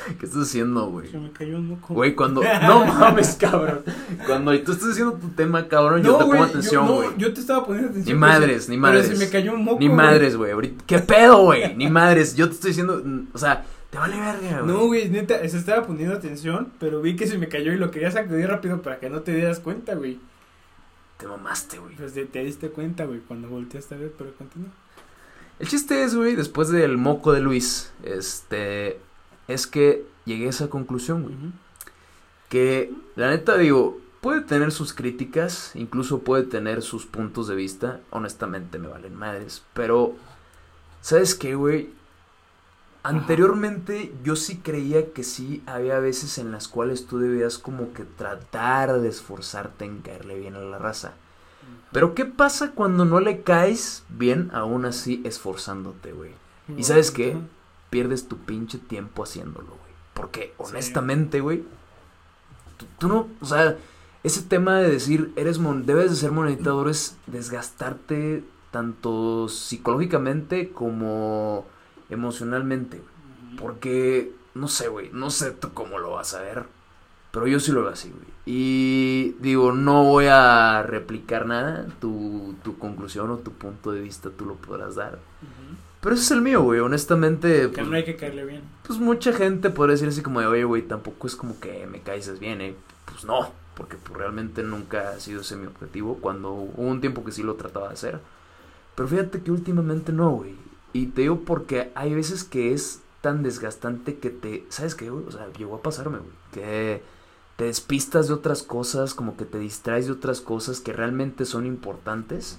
¿Qué 0.18 0.26
estás 0.26 0.42
haciendo, 0.42 0.86
güey? 0.86 1.10
Se 1.10 1.18
me 1.18 1.30
cayó 1.32 1.56
un 1.56 1.68
moco. 1.68 1.94
Güey, 1.94 2.14
cuando. 2.14 2.42
No 2.62 2.84
mames, 2.86 3.36
cabrón. 3.36 3.80
Cuando 4.26 4.58
tú 4.62 4.72
estás 4.72 4.90
haciendo 4.90 5.14
tu 5.14 5.28
tema, 5.30 5.66
cabrón, 5.68 6.02
yo 6.02 6.16
te 6.16 6.24
pongo 6.24 6.42
atención, 6.44 6.86
yo, 6.86 6.94
güey. 6.94 7.08
no, 7.10 7.16
yo 7.16 7.32
te 7.34 7.40
estaba 7.40 7.64
poniendo 7.66 7.90
atención. 7.90 8.16
Ni 8.16 8.20
pero 8.20 8.32
madres, 8.32 8.64
se- 8.64 8.70
ni 8.70 8.76
pero 8.76 8.92
madres. 8.94 9.06
se 9.18 9.24
me 9.24 9.30
cayó 9.30 9.54
un 9.54 9.64
moco. 9.64 9.78
Ni 9.80 9.88
madres, 9.88 10.36
güey. 10.36 10.74
¿Qué 10.86 10.98
pedo, 10.98 11.42
güey? 11.44 11.74
Ni 11.76 11.88
madres. 11.88 12.34
Yo 12.36 12.46
te 12.48 12.54
estoy 12.54 12.70
diciendo. 12.70 13.02
O 13.32 13.38
sea, 13.38 13.64
te 13.90 13.98
vale 13.98 14.18
verga, 14.20 14.60
güey. 14.62 14.66
No, 14.74 14.86
güey, 14.86 15.08
neta, 15.08 15.38
se 15.48 15.56
estaba 15.58 15.86
poniendo 15.86 16.14
atención, 16.14 16.72
pero 16.78 17.00
vi 17.00 17.16
que 17.16 17.26
se 17.26 17.38
me 17.38 17.48
cayó 17.48 17.72
y 17.72 17.76
lo 17.76 17.90
quería 17.90 18.10
sacudir 18.10 18.46
rápido 18.48 18.82
para 18.82 18.98
que 19.00 19.10
no 19.10 19.20
te 19.20 19.32
dieras 19.34 19.60
cuenta, 19.60 19.94
güey. 19.94 20.18
Te 21.18 21.26
mamaste, 21.26 21.78
güey. 21.78 21.94
Pues 21.96 22.14
te, 22.14 22.24
te 22.24 22.42
diste 22.44 22.70
cuenta, 22.70 23.04
güey, 23.04 23.20
cuando 23.20 23.48
volteaste 23.48 23.94
a 23.94 23.98
ver, 23.98 24.12
pero 24.16 24.32
continúa. 24.38 24.70
El 25.58 25.68
chiste 25.68 26.02
es, 26.04 26.14
güey, 26.14 26.36
después 26.36 26.70
del 26.70 26.96
moco 26.96 27.32
de 27.34 27.40
Luis, 27.42 27.92
este. 28.02 28.98
Es 29.50 29.66
que 29.66 30.06
llegué 30.24 30.46
a 30.46 30.50
esa 30.50 30.70
conclusión, 30.70 31.24
güey. 31.24 31.34
Que, 32.48 32.92
la 33.16 33.30
neta, 33.30 33.56
digo, 33.56 33.98
puede 34.20 34.42
tener 34.42 34.70
sus 34.70 34.92
críticas, 34.92 35.72
incluso 35.74 36.20
puede 36.20 36.44
tener 36.44 36.82
sus 36.82 37.04
puntos 37.04 37.48
de 37.48 37.56
vista. 37.56 38.00
Honestamente, 38.10 38.78
me 38.78 38.86
valen 38.86 39.16
madres. 39.16 39.64
Pero, 39.74 40.14
¿sabes 41.00 41.34
qué, 41.34 41.56
güey? 41.56 41.90
Anteriormente 43.02 44.12
yo 44.22 44.36
sí 44.36 44.58
creía 44.58 45.12
que 45.12 45.24
sí 45.24 45.64
había 45.66 45.98
veces 45.98 46.38
en 46.38 46.52
las 46.52 46.68
cuales 46.68 47.06
tú 47.06 47.18
debías 47.18 47.58
como 47.58 47.92
que 47.92 48.04
tratar 48.04 49.00
de 49.00 49.08
esforzarte 49.08 49.84
en 49.84 50.02
caerle 50.02 50.38
bien 50.38 50.54
a 50.54 50.60
la 50.60 50.78
raza. 50.78 51.14
Pero 51.90 52.14
¿qué 52.14 52.24
pasa 52.24 52.70
cuando 52.72 53.04
no 53.04 53.18
le 53.18 53.42
caes 53.42 54.04
bien 54.10 54.50
aún 54.52 54.84
así 54.84 55.22
esforzándote, 55.24 56.12
güey? 56.12 56.32
¿Y 56.76 56.84
sabes 56.84 57.10
qué? 57.10 57.36
Pierdes 57.90 58.28
tu 58.28 58.38
pinche 58.38 58.78
tiempo 58.78 59.24
haciéndolo, 59.24 59.68
güey. 59.68 59.92
Porque 60.14 60.54
honestamente, 60.58 61.40
güey, 61.40 61.64
tú, 62.76 62.86
tú 62.98 63.08
no, 63.08 63.28
o 63.40 63.44
sea, 63.44 63.76
ese 64.22 64.42
tema 64.42 64.78
de 64.78 64.90
decir, 64.90 65.32
eres 65.36 65.58
mon 65.58 65.86
debes 65.86 66.10
de 66.10 66.16
ser 66.16 66.30
monetizador 66.30 66.88
es 66.88 67.16
desgastarte 67.26 68.44
tanto 68.70 69.48
psicológicamente 69.48 70.70
como 70.70 71.66
emocionalmente. 72.08 73.00
Porque, 73.58 74.32
no 74.54 74.68
sé, 74.68 74.88
güey, 74.88 75.10
no 75.12 75.30
sé 75.30 75.50
tú 75.50 75.72
cómo 75.74 75.98
lo 75.98 76.12
vas 76.12 76.34
a 76.34 76.42
ver, 76.42 76.66
pero 77.30 77.46
yo 77.46 77.60
sí 77.60 77.72
lo 77.72 77.82
veo 77.82 77.92
así, 77.92 78.10
güey. 78.10 78.30
Y 78.46 79.36
digo, 79.40 79.72
no 79.72 80.04
voy 80.04 80.26
a 80.26 80.82
replicar 80.82 81.46
nada, 81.46 81.86
tu, 82.00 82.54
tu 82.62 82.78
conclusión 82.78 83.30
o 83.30 83.38
tu 83.38 83.52
punto 83.52 83.92
de 83.92 84.00
vista 84.00 84.30
tú 84.30 84.44
lo 84.46 84.54
podrás 84.54 84.94
dar. 84.94 85.14
Ujú. 85.42 85.76
Pero 86.00 86.14
ese 86.14 86.24
es 86.24 86.30
el 86.30 86.40
mío, 86.40 86.62
güey, 86.62 86.80
honestamente. 86.80 87.62
Que 87.62 87.68
pues, 87.68 87.86
no 87.86 87.96
hay 87.96 88.04
que 88.04 88.16
caerle 88.16 88.44
bien. 88.44 88.62
pues 88.86 88.98
mucha 88.98 89.32
gente 89.32 89.70
podría 89.70 89.92
decir 89.92 90.08
así 90.08 90.22
como 90.22 90.40
de, 90.40 90.46
oye, 90.46 90.64
güey, 90.64 90.82
tampoco 90.82 91.26
es 91.26 91.36
como 91.36 91.60
que 91.60 91.86
me 91.86 92.00
caes 92.00 92.38
bien, 92.38 92.60
¿eh? 92.62 92.74
Pues 93.04 93.24
no, 93.24 93.52
porque 93.74 93.96
pues, 93.96 94.18
realmente 94.18 94.62
nunca 94.62 95.10
ha 95.10 95.20
sido 95.20 95.42
ese 95.42 95.56
mi 95.56 95.66
objetivo, 95.66 96.18
cuando 96.20 96.52
hubo 96.52 96.82
un 96.82 97.00
tiempo 97.00 97.24
que 97.24 97.32
sí 97.32 97.42
lo 97.42 97.54
trataba 97.54 97.88
de 97.88 97.94
hacer. 97.94 98.20
Pero 98.94 99.08
fíjate 99.08 99.42
que 99.42 99.50
últimamente 99.50 100.12
no, 100.12 100.30
güey. 100.30 100.54
Y 100.92 101.06
te 101.06 101.22
digo 101.22 101.40
porque 101.40 101.92
hay 101.94 102.14
veces 102.14 102.44
que 102.44 102.72
es 102.72 103.02
tan 103.20 103.42
desgastante 103.42 104.18
que 104.18 104.30
te, 104.30 104.64
¿sabes 104.70 104.94
qué, 104.94 105.10
güey? 105.10 105.24
O 105.26 105.30
sea, 105.30 105.52
llegó 105.52 105.76
a 105.76 105.82
pasarme, 105.82 106.18
güey. 106.18 106.30
Que 106.52 107.02
te 107.56 107.64
despistas 107.64 108.28
de 108.28 108.34
otras 108.34 108.62
cosas, 108.62 109.12
como 109.12 109.36
que 109.36 109.44
te 109.44 109.58
distraes 109.58 110.06
de 110.06 110.12
otras 110.12 110.40
cosas 110.40 110.80
que 110.80 110.94
realmente 110.94 111.44
son 111.44 111.66
importantes. 111.66 112.58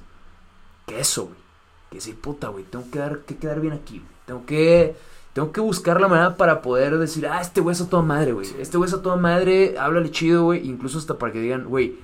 Que 0.86 1.00
eso, 1.00 1.26
güey. 1.26 1.51
Que 1.92 2.02
sí, 2.02 2.14
puta, 2.14 2.48
güey, 2.50 2.64
tengo 2.64 2.86
que, 2.90 3.00
dar, 3.00 3.20
que 3.20 3.36
quedar 3.38 3.60
bien 3.60 3.74
aquí. 3.74 4.02
Tengo 4.26 4.46
que 4.46 4.96
tengo 5.34 5.52
que 5.54 5.62
buscar 5.62 6.02
la 6.02 6.08
manera 6.10 6.36
para 6.36 6.62
poder 6.62 6.98
decir, 6.98 7.26
ah, 7.28 7.40
este 7.42 7.62
güey 7.62 7.74
es 7.74 7.82
a 7.82 7.90
toda 7.90 8.04
madre, 8.04 8.34
güey. 8.34 8.48
Este 8.60 8.78
güey 8.78 8.88
es 8.90 8.94
a 8.94 9.02
toda 9.02 9.16
madre, 9.16 9.76
háblale 9.78 10.12
chido, 10.12 10.44
güey. 10.46 10.68
Incluso 10.68 10.98
hasta 10.98 11.18
para 11.18 11.32
que 11.32 11.40
digan, 11.40 11.66
güey, 11.66 11.98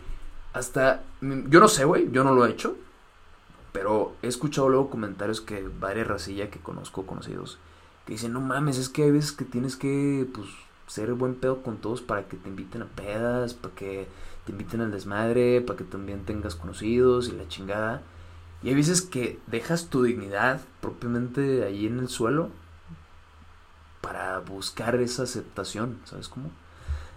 hasta. 0.53 1.03
mm, 1.21 1.49
Yo 1.49 1.59
no 1.59 1.67
sé, 1.67 1.85
güey, 1.85 2.09
yo 2.11 2.23
no 2.23 2.33
lo 2.33 2.45
he 2.45 2.51
hecho. 2.51 2.75
Pero 3.71 4.15
he 4.21 4.27
escuchado 4.27 4.69
luego 4.69 4.89
comentarios 4.89 5.41
que 5.41 5.67
varias 5.79 6.07
racilla 6.07 6.49
que 6.49 6.59
conozco, 6.59 7.05
conocidos, 7.05 7.59
que 8.05 8.13
dicen, 8.13 8.33
no 8.33 8.41
mames, 8.41 8.77
es 8.77 8.89
que 8.89 9.03
hay 9.03 9.11
veces 9.11 9.33
que 9.33 9.45
tienes 9.45 9.75
que, 9.75 10.27
pues, 10.33 10.47
ser 10.87 11.13
buen 11.13 11.35
pedo 11.35 11.61
con 11.61 11.77
todos 11.77 12.01
para 12.01 12.27
que 12.27 12.37
te 12.37 12.49
inviten 12.49 12.81
a 12.81 12.85
pedas, 12.85 13.53
para 13.53 13.75
que 13.75 14.07
te 14.45 14.51
inviten 14.51 14.81
al 14.81 14.91
desmadre, 14.91 15.61
para 15.61 15.77
que 15.77 15.83
también 15.83 16.25
tengas 16.25 16.55
conocidos 16.55 17.27
y 17.29 17.33
la 17.33 17.47
chingada. 17.47 18.01
Y 18.67 18.71
hay 18.71 18.75
veces 18.75 19.01
que 19.01 19.39
dejas 19.47 19.87
tu 19.89 20.03
dignidad 20.03 20.59
propiamente 20.81 21.63
ahí 21.63 21.85
en 21.85 21.99
el 21.99 22.09
suelo 22.09 22.49
para 24.01 24.39
buscar 24.39 24.95
esa 24.95 25.23
aceptación, 25.23 25.99
¿sabes 26.03 26.27
cómo? 26.27 26.51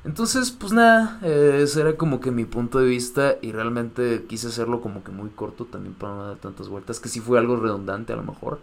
Entonces, 0.05 0.53
pues 0.53 0.73
nada, 0.73 1.19
eh, 1.25 1.59
ese 1.65 1.81
era 1.81 1.97
como 1.97 2.21
que 2.21 2.31
mi 2.31 2.45
punto 2.45 2.79
de 2.79 2.87
vista 2.87 3.35
y 3.43 3.51
realmente 3.51 4.27
quise 4.29 4.47
hacerlo 4.47 4.81
como 4.81 5.03
que 5.03 5.11
muy 5.11 5.29
corto 5.31 5.65
también 5.65 5.97
para 5.97 6.15
no 6.15 6.27
dar 6.29 6.37
tantas 6.37 6.69
vueltas, 6.69 7.01
que 7.01 7.09
sí 7.09 7.19
fue 7.19 7.41
algo 7.41 7.57
redundante 7.57 8.13
a 8.13 8.17
lo 8.17 8.23
mejor, 8.23 8.61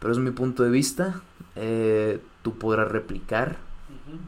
pero 0.00 0.10
es 0.10 0.18
mi 0.18 0.30
punto 0.30 0.62
de 0.62 0.70
vista, 0.70 1.20
eh, 1.54 2.22
tú 2.40 2.56
podrás 2.56 2.90
replicar, 2.90 3.58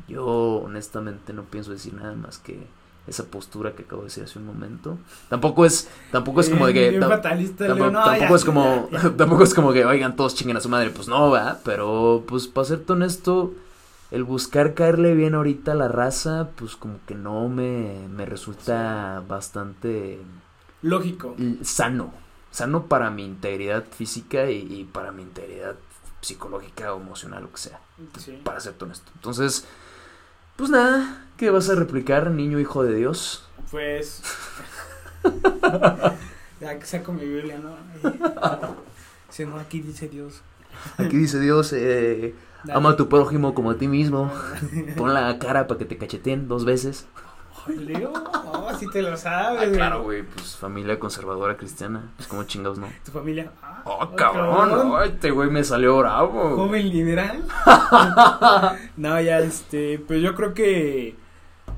yo 0.09 0.27
honestamente 0.27 1.33
no 1.33 1.45
pienso 1.45 1.71
decir 1.71 1.95
nada 1.95 2.15
más 2.15 2.37
que 2.37 2.67
esa 3.09 3.25
postura 3.25 3.73
que 3.75 3.83
acabo 3.83 4.03
de 4.03 4.09
decir 4.09 4.25
hace 4.25 4.39
un 4.39 4.47
momento. 4.47 4.99
Tampoco 5.29 5.65
es, 5.65 5.89
tampoco 6.13 6.41
es 6.41 6.49
como 6.51 6.67
de 6.67 6.75
que... 6.75 7.01
Tam- 7.01 7.09
fatalista, 7.09 7.67
Tampoco, 7.67 8.37
es 8.37 8.45
como 8.45 8.89
tampoco 9.17 9.43
es 9.45 9.55
como 9.55 9.73
que 9.73 9.85
oigan 9.85 10.15
todos 10.17 10.35
chinguen 10.35 10.57
a 10.57 10.61
su 10.61 10.69
madre 10.69 10.91
pues 10.91 11.09
no 11.09 11.31
va 11.31 11.59
pero 11.65 12.25
pues 12.27 12.47
para 12.49 12.67
serte 12.67 12.93
honesto 12.93 13.53
el 14.11 14.25
buscar 14.25 14.75
caerle 14.75 15.15
bien 15.15 15.35
ahorita 15.35 15.73
a 15.73 15.75
la 15.75 15.89
raza 15.89 16.49
pues 16.57 16.77
como 16.77 16.99
que 17.07 17.15
no 17.15 17.49
me, 17.49 18.07
me 18.09 18.25
resulta 18.27 19.23
bastante 19.29 20.19
Lógico. 20.83 21.35
sano. 21.63 22.13
Sano 22.51 22.87
para 22.87 23.11
mi 23.11 23.25
integridad 23.25 23.85
física 23.91 24.51
y, 24.51 24.59
y 24.81 24.85
para 24.85 25.13
mi 25.13 25.23
integridad 25.23 25.75
psicológica 26.21 26.95
o 26.95 27.01
emocional 27.01 27.43
lo 27.43 27.51
que 27.53 27.59
sea. 27.59 27.81
Sí. 28.19 28.41
para 28.45 28.61
serte 28.61 28.85
honesto. 28.85 29.11
Entonces 29.17 29.67
pues 30.59 30.71
nada 30.71 31.25
¿qué 31.39 31.51
vas 31.51 31.71
a 31.71 31.77
replicar 31.77 32.31
niño 32.31 32.59
hijo 32.59 32.83
de 32.83 32.97
Dios? 32.97 33.49
Pues. 33.71 34.23
ya 36.61 36.79
que 36.79 36.85
saco 36.85 37.13
mi 37.13 37.25
Biblia, 37.25 37.59
¿no? 37.59 37.77
Si 39.31 39.47
no, 39.47 39.57
aquí 39.57 39.81
dice 39.81 40.09
Dios. 40.09 40.43
aquí 40.99 41.17
dice 41.17 41.39
Dios 41.39 41.73
eh, 41.73 42.35
ama 42.73 42.91
a 42.91 42.97
tu 42.97 43.09
prójimo 43.09 43.55
como 43.55 43.71
a 43.71 43.79
ti 43.79 43.89
mismo 43.89 44.33
Pon 44.97 45.15
la 45.15 45.39
cara 45.39 45.67
para 45.67 45.79
que 45.79 45.85
te 45.85 45.97
cacheteen 45.97 46.49
dos 46.49 46.65
veces. 46.65 47.07
Leo, 47.69 48.13
oh, 48.53 48.73
si 48.79 48.89
te 48.91 49.03
lo 49.03 49.17
sabes. 49.17 49.61
Ah, 49.61 49.65
güey. 49.67 49.73
claro, 49.73 50.03
güey, 50.03 50.23
pues 50.23 50.57
familia 50.57 50.99
conservadora 50.99 51.57
cristiana. 51.57 52.11
Pues 52.17 52.27
como 52.27 52.45
chingados, 52.45 52.79
¿no? 52.79 52.89
Tu 53.05 53.13
familia. 53.13 53.51
Oh, 53.91 54.15
cabrón, 54.15 54.69
no, 54.69 55.03
este 55.03 55.31
güey 55.31 55.49
me 55.51 55.65
salió 55.65 55.97
bravo. 55.97 56.57
Joven 56.57 56.91
liberal. 56.91 57.43
no, 58.99 59.21
ya, 59.21 59.39
este, 59.41 59.99
pues 59.99 60.21
yo 60.21 60.35
creo 60.35 60.53
que 60.53 61.15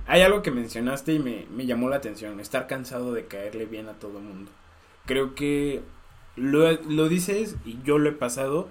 hay 0.09 0.23
algo 0.23 0.43
que 0.43 0.51
mencionaste 0.51 1.15
y 1.15 1.19
me, 1.21 1.47
me 1.55 1.67
llamó 1.67 1.89
la 1.89 1.97
atención, 1.97 2.41
estar 2.41 2.67
cansado 2.67 3.13
de 3.13 3.27
caerle 3.27 3.67
bien 3.67 3.89
a 3.89 3.93
todo 3.93 4.19
el 4.19 4.25
mundo. 4.25 4.51
Creo 5.07 5.37
que 5.37 5.83
lo, 6.35 6.73
lo 6.89 7.09
dices 7.09 7.55
y 7.65 7.79
yo 7.85 7.99
lo 7.99 8.09
he 8.09 8.13
pasado, 8.13 8.69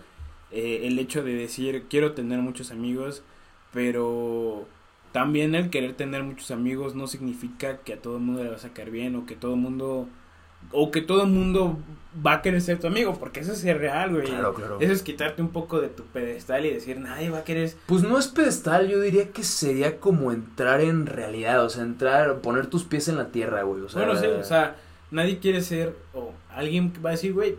eh, 0.51 0.81
el 0.83 0.99
hecho 0.99 1.23
de 1.23 1.35
decir 1.35 1.85
quiero 1.89 2.11
tener 2.11 2.39
muchos 2.39 2.71
amigos, 2.71 3.23
pero 3.71 4.67
también 5.11 5.55
el 5.55 5.69
querer 5.69 5.93
tener 5.93 6.23
muchos 6.23 6.51
amigos 6.51 6.93
no 6.95 7.07
significa 7.07 7.77
que 7.77 7.93
a 7.93 8.01
todo 8.01 8.17
el 8.17 8.23
mundo 8.23 8.43
le 8.43 8.49
vas 8.49 8.65
a 8.65 8.73
caer 8.73 8.91
bien 8.91 9.15
o 9.15 9.25
que 9.25 9.35
todo 9.35 9.53
el 9.53 9.61
mundo 9.61 10.09
o 10.71 10.91
que 10.91 11.01
todo 11.01 11.23
el 11.23 11.29
mundo 11.29 11.79
va 12.25 12.33
a 12.33 12.41
querer 12.41 12.61
ser 12.61 12.79
tu 12.79 12.87
amigo, 12.87 13.17
porque 13.19 13.39
eso 13.39 13.53
es 13.53 13.59
ser 13.59 13.77
real, 13.77 14.11
güey. 14.11 14.25
Claro, 14.25 14.53
claro. 14.53 14.77
Eso 14.79 14.91
es 14.91 15.03
quitarte 15.03 15.41
un 15.41 15.49
poco 15.49 15.79
de 15.79 15.89
tu 15.89 16.03
pedestal 16.03 16.65
y 16.65 16.73
decir, 16.73 16.99
nadie 16.99 17.29
va 17.29 17.39
a 17.39 17.43
querer. 17.43 17.73
Pues 17.85 18.03
no 18.03 18.17
es 18.17 18.27
pedestal, 18.27 18.87
yo 18.87 18.99
diría 18.99 19.29
que 19.29 19.43
sería 19.43 19.99
como 19.99 20.31
entrar 20.31 20.81
en 20.81 21.05
realidad, 21.05 21.63
o 21.63 21.69
sea, 21.69 21.83
entrar, 21.83 22.39
poner 22.41 22.67
tus 22.67 22.83
pies 22.83 23.07
en 23.07 23.17
la 23.17 23.29
tierra, 23.29 23.63
güey. 23.63 23.81
O 23.81 23.89
sea, 23.89 24.05
bueno, 24.05 24.19
sí, 24.19 24.27
o 24.27 24.43
sea, 24.43 24.75
nadie 25.11 25.39
quiere 25.39 25.61
ser, 25.61 25.95
o 26.13 26.33
alguien 26.49 26.93
va 27.03 27.09
a 27.09 27.13
decir, 27.13 27.33
güey, 27.33 27.57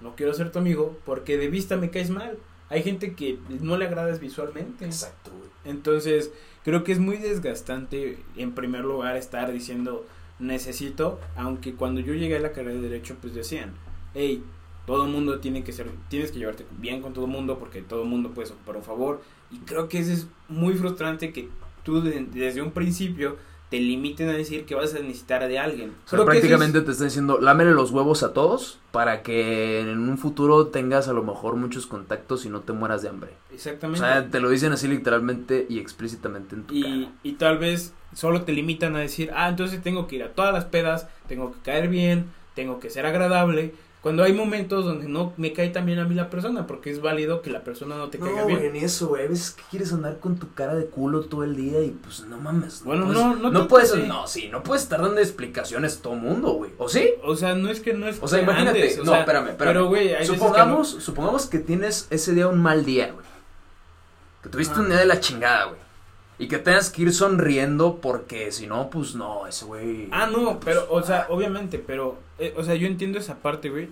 no 0.00 0.14
quiero 0.16 0.34
ser 0.34 0.50
tu 0.50 0.58
amigo 0.58 0.96
porque 1.04 1.36
de 1.36 1.48
vista 1.48 1.76
me 1.76 1.90
caes 1.90 2.10
mal. 2.10 2.38
Hay 2.68 2.82
gente 2.82 3.14
que 3.14 3.38
no 3.60 3.76
le 3.76 3.86
agradas 3.86 4.18
visualmente. 4.18 4.84
Exacto, 4.86 5.30
güey. 5.30 5.50
Entonces, 5.64 6.32
creo 6.64 6.84
que 6.84 6.92
es 6.92 6.98
muy 6.98 7.18
desgastante, 7.18 8.18
en 8.36 8.52
primer 8.52 8.84
lugar, 8.84 9.16
estar 9.16 9.52
diciendo 9.52 10.06
necesito, 10.38 11.20
aunque 11.36 11.74
cuando 11.74 12.00
yo 12.00 12.14
llegué 12.14 12.36
a 12.36 12.40
la 12.40 12.52
carrera 12.52 12.74
de 12.80 12.88
Derecho, 12.88 13.16
pues 13.20 13.34
decían, 13.34 13.72
hey, 14.14 14.42
todo 14.86 15.04
el 15.06 15.12
mundo 15.12 15.38
tiene 15.40 15.62
que 15.62 15.72
ser, 15.72 15.88
tienes 16.08 16.32
que 16.32 16.38
llevarte 16.40 16.66
bien 16.78 17.00
con 17.00 17.12
todo 17.12 17.26
el 17.26 17.30
mundo 17.30 17.58
porque 17.58 17.82
todo 17.82 18.02
el 18.02 18.08
mundo 18.08 18.30
puede 18.32 18.50
ocupar 18.50 18.76
un 18.76 18.82
favor. 18.82 19.22
Y 19.50 19.58
creo 19.58 19.88
que 19.88 19.98
eso 20.00 20.12
es 20.12 20.26
muy 20.48 20.74
frustrante 20.74 21.32
que 21.32 21.48
tú 21.84 22.00
de- 22.02 22.24
desde 22.32 22.62
un 22.62 22.72
principio 22.72 23.36
te 23.72 23.80
limiten 23.80 24.28
a 24.28 24.32
decir 24.32 24.66
que 24.66 24.74
vas 24.74 24.94
a 24.94 24.98
necesitar 24.98 25.48
de 25.48 25.58
alguien. 25.58 25.88
O 26.04 26.08
sea, 26.08 26.18
Creo 26.18 26.26
que 26.26 26.32
eso 26.32 26.40
prácticamente 26.42 26.78
es- 26.80 26.84
te 26.84 26.90
está 26.92 27.04
diciendo, 27.04 27.38
lámele 27.40 27.72
los 27.72 27.90
huevos 27.90 28.22
a 28.22 28.34
todos 28.34 28.78
para 28.90 29.22
que 29.22 29.80
en 29.80 29.98
un 30.10 30.18
futuro 30.18 30.66
tengas 30.66 31.08
a 31.08 31.14
lo 31.14 31.22
mejor 31.22 31.56
muchos 31.56 31.86
contactos 31.86 32.44
y 32.44 32.50
no 32.50 32.60
te 32.60 32.74
mueras 32.74 33.00
de 33.00 33.08
hambre. 33.08 33.30
O 33.50 33.54
Exactamente. 33.54 34.00
sea, 34.06 34.28
te 34.28 34.40
lo 34.40 34.50
dicen 34.50 34.72
así 34.72 34.88
literalmente 34.88 35.64
y 35.70 35.78
explícitamente 35.78 36.54
en 36.54 36.64
tu 36.64 36.74
y, 36.74 36.82
cara. 36.82 37.12
y 37.22 37.32
tal 37.32 37.56
vez 37.56 37.94
solo 38.14 38.42
te 38.42 38.52
limitan 38.52 38.94
a 38.94 38.98
decir, 38.98 39.30
ah, 39.34 39.48
entonces 39.48 39.82
tengo 39.82 40.06
que 40.06 40.16
ir 40.16 40.22
a 40.24 40.32
todas 40.34 40.52
las 40.52 40.66
pedas, 40.66 41.08
tengo 41.26 41.50
que 41.52 41.58
caer 41.60 41.88
bien, 41.88 42.26
tengo 42.54 42.80
que 42.80 42.90
ser 42.90 43.06
agradable. 43.06 43.74
Cuando 44.02 44.24
hay 44.24 44.32
momentos 44.32 44.84
donde 44.84 45.06
no 45.08 45.32
me 45.36 45.52
cae 45.52 45.68
tan 45.68 45.86
bien 45.86 46.00
a 46.00 46.04
mí 46.04 46.16
la 46.16 46.28
persona, 46.28 46.66
porque 46.66 46.90
es 46.90 47.00
válido 47.00 47.40
que 47.40 47.50
la 47.50 47.62
persona 47.62 47.96
no 47.96 48.08
te 48.10 48.18
caiga 48.18 48.40
No, 48.40 48.46
bien. 48.48 48.58
güey, 48.58 48.72
ni 48.72 48.80
eso, 48.80 49.06
güey. 49.06 49.26
A 49.26 49.28
veces 49.28 49.52
que 49.52 49.62
quieres 49.70 49.92
andar 49.92 50.18
con 50.18 50.36
tu 50.40 50.52
cara 50.54 50.74
de 50.74 50.86
culo 50.86 51.20
todo 51.26 51.44
el 51.44 51.54
día 51.54 51.80
y 51.84 51.90
pues 51.90 52.24
no 52.26 52.36
mames. 52.38 52.82
Bueno, 52.82 53.04
no, 53.06 53.12
no 53.12 53.36
no 53.36 53.52
tanto 53.52 53.68
puedes, 53.68 53.94
no, 53.94 54.26
sí, 54.26 54.48
no 54.48 54.64
puedes 54.64 54.82
estar 54.82 55.00
dando 55.00 55.20
explicaciones 55.20 55.98
a 55.98 56.02
todo 56.02 56.14
mundo, 56.16 56.54
güey. 56.54 56.72
¿O 56.78 56.88
sí? 56.88 57.10
O 57.22 57.36
sea, 57.36 57.54
no 57.54 57.70
es 57.70 57.78
que 57.78 57.94
no 57.94 58.08
es 58.08 58.18
O 58.20 58.26
sea, 58.26 58.40
que 58.40 58.44
imagínate, 58.44 58.82
andes, 58.82 58.98
o 58.98 59.04
no, 59.04 59.12
sea, 59.12 59.20
espérame, 59.20 59.48
espérame. 59.50 59.72
Pero, 59.72 59.86
güey, 59.86 60.08
hay 60.08 60.14
veces 60.14 60.30
que 60.30 60.36
supongamos, 60.36 60.88
supongamos 60.90 61.46
que 61.46 61.58
tienes 61.60 62.08
ese 62.10 62.34
día 62.34 62.48
un 62.48 62.60
mal 62.60 62.84
día, 62.84 63.12
güey. 63.12 63.24
Que 64.42 64.48
tuviste 64.48 64.74
Ah. 64.76 64.80
un 64.80 64.88
día 64.88 64.98
de 64.98 65.06
la 65.06 65.20
chingada, 65.20 65.66
güey. 65.66 65.78
Y 66.38 66.48
que 66.48 66.58
tengas 66.58 66.90
que 66.90 67.02
ir 67.02 67.12
sonriendo 67.12 67.96
porque 68.00 68.50
si 68.52 68.66
no, 68.66 68.90
pues 68.90 69.14
no, 69.14 69.46
ese 69.46 69.64
güey. 69.64 70.08
Ah, 70.10 70.26
no, 70.26 70.58
pero, 70.60 70.86
o 70.90 71.02
sea, 71.02 71.26
obviamente, 71.28 71.78
pero, 71.78 72.18
eh, 72.38 72.52
o 72.56 72.64
sea, 72.64 72.74
yo 72.74 72.86
entiendo 72.86 73.18
esa 73.18 73.36
parte, 73.36 73.70
güey. 73.70 73.88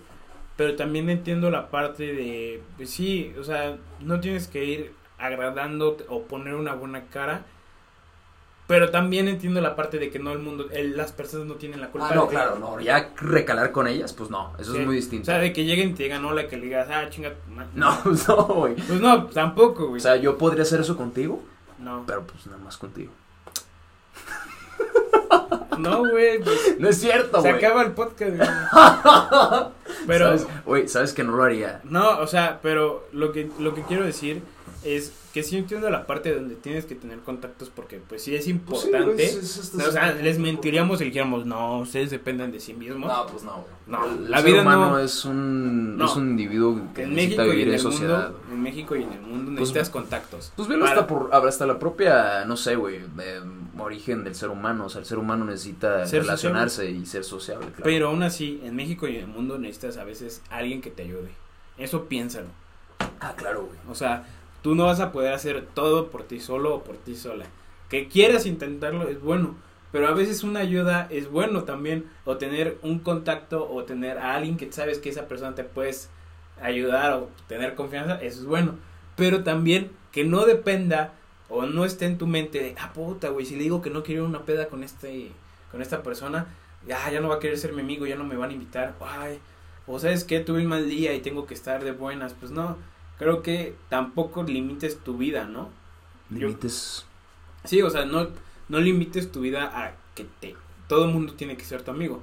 Pero 0.57 0.75
también 0.75 1.09
entiendo 1.09 1.49
la 1.49 1.69
parte 1.69 2.03
de, 2.13 2.61
pues 2.77 2.89
sí, 2.89 3.33
o 3.39 3.43
sea, 3.43 3.77
no 4.01 4.19
tienes 4.19 4.47
que 4.47 4.65
ir 4.65 4.93
agradando 5.17 5.97
o 6.09 6.23
poner 6.23 6.55
una 6.55 6.73
buena 6.73 7.05
cara. 7.05 7.45
Pero 8.67 8.89
también 8.89 9.27
entiendo 9.27 9.59
la 9.59 9.75
parte 9.75 9.97
de 9.99 10.09
que 10.09 10.19
no 10.19 10.31
el 10.31 10.39
mundo, 10.39 10.67
el- 10.71 10.95
las 10.95 11.11
personas 11.11 11.45
no 11.47 11.55
tienen 11.55 11.81
la 11.81 11.87
culpa. 11.89 12.09
Ah, 12.11 12.15
no, 12.15 12.23
de- 12.23 12.29
claro, 12.29 12.57
no. 12.59 12.79
Ya 12.79 13.11
recalar 13.17 13.71
con 13.71 13.87
ellas, 13.87 14.13
pues 14.13 14.29
no. 14.29 14.53
Eso 14.59 14.71
Sí. 14.73 14.79
es 14.79 14.85
muy 14.85 14.95
O 14.95 14.97
distinto. 14.97 15.25
sea, 15.25 15.39
de 15.39 15.51
que 15.51 15.65
lleguen 15.65 15.89
y 15.89 15.93
te 15.93 16.03
digan 16.03 16.23
hola, 16.23 16.47
que 16.47 16.55
le 16.57 16.65
digas, 16.65 16.87
ah, 16.89 17.09
chinga. 17.09 17.33
No, 17.75 17.97
no, 18.27 18.43
güey. 18.45 18.75
Pues 18.75 19.01
no, 19.01 19.25
tampoco, 19.27 19.87
güey. 19.87 19.97
O 19.97 20.01
sea, 20.01 20.15
yo 20.17 20.37
podría 20.37 20.63
hacer 20.63 20.79
eso 20.81 20.95
contigo, 20.95 21.41
no, 21.81 22.03
pero 22.05 22.25
pues 22.25 22.45
nada 22.47 22.57
más 22.59 22.77
contigo. 22.77 23.11
no, 25.77 25.99
güey. 26.09 26.39
pues, 26.43 26.75
No 26.79 26.89
es 26.89 26.99
cierto, 26.99 27.41
se 27.41 27.51
güey. 27.51 27.63
acaba 27.65 27.83
el 27.83 27.91
podcast, 27.91 28.35
güey. 28.37 28.49
Pero, 30.07 30.25
¿Sabes? 30.37 30.47
Güey, 30.65 30.87
sabes 30.87 31.13
que 31.13 31.23
no 31.23 31.35
lo 31.35 31.43
haría. 31.43 31.81
no, 31.83 32.19
o 32.19 32.27
sea, 32.27 32.59
pero 32.63 33.07
lo 33.11 33.31
que, 33.31 33.51
lo 33.59 33.75
que 33.75 33.83
quiero 33.83 34.03
decir 34.03 34.41
es 34.83 35.13
que 35.33 35.43
sí 35.43 35.57
entiendo 35.57 35.89
la 35.89 36.05
parte 36.07 36.33
donde 36.35 36.55
tienes 36.55 36.85
que 36.85 36.95
tener 36.95 37.19
contactos 37.19 37.69
porque, 37.69 37.99
pues 38.07 38.21
sí 38.23 38.35
es 38.35 38.47
importante. 38.47 39.39
o 39.39 39.91
sea, 39.91 40.13
les 40.13 40.39
mentiríamos 40.39 41.01
y 41.01 41.05
dijéramos, 41.05 41.45
no, 41.45 41.79
ustedes 41.79 42.11
dependen 42.11 42.51
de 42.51 42.59
sí 42.59 42.73
mismos. 42.73 43.09
No, 43.11 43.27
pues 43.27 43.43
no, 43.43 43.53
güey. 43.53 43.65
No, 43.87 44.05
El 44.05 44.29
la 44.31 44.37
ser 44.41 44.51
vida 44.51 44.61
humano 44.61 44.89
no- 44.91 44.99
es 44.99 45.25
un 45.25 45.97
No. 45.97 46.05
es 46.05 46.15
un 46.15 46.29
individuo 46.31 46.81
que 46.93 47.03
en 47.03 47.13
necesita 47.15 47.41
México 47.43 47.55
vivir 47.57 47.73
en 47.73 47.79
sociedad. 47.79 48.29
mundo, 48.31 48.41
en 48.51 48.61
México 48.63 48.95
y 48.95 49.03
en 49.03 49.11
el 49.13 49.21
mundo 49.21 49.45
Pues- 49.51 49.59
necesitas 49.59 49.89
contactos. 49.89 50.53
Pues 50.55 50.67
velo 50.67 50.85
Para- 50.85 50.93
hasta 51.01 51.07
por 51.07 51.29
hasta 51.33 51.65
la 51.65 51.79
propia, 51.79 52.45
no 52.45 52.55
sé, 52.57 52.75
güey, 52.75 52.97
eh, 52.97 53.41
origen 53.79 54.23
del 54.23 54.35
ser 54.35 54.49
humano, 54.49 54.85
o 54.85 54.89
sea, 54.89 54.99
el 54.99 55.05
ser 55.05 55.17
humano 55.17 55.43
necesita 55.45 56.05
Ser 56.05 56.21
relacionarse 56.23 56.89
y 56.91 57.05
ser 57.05 57.23
sociable, 57.23 57.67
claro. 57.67 57.83
Pero 57.83 58.07
aún 58.09 58.21
así, 58.23 58.61
en 58.63 58.75
México 58.75 59.07
y 59.07 59.15
en 59.15 59.21
el 59.21 59.27
mundo 59.27 59.57
necesitas 59.57 59.97
a 59.97 60.03
veces 60.03 60.41
alguien 60.49 60.81
que 60.81 60.91
te 60.91 61.03
ayude. 61.03 61.29
Eso 61.77 62.05
piénsalo. 62.05 62.47
ah, 63.19 63.33
claro, 63.35 63.65
güey. 63.65 63.77
O 63.89 63.95
sea, 63.95 64.25
tú 64.61 64.75
no 64.75 64.85
vas 64.85 64.99
a 64.99 65.11
poder 65.11 65.33
hacer 65.33 65.65
todo 65.73 66.09
por 66.09 66.23
ti 66.23 66.39
solo 66.39 66.75
o 66.75 66.83
por 66.83 66.97
ti 66.97 67.15
sola. 67.15 67.45
Que 67.89 68.07
quieras 68.07 68.45
intentarlo 68.45 69.07
es 69.07 69.21
bueno, 69.21 69.55
pero 69.91 70.07
a 70.07 70.13
veces 70.13 70.43
una 70.43 70.61
ayuda 70.61 71.07
es 71.09 71.29
bueno 71.29 71.63
también, 71.63 72.09
o 72.25 72.37
tener 72.37 72.77
un 72.81 72.99
contacto 72.99 73.69
o 73.69 73.83
tener 73.83 74.17
a 74.17 74.35
alguien 74.35 74.57
que 74.57 74.71
sabes 74.71 74.99
que 74.99 75.09
esa 75.09 75.27
persona 75.27 75.55
te 75.55 75.63
puedes 75.63 76.09
ayudar 76.61 77.13
o 77.13 77.29
tener 77.47 77.75
confianza, 77.75 78.15
eso 78.15 78.39
es 78.41 78.45
bueno. 78.45 78.75
Pero 79.15 79.43
también 79.43 79.91
que 80.11 80.23
no 80.23 80.45
dependa 80.45 81.13
o 81.49 81.65
no 81.65 81.83
esté 81.83 82.05
en 82.05 82.17
tu 82.17 82.27
mente 82.27 82.59
de, 82.59 82.75
ah, 82.79 82.93
puta, 82.93 83.29
güey, 83.29 83.45
si 83.45 83.55
le 83.55 83.63
digo 83.63 83.81
que 83.81 83.89
no 83.89 84.03
quiero 84.03 84.25
una 84.25 84.43
peda 84.45 84.67
con 84.67 84.83
este 84.83 85.31
con 85.71 85.81
esta 85.81 86.03
persona, 86.03 86.47
ya 86.85 87.09
ya 87.11 87.21
no 87.21 87.29
va 87.29 87.35
a 87.35 87.39
querer 87.39 87.57
ser 87.57 87.73
mi 87.73 87.81
amigo, 87.81 88.05
ya 88.05 88.15
no 88.15 88.23
me 88.23 88.35
van 88.35 88.49
a 88.49 88.53
invitar. 88.53 88.95
Ay, 89.01 89.39
o 89.87 89.99
sabes 89.99 90.23
que 90.23 90.39
tuve 90.39 90.61
un 90.61 90.67
mal 90.67 90.89
día 90.89 91.13
y 91.13 91.21
tengo 91.21 91.45
que 91.45 91.53
estar 91.53 91.83
de 91.83 91.91
buenas, 91.91 92.33
pues 92.33 92.51
no. 92.51 92.77
Creo 93.21 93.43
que 93.43 93.75
tampoco 93.87 94.41
limites 94.41 94.97
tu 94.97 95.15
vida, 95.15 95.45
¿no? 95.45 95.69
Yo- 96.31 96.47
Límites. 96.47 97.05
Sí, 97.65 97.79
o 97.83 97.89
sea, 97.91 98.03
no, 98.05 98.29
no 98.67 98.79
limites 98.79 99.31
tu 99.31 99.41
vida 99.41 99.65
a 99.79 99.93
que 100.15 100.25
te, 100.39 100.55
todo 100.87 101.05
el 101.05 101.11
mundo 101.11 101.33
tiene 101.33 101.55
que 101.55 101.63
ser 101.63 101.83
tu 101.83 101.91
amigo. 101.91 102.19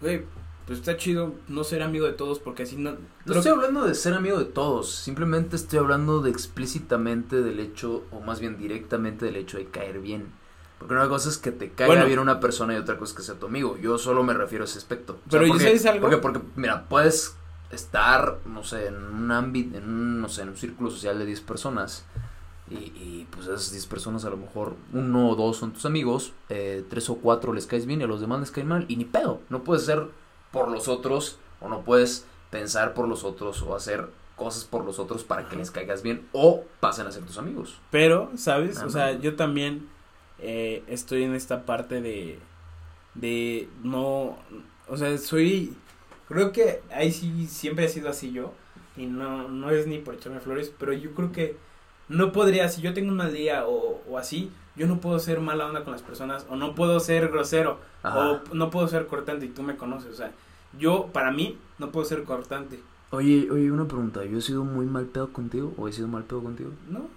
Güey, 0.00 0.22
pues 0.66 0.78
está 0.78 0.96
chido 0.96 1.34
no 1.48 1.62
ser 1.62 1.82
amigo 1.82 2.06
de 2.06 2.14
todos 2.14 2.38
porque 2.38 2.62
así 2.62 2.76
no... 2.76 2.92
No 3.26 3.34
estoy 3.34 3.52
hablando 3.52 3.84
de 3.84 3.94
ser 3.94 4.14
amigo 4.14 4.38
de 4.38 4.46
todos, 4.46 4.90
simplemente 4.90 5.56
estoy 5.56 5.78
hablando 5.78 6.22
de 6.22 6.30
explícitamente 6.30 7.42
del 7.42 7.60
hecho, 7.60 8.04
o 8.10 8.20
más 8.20 8.40
bien 8.40 8.56
directamente 8.56 9.26
del 9.26 9.36
hecho 9.36 9.58
de 9.58 9.66
caer 9.66 10.00
bien. 10.00 10.32
Porque 10.78 10.94
una 10.94 11.08
cosa 11.08 11.28
es 11.28 11.36
que 11.36 11.52
te 11.52 11.68
caiga 11.68 11.88
Bueno. 11.88 12.06
bien 12.06 12.18
una 12.18 12.40
persona 12.40 12.72
y 12.72 12.78
otra 12.78 12.96
cosa 12.96 13.12
es 13.12 13.16
que 13.18 13.22
sea 13.24 13.34
tu 13.34 13.44
amigo. 13.44 13.76
Yo 13.76 13.98
solo 13.98 14.22
me 14.22 14.32
refiero 14.32 14.64
a 14.64 14.66
ese 14.66 14.78
aspecto. 14.78 15.12
O 15.26 15.30
Pero, 15.30 15.44
¿y 15.44 15.48
porque, 15.50 15.64
sabes 15.64 15.84
algo? 15.84 16.00
Porque, 16.00 16.16
porque, 16.16 16.40
mira, 16.56 16.88
puedes 16.88 17.36
estar, 17.70 18.38
no 18.46 18.64
sé, 18.64 18.86
en 18.86 18.96
un 18.96 19.30
ámbito, 19.30 19.78
en 19.78 19.84
un, 19.84 20.20
no 20.20 20.28
sé, 20.28 20.42
en 20.42 20.50
un 20.50 20.56
círculo 20.56 20.90
social 20.90 21.18
de 21.18 21.26
10 21.26 21.40
personas. 21.42 22.04
Y, 22.70 22.74
y, 22.74 23.26
pues 23.30 23.46
esas 23.48 23.72
10 23.72 23.86
personas 23.86 24.24
a 24.24 24.30
lo 24.30 24.36
mejor 24.36 24.74
uno 24.92 25.30
o 25.30 25.34
dos 25.34 25.56
son 25.56 25.72
tus 25.72 25.86
amigos, 25.86 26.32
eh, 26.50 26.84
tres 26.88 27.10
o 27.10 27.16
cuatro 27.16 27.52
les 27.52 27.66
caes 27.66 27.84
bien 27.84 28.00
y 28.00 28.04
a 28.04 28.06
los 28.06 28.20
demás 28.20 28.40
les 28.40 28.50
caen 28.52 28.68
mal. 28.68 28.84
Y 28.88 28.96
ni 28.96 29.04
pedo, 29.04 29.40
no 29.48 29.64
puedes 29.64 29.84
ser 29.84 30.08
por 30.52 30.70
los 30.70 30.86
otros 30.86 31.38
o 31.60 31.68
no 31.68 31.82
puedes 31.82 32.26
pensar 32.50 32.94
por 32.94 33.08
los 33.08 33.24
otros 33.24 33.62
o 33.62 33.74
hacer 33.74 34.08
cosas 34.36 34.64
por 34.64 34.84
los 34.84 34.98
otros 34.98 35.22
para 35.22 35.48
que 35.48 35.56
les 35.56 35.70
caigas 35.70 36.02
bien 36.02 36.26
o 36.32 36.64
pasen 36.80 37.06
a 37.06 37.12
ser 37.12 37.24
tus 37.24 37.38
amigos. 37.38 37.78
Pero, 37.90 38.30
¿sabes? 38.36 38.80
O 38.82 38.88
sea, 38.88 39.18
yo 39.18 39.36
también 39.36 39.88
eh, 40.38 40.82
estoy 40.86 41.24
en 41.24 41.34
esta 41.34 41.66
parte 41.66 42.00
de, 42.00 42.38
de 43.14 43.68
no, 43.82 44.38
o 44.88 44.96
sea, 44.96 45.16
soy, 45.18 45.76
creo 46.30 46.52
que 46.52 46.80
ahí 46.94 47.10
sí 47.10 47.48
siempre 47.48 47.84
he 47.84 47.88
sido 47.88 48.08
así 48.08 48.30
yo, 48.32 48.52
y 48.96 49.06
no, 49.06 49.48
no 49.48 49.70
es 49.70 49.88
ni 49.88 49.98
por 49.98 50.14
echarme 50.14 50.38
flores, 50.38 50.72
pero 50.78 50.92
yo 50.92 51.10
creo 51.12 51.32
que 51.32 51.56
no 52.08 52.30
podría, 52.32 52.68
si 52.68 52.80
yo 52.80 52.94
tengo 52.94 53.10
un 53.10 53.16
mal 53.16 53.32
día 53.32 53.66
o, 53.66 54.00
o 54.08 54.16
así, 54.16 54.50
yo 54.76 54.86
no 54.86 55.00
puedo 55.00 55.18
ser 55.18 55.40
mala 55.40 55.66
onda 55.66 55.82
con 55.82 55.92
las 55.92 56.02
personas, 56.02 56.46
o 56.48 56.54
no 56.54 56.76
puedo 56.76 57.00
ser 57.00 57.28
grosero, 57.30 57.78
Ajá. 58.04 58.42
o 58.50 58.54
no 58.54 58.70
puedo 58.70 58.86
ser 58.86 59.08
cortante, 59.08 59.46
y 59.46 59.48
tú 59.48 59.64
me 59.64 59.76
conoces, 59.76 60.12
o 60.12 60.16
sea, 60.16 60.32
yo, 60.78 61.08
para 61.12 61.32
mí, 61.32 61.58
no 61.78 61.90
puedo 61.90 62.06
ser 62.06 62.22
cortante, 62.22 62.80
Oye, 63.12 63.50
oye, 63.50 63.72
una 63.72 63.88
pregunta, 63.88 64.24
¿yo 64.24 64.38
he 64.38 64.40
sido 64.40 64.62
muy 64.62 64.86
mal 64.86 65.06
pedo 65.06 65.32
contigo 65.32 65.74
o 65.76 65.88
he 65.88 65.92
sido 65.92 66.06
mal 66.06 66.22
pedo 66.22 66.44
contigo? 66.44 66.70
¿no? 66.88 67.08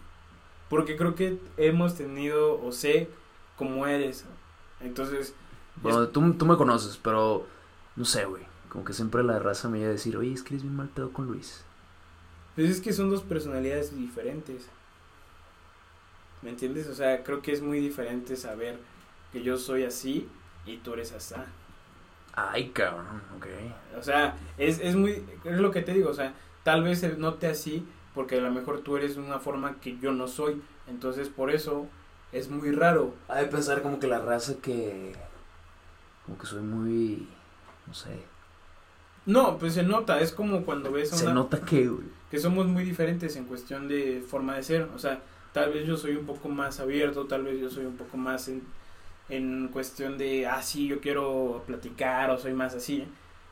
Porque 0.67 0.97
creo 0.97 1.13
que 1.13 1.37
hemos 1.57 1.93
tenido, 1.93 2.59
o 2.63 2.71
sé 2.71 3.09
cómo 3.57 3.85
eres, 3.85 4.25
entonces... 4.81 5.35
Bueno, 5.83 6.07
tú, 6.07 6.33
tú 6.33 6.47
me 6.47 6.57
conoces, 6.57 6.97
pero 6.97 7.45
no 7.95 8.05
sé, 8.05 8.25
güey. 8.25 8.41
Como 8.73 8.85
que 8.85 8.93
siempre 8.93 9.23
la 9.23 9.37
raza 9.37 9.69
me 9.69 9.77
iba 9.77 9.87
a 9.87 9.91
decir, 9.91 10.17
oye, 10.17 10.33
es 10.33 10.41
que 10.41 10.55
eres 10.55 10.63
bien 10.63 10.75
mal 10.75 10.89
pedo 10.89 11.13
con 11.13 11.27
Luis. 11.27 11.63
Pues 12.55 12.71
es 12.71 12.81
que 12.81 12.91
son 12.91 13.11
dos 13.11 13.21
personalidades 13.21 13.95
diferentes. 13.95 14.67
¿Me 16.41 16.49
entiendes? 16.49 16.87
O 16.87 16.95
sea, 16.95 17.23
creo 17.23 17.43
que 17.43 17.51
es 17.51 17.61
muy 17.61 17.79
diferente 17.79 18.35
saber 18.35 18.79
que 19.31 19.43
yo 19.43 19.57
soy 19.57 19.83
así 19.83 20.27
y 20.65 20.77
tú 20.77 20.93
eres 20.93 21.11
así. 21.11 21.35
Ay, 22.33 22.69
cabrón, 22.69 23.21
ok. 23.37 23.45
O 23.99 24.01
sea, 24.01 24.37
es, 24.57 24.79
es 24.79 24.95
muy... 24.95 25.23
Es 25.43 25.59
lo 25.59 25.69
que 25.69 25.83
te 25.83 25.93
digo, 25.93 26.09
o 26.09 26.15
sea, 26.15 26.33
tal 26.63 26.83
vez 26.83 26.99
se 26.99 27.15
note 27.15 27.45
así 27.45 27.87
porque 28.15 28.39
a 28.39 28.41
lo 28.41 28.51
mejor 28.51 28.81
tú 28.81 28.97
eres 28.97 29.15
de 29.15 29.21
una 29.21 29.37
forma 29.37 29.79
que 29.81 29.99
yo 29.99 30.13
no 30.13 30.27
soy. 30.27 30.59
Entonces, 30.87 31.29
por 31.29 31.51
eso 31.51 31.87
es 32.31 32.49
muy 32.49 32.71
raro. 32.71 33.13
Ha 33.27 33.37
de 33.37 33.45
pensar 33.45 33.83
como 33.83 33.99
que 33.99 34.07
la 34.07 34.17
raza 34.17 34.55
que... 34.63 35.13
Como 36.25 36.39
que 36.39 36.47
soy 36.47 36.61
muy... 36.61 37.27
No 37.85 37.93
sé. 37.93 38.32
No, 39.25 39.57
pues 39.57 39.73
se 39.73 39.83
nota, 39.83 40.19
es 40.19 40.31
como 40.31 40.63
cuando 40.65 40.91
ves 40.91 41.13
a 41.13 41.17
Se 41.17 41.25
una... 41.25 41.33
nota 41.35 41.61
que, 41.61 41.87
güey. 41.87 42.03
que 42.29 42.39
somos 42.39 42.67
muy 42.67 42.83
diferentes 42.83 43.35
en 43.35 43.45
cuestión 43.45 43.87
de 43.87 44.21
forma 44.27 44.55
de 44.55 44.63
ser. 44.63 44.89
O 44.95 44.99
sea, 44.99 45.21
tal 45.53 45.71
vez 45.71 45.87
yo 45.87 45.95
soy 45.97 46.15
un 46.15 46.25
poco 46.25 46.49
más 46.49 46.79
abierto, 46.79 47.25
tal 47.25 47.43
vez 47.43 47.59
yo 47.59 47.69
soy 47.69 47.85
un 47.85 47.95
poco 47.95 48.17
más 48.17 48.47
en, 48.49 48.61
en 49.29 49.69
cuestión 49.69 50.17
de, 50.17 50.45
ah, 50.47 50.61
sí, 50.61 50.87
yo 50.87 50.99
quiero 50.99 51.63
platicar 51.65 52.29
o 52.31 52.37
soy 52.37 52.53
más 52.53 52.75
así. 52.75 53.05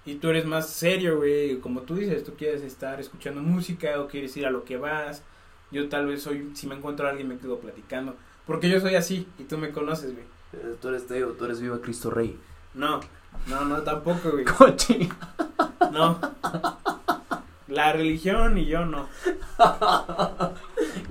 Y 0.05 0.15
tú 0.15 0.29
eres 0.29 0.45
más 0.45 0.67
serio, 0.69 1.17
güey. 1.17 1.59
Como 1.59 1.81
tú 1.81 1.95
dices, 1.95 2.23
tú 2.23 2.33
quieres 2.35 2.63
estar 2.63 2.99
escuchando 2.99 3.39
música 3.41 4.01
o 4.01 4.07
quieres 4.07 4.35
ir 4.35 4.45
a 4.45 4.51
lo 4.51 4.63
que 4.65 4.77
vas. 4.77 5.23
Yo 5.71 5.87
tal 5.89 6.07
vez 6.07 6.23
soy, 6.23 6.49
si 6.53 6.67
me 6.67 6.75
encuentro 6.75 7.07
a 7.07 7.11
alguien 7.11 7.27
me 7.29 7.37
quedo 7.37 7.59
platicando. 7.59 8.15
Porque 8.45 8.67
yo 8.67 8.79
soy 8.81 8.95
así 8.95 9.27
y 9.37 9.43
tú 9.43 9.57
me 9.57 9.71
conoces, 9.71 10.11
güey. 10.13 10.25
Eh, 10.53 10.75
Tú 10.81 10.89
eres 10.89 11.07
Teo, 11.07 11.29
tú 11.33 11.45
eres 11.45 11.61
Viva 11.61 11.79
Cristo 11.79 12.09
Rey. 12.09 12.37
No, 12.73 12.99
no, 13.47 13.63
no, 13.65 13.81
tampoco, 13.83 14.31
güey. 14.31 14.43
Coche. 14.57 15.07
No. 15.91 16.19
La 17.67 17.93
religión 17.93 18.57
y 18.57 18.65
yo 18.65 18.85
no. 18.85 19.07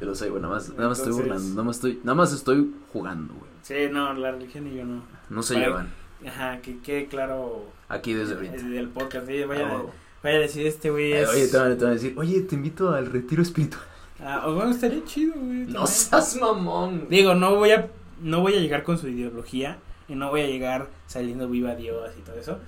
Yo 0.01 0.07
lo 0.07 0.15
sé, 0.15 0.29
güey, 0.31 0.43
nada 0.43 0.55
más, 0.55 0.69
nada 0.71 0.89
más 0.89 0.99
estoy 0.99 1.13
Entonces- 1.13 1.17
burlando, 1.17 1.49
nada 1.55 1.63
más 1.65 1.77
estoy, 1.77 2.01
nada 2.05 2.15
más 2.15 2.33
estoy 2.33 2.75
jugando, 2.93 3.35
güey. 3.35 3.51
Sí, 3.63 3.75
no, 3.91 4.13
la 4.15 4.33
religión 4.33 4.67
y 4.67 4.77
yo 4.77 4.85
no. 4.85 5.03
No 5.29 5.43
se 5.43 5.55
Vale. 5.55 5.67
llevan. 5.67 5.93
Ajá, 6.27 6.61
que 6.61 6.79
quede 6.81 7.07
claro 7.07 7.65
Aquí 7.89 8.13
desde 8.13 8.35
ahorita. 8.35 8.57
el 8.57 8.73
del 8.73 8.89
podcast. 8.89 9.27
sí, 9.27 9.43
Ah, 9.43 9.47
vaya, 9.47 9.67
huevo. 9.67 9.91
vaya 10.23 10.37
a 10.37 10.41
decir 10.41 10.67
este 10.67 10.91
güey 10.91 11.13
Eh, 11.13 11.23
es... 11.23 11.29
Oye, 11.31 11.49
te 11.49 11.57
van, 11.57 11.79
te 11.79 11.85
van 11.85 11.93
a 11.93 11.95
decir, 11.95 12.15
oye, 12.19 12.41
te 12.43 12.55
invito 12.57 12.91
al 12.93 13.07
retiro 13.07 13.43
espiritual. 13.43 13.83
Ah, 14.23 14.43
o 14.47 14.55
bueno, 14.55 14.71
estaría 14.71 15.03
chido, 15.05 15.33
güey. 15.35 15.61
No 15.61 15.65
también. 15.67 15.87
seas 15.87 16.37
mamón. 16.37 17.07
Digo, 17.09 17.35
no 17.35 17.55
voy 17.57 17.71
a 17.71 17.89
no 18.21 18.41
voy 18.43 18.53
a 18.55 18.61
llegar 18.61 18.83
con 18.83 18.99
su 18.99 19.09
ideología 19.09 19.79
y 20.09 20.15
no 20.15 20.29
voy 20.29 20.43
a 20.43 20.47
llegar 20.47 20.89
saliendo 21.07 21.49
viva 21.49 21.75
Dios 21.75 22.11
y 22.19 22.21
todo 22.21 22.37
eso. 22.37 22.59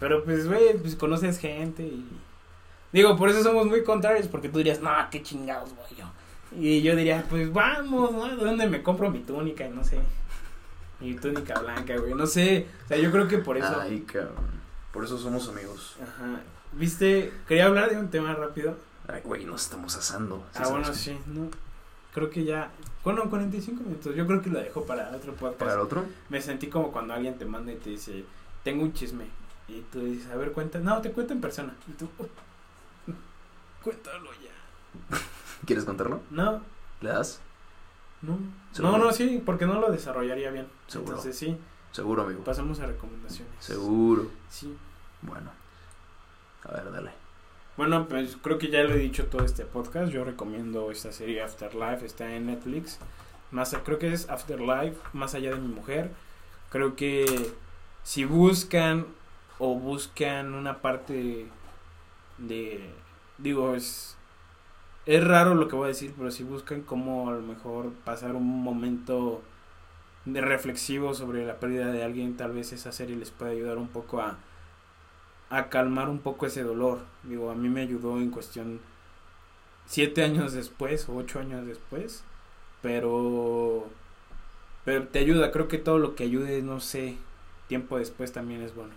Pero 0.00 0.24
pues, 0.24 0.46
güey, 0.46 0.78
pues 0.78 0.94
conoces 0.94 1.38
gente 1.38 1.82
y 1.82 2.06
digo, 2.92 3.16
por 3.16 3.28
eso 3.28 3.42
somos 3.42 3.66
muy 3.66 3.82
contrarios 3.84 4.28
porque 4.28 4.48
tú 4.48 4.58
dirías, 4.58 4.80
"No, 4.80 4.90
qué 5.10 5.22
chingados 5.22 5.74
voy 5.74 5.98
yo." 5.98 6.04
Y 6.56 6.82
yo 6.82 6.96
diría, 6.96 7.24
"Pues 7.28 7.52
vamos, 7.52 8.12
¿no? 8.12 8.28
¿De 8.28 8.44
dónde 8.44 8.68
me 8.68 8.82
compro 8.82 9.10
mi 9.10 9.20
túnica?" 9.20 9.66
Y 9.66 9.70
no 9.70 9.84
sé. 9.84 9.98
Mi 11.00 11.14
túnica 11.14 11.58
blanca, 11.60 11.96
güey. 11.96 12.14
No 12.14 12.26
sé. 12.26 12.66
O 12.84 12.88
sea, 12.88 12.96
yo 12.96 13.10
creo 13.12 13.28
que 13.28 13.38
por 13.38 13.56
eso 13.56 13.80
Ay, 13.80 14.00
cabrón. 14.00 14.58
Por 14.92 15.04
eso 15.04 15.18
somos 15.18 15.48
amigos. 15.48 15.96
Ajá. 16.02 16.40
¿Viste? 16.72 17.32
Quería 17.46 17.66
hablar 17.66 17.90
de 17.90 17.98
un 17.98 18.08
tema 18.10 18.34
rápido. 18.34 18.76
Ay, 19.06 19.20
güey, 19.24 19.44
nos 19.44 19.62
estamos 19.62 19.96
asando. 19.96 20.44
ah, 20.54 20.68
bueno, 20.68 20.92
sí, 20.92 21.16
no. 21.26 21.48
Creo 22.12 22.30
que 22.30 22.44
ya. 22.44 22.70
Bueno, 23.04 23.28
45 23.30 23.82
minutos. 23.84 24.14
Yo 24.16 24.26
creo 24.26 24.42
que 24.42 24.50
lo 24.50 24.58
dejo 24.60 24.84
para 24.84 25.10
otro 25.10 25.34
podcast. 25.34 25.58
¿Para 25.60 25.74
el 25.74 25.80
otro? 25.80 26.04
Me 26.28 26.42
sentí 26.42 26.66
como 26.66 26.90
cuando 26.90 27.14
alguien 27.14 27.38
te 27.38 27.44
manda 27.44 27.72
y 27.72 27.76
te 27.76 27.90
dice, 27.90 28.24
tengo 28.64 28.82
un 28.82 28.92
chisme. 28.92 29.26
Y 29.68 29.80
tú 29.92 30.00
dices, 30.00 30.30
a 30.30 30.36
ver, 30.36 30.52
cuenta. 30.52 30.78
No, 30.78 31.00
te 31.00 31.12
cuento 31.12 31.32
en 31.34 31.40
persona. 31.40 31.74
Y 31.88 31.92
tú, 31.92 32.08
"Oh, 32.18 32.26
cuéntalo 33.82 34.30
ya. 34.42 35.16
¿Quieres 35.66 35.84
contarlo? 35.84 36.20
No, 36.30 36.62
¿Le 37.00 37.10
das? 37.10 37.40
no. 38.22 38.38
¿Seguro? 38.72 38.98
No, 38.98 39.04
no, 39.04 39.12
sí, 39.12 39.42
porque 39.44 39.66
no 39.66 39.80
lo 39.80 39.90
desarrollaría 39.90 40.50
bien. 40.50 40.66
Seguro. 40.86 41.12
Entonces 41.12 41.36
sí, 41.38 41.56
Seguro, 41.92 42.22
amigo. 42.22 42.42
pasamos 42.44 42.80
a 42.80 42.86
recomendaciones. 42.86 43.52
Seguro. 43.60 44.30
Sí. 44.50 44.74
Bueno. 45.22 45.50
A 46.64 46.72
ver, 46.72 46.90
dale. 46.92 47.10
Bueno, 47.76 48.08
pues 48.08 48.36
creo 48.42 48.58
que 48.58 48.68
ya 48.70 48.82
lo 48.82 48.94
he 48.94 48.98
dicho 48.98 49.26
todo 49.26 49.44
este 49.44 49.64
podcast. 49.64 50.10
Yo 50.12 50.24
recomiendo 50.24 50.90
esta 50.90 51.12
serie 51.12 51.42
Afterlife, 51.42 52.04
está 52.04 52.32
en 52.34 52.46
Netflix. 52.46 52.98
Más, 53.52 53.74
creo 53.84 53.98
que 53.98 54.12
es 54.12 54.28
Afterlife, 54.28 54.96
más 55.12 55.34
allá 55.34 55.50
de 55.54 55.60
mi 55.60 55.68
mujer. 55.68 56.10
Creo 56.70 56.96
que 56.96 57.52
si 58.02 58.24
buscan 58.24 59.06
o 59.58 59.74
buscan 59.74 60.54
una 60.54 60.80
parte 60.80 61.46
de, 62.38 62.90
digo, 63.38 63.74
es, 63.74 64.16
es 65.06 65.24
raro 65.24 65.54
lo 65.54 65.68
que 65.68 65.76
voy 65.76 65.86
a 65.86 65.88
decir, 65.88 66.14
pero 66.16 66.30
si 66.30 66.44
buscan 66.44 66.82
como 66.82 67.30
a 67.30 67.34
lo 67.34 67.42
mejor 67.42 67.92
pasar 68.04 68.34
un 68.36 68.62
momento 68.62 69.42
de 70.24 70.40
reflexivo 70.40 71.14
sobre 71.14 71.46
la 71.46 71.58
pérdida 71.58 71.90
de 71.92 72.04
alguien, 72.04 72.36
tal 72.36 72.52
vez 72.52 72.72
esa 72.72 72.92
serie 72.92 73.16
les 73.16 73.30
puede 73.30 73.52
ayudar 73.52 73.78
un 73.78 73.88
poco 73.88 74.20
a, 74.20 74.36
a 75.50 75.68
calmar 75.68 76.08
un 76.08 76.18
poco 76.20 76.46
ese 76.46 76.62
dolor. 76.62 77.00
Digo, 77.24 77.50
a 77.50 77.54
mí 77.54 77.68
me 77.68 77.82
ayudó 77.82 78.18
en 78.18 78.30
cuestión 78.30 78.80
siete 79.86 80.22
años 80.22 80.52
después 80.52 81.08
o 81.08 81.16
ocho 81.16 81.40
años 81.40 81.66
después, 81.66 82.22
pero 82.82 83.86
pero 84.84 85.06
te 85.08 85.18
ayuda. 85.18 85.52
Creo 85.52 85.68
que 85.68 85.78
todo 85.78 85.98
lo 85.98 86.14
que 86.14 86.24
ayude, 86.24 86.62
no 86.62 86.80
sé, 86.80 87.16
tiempo 87.68 87.98
después 87.98 88.32
también 88.32 88.62
es 88.62 88.74
bueno. 88.74 88.92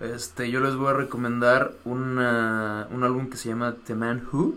Este, 0.00 0.50
yo 0.50 0.60
les 0.60 0.76
voy 0.76 0.88
a 0.88 0.94
recomendar 0.94 1.74
una, 1.84 2.88
un 2.90 3.04
álbum 3.04 3.28
que 3.28 3.36
se 3.36 3.50
llama 3.50 3.76
The 3.84 3.94
Man 3.94 4.26
Who. 4.32 4.56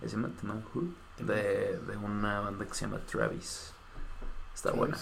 ¿Se 0.00 0.10
llama 0.10 0.30
The 0.40 0.46
Man 0.46 0.64
Who? 0.72 0.84
De, 1.18 1.80
de 1.80 1.96
una 1.96 2.38
banda 2.38 2.64
que 2.66 2.74
se 2.74 2.82
llama 2.82 3.00
Travis. 3.00 3.72
Está 4.54 4.70
buena, 4.70 4.96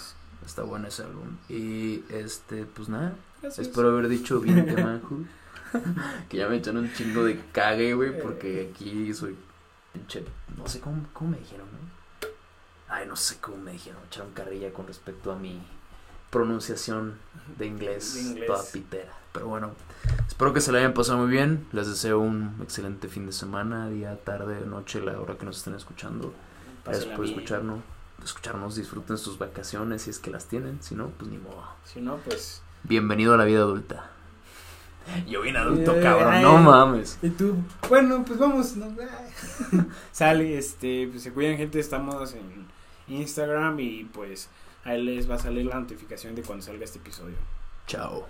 está 0.45 0.63
buena 0.63 0.89
ese 0.89 1.03
álbum. 1.03 1.37
Y 1.51 2.03
este, 2.09 2.65
pues 2.65 2.89
nada, 2.89 3.15
espero 3.43 3.91
haber 3.91 4.09
dicho 4.09 4.41
bien 4.41 4.65
The 4.65 4.83
Man 4.83 5.03
Who. 5.09 5.27
que 6.31 6.39
ya 6.39 6.49
me 6.49 6.57
echan 6.57 6.79
un 6.79 6.91
chingo 6.95 7.23
de 7.25 7.39
cague, 7.53 7.93
güey, 7.93 8.19
porque 8.23 8.71
aquí 8.73 9.13
soy 9.13 9.37
pinche. 9.93 10.25
No 10.57 10.67
sé 10.67 10.81
cómo, 10.81 11.07
cómo 11.13 11.33
me 11.33 11.39
dijeron, 11.39 11.67
¿no? 11.71 12.29
Ay, 12.89 13.07
no 13.07 13.17
sé 13.17 13.37
cómo 13.39 13.59
me 13.59 13.73
dijeron. 13.73 14.01
Echaron 14.07 14.33
carrilla 14.33 14.73
con 14.73 14.87
respecto 14.87 15.31
a 15.31 15.37
mi 15.37 15.61
pronunciación 16.35 17.15
de 17.59 17.67
inglés, 17.67 18.15
De 18.15 18.21
inglés. 18.23 18.47
toda 18.49 18.63
pitera. 18.73 19.13
Pero 19.33 19.47
bueno, 19.47 19.71
espero 20.27 20.53
que 20.53 20.61
se 20.61 20.73
la 20.73 20.79
hayan 20.79 20.93
pasado 20.93 21.19
muy 21.19 21.31
bien. 21.31 21.65
Les 21.73 21.87
deseo 21.87 22.19
un 22.19 22.57
excelente 22.61 23.07
fin 23.09 23.25
de 23.27 23.33
semana, 23.33 23.89
día, 23.89 24.19
tarde, 24.25 24.67
noche, 24.67 25.01
la 25.01 25.19
hora 25.21 25.39
que 25.39 25.45
nos 25.45 25.59
estén 25.59 25.75
escuchando. 25.77 26.35
Gracias 26.85 27.07
por 27.07 27.25
escucharnos. 27.25 27.79
Escucharnos, 28.23 28.75
disfruten 28.75 29.17
sus 29.17 29.39
vacaciones 29.39 30.03
si 30.03 30.11
es 30.11 30.19
que 30.19 30.31
las 30.31 30.47
tienen. 30.47 30.83
Si 30.83 30.97
no, 30.97 31.09
pues 31.11 31.31
ni 31.31 31.39
modo. 31.39 31.63
Si 31.85 32.01
no, 32.01 32.17
pues. 32.17 32.63
Bienvenido 32.83 33.35
a 33.35 33.37
la 33.37 33.45
vida 33.45 33.61
adulta. 33.61 34.11
Yo 35.29 35.43
bien 35.43 35.57
adulto, 35.57 35.95
Eh, 35.95 36.03
cabrón, 36.03 36.43
no 36.43 36.59
mames. 36.59 37.19
Y 37.23 37.31
tú, 37.31 37.55
bueno, 37.89 38.25
pues 38.27 38.41
vamos. 38.41 38.75
no, 38.77 38.93
Sale, 40.13 40.59
este, 40.59 41.09
pues 41.11 41.23
se 41.23 41.33
cuidan, 41.33 41.57
gente. 41.59 41.79
Estamos 41.79 42.35
en 42.35 42.67
Instagram 43.07 43.79
y 43.79 44.05
pues 44.05 44.49
ahí 44.85 45.03
les 45.03 45.29
va 45.31 45.35
a 45.35 45.39
salir 45.39 45.67
la 45.67 45.81
notificación 45.81 46.35
de 46.35 46.43
cuando 46.43 46.65
salga 46.65 46.85
este 46.85 46.99
episodio. 46.99 47.37
Chao. 47.87 48.27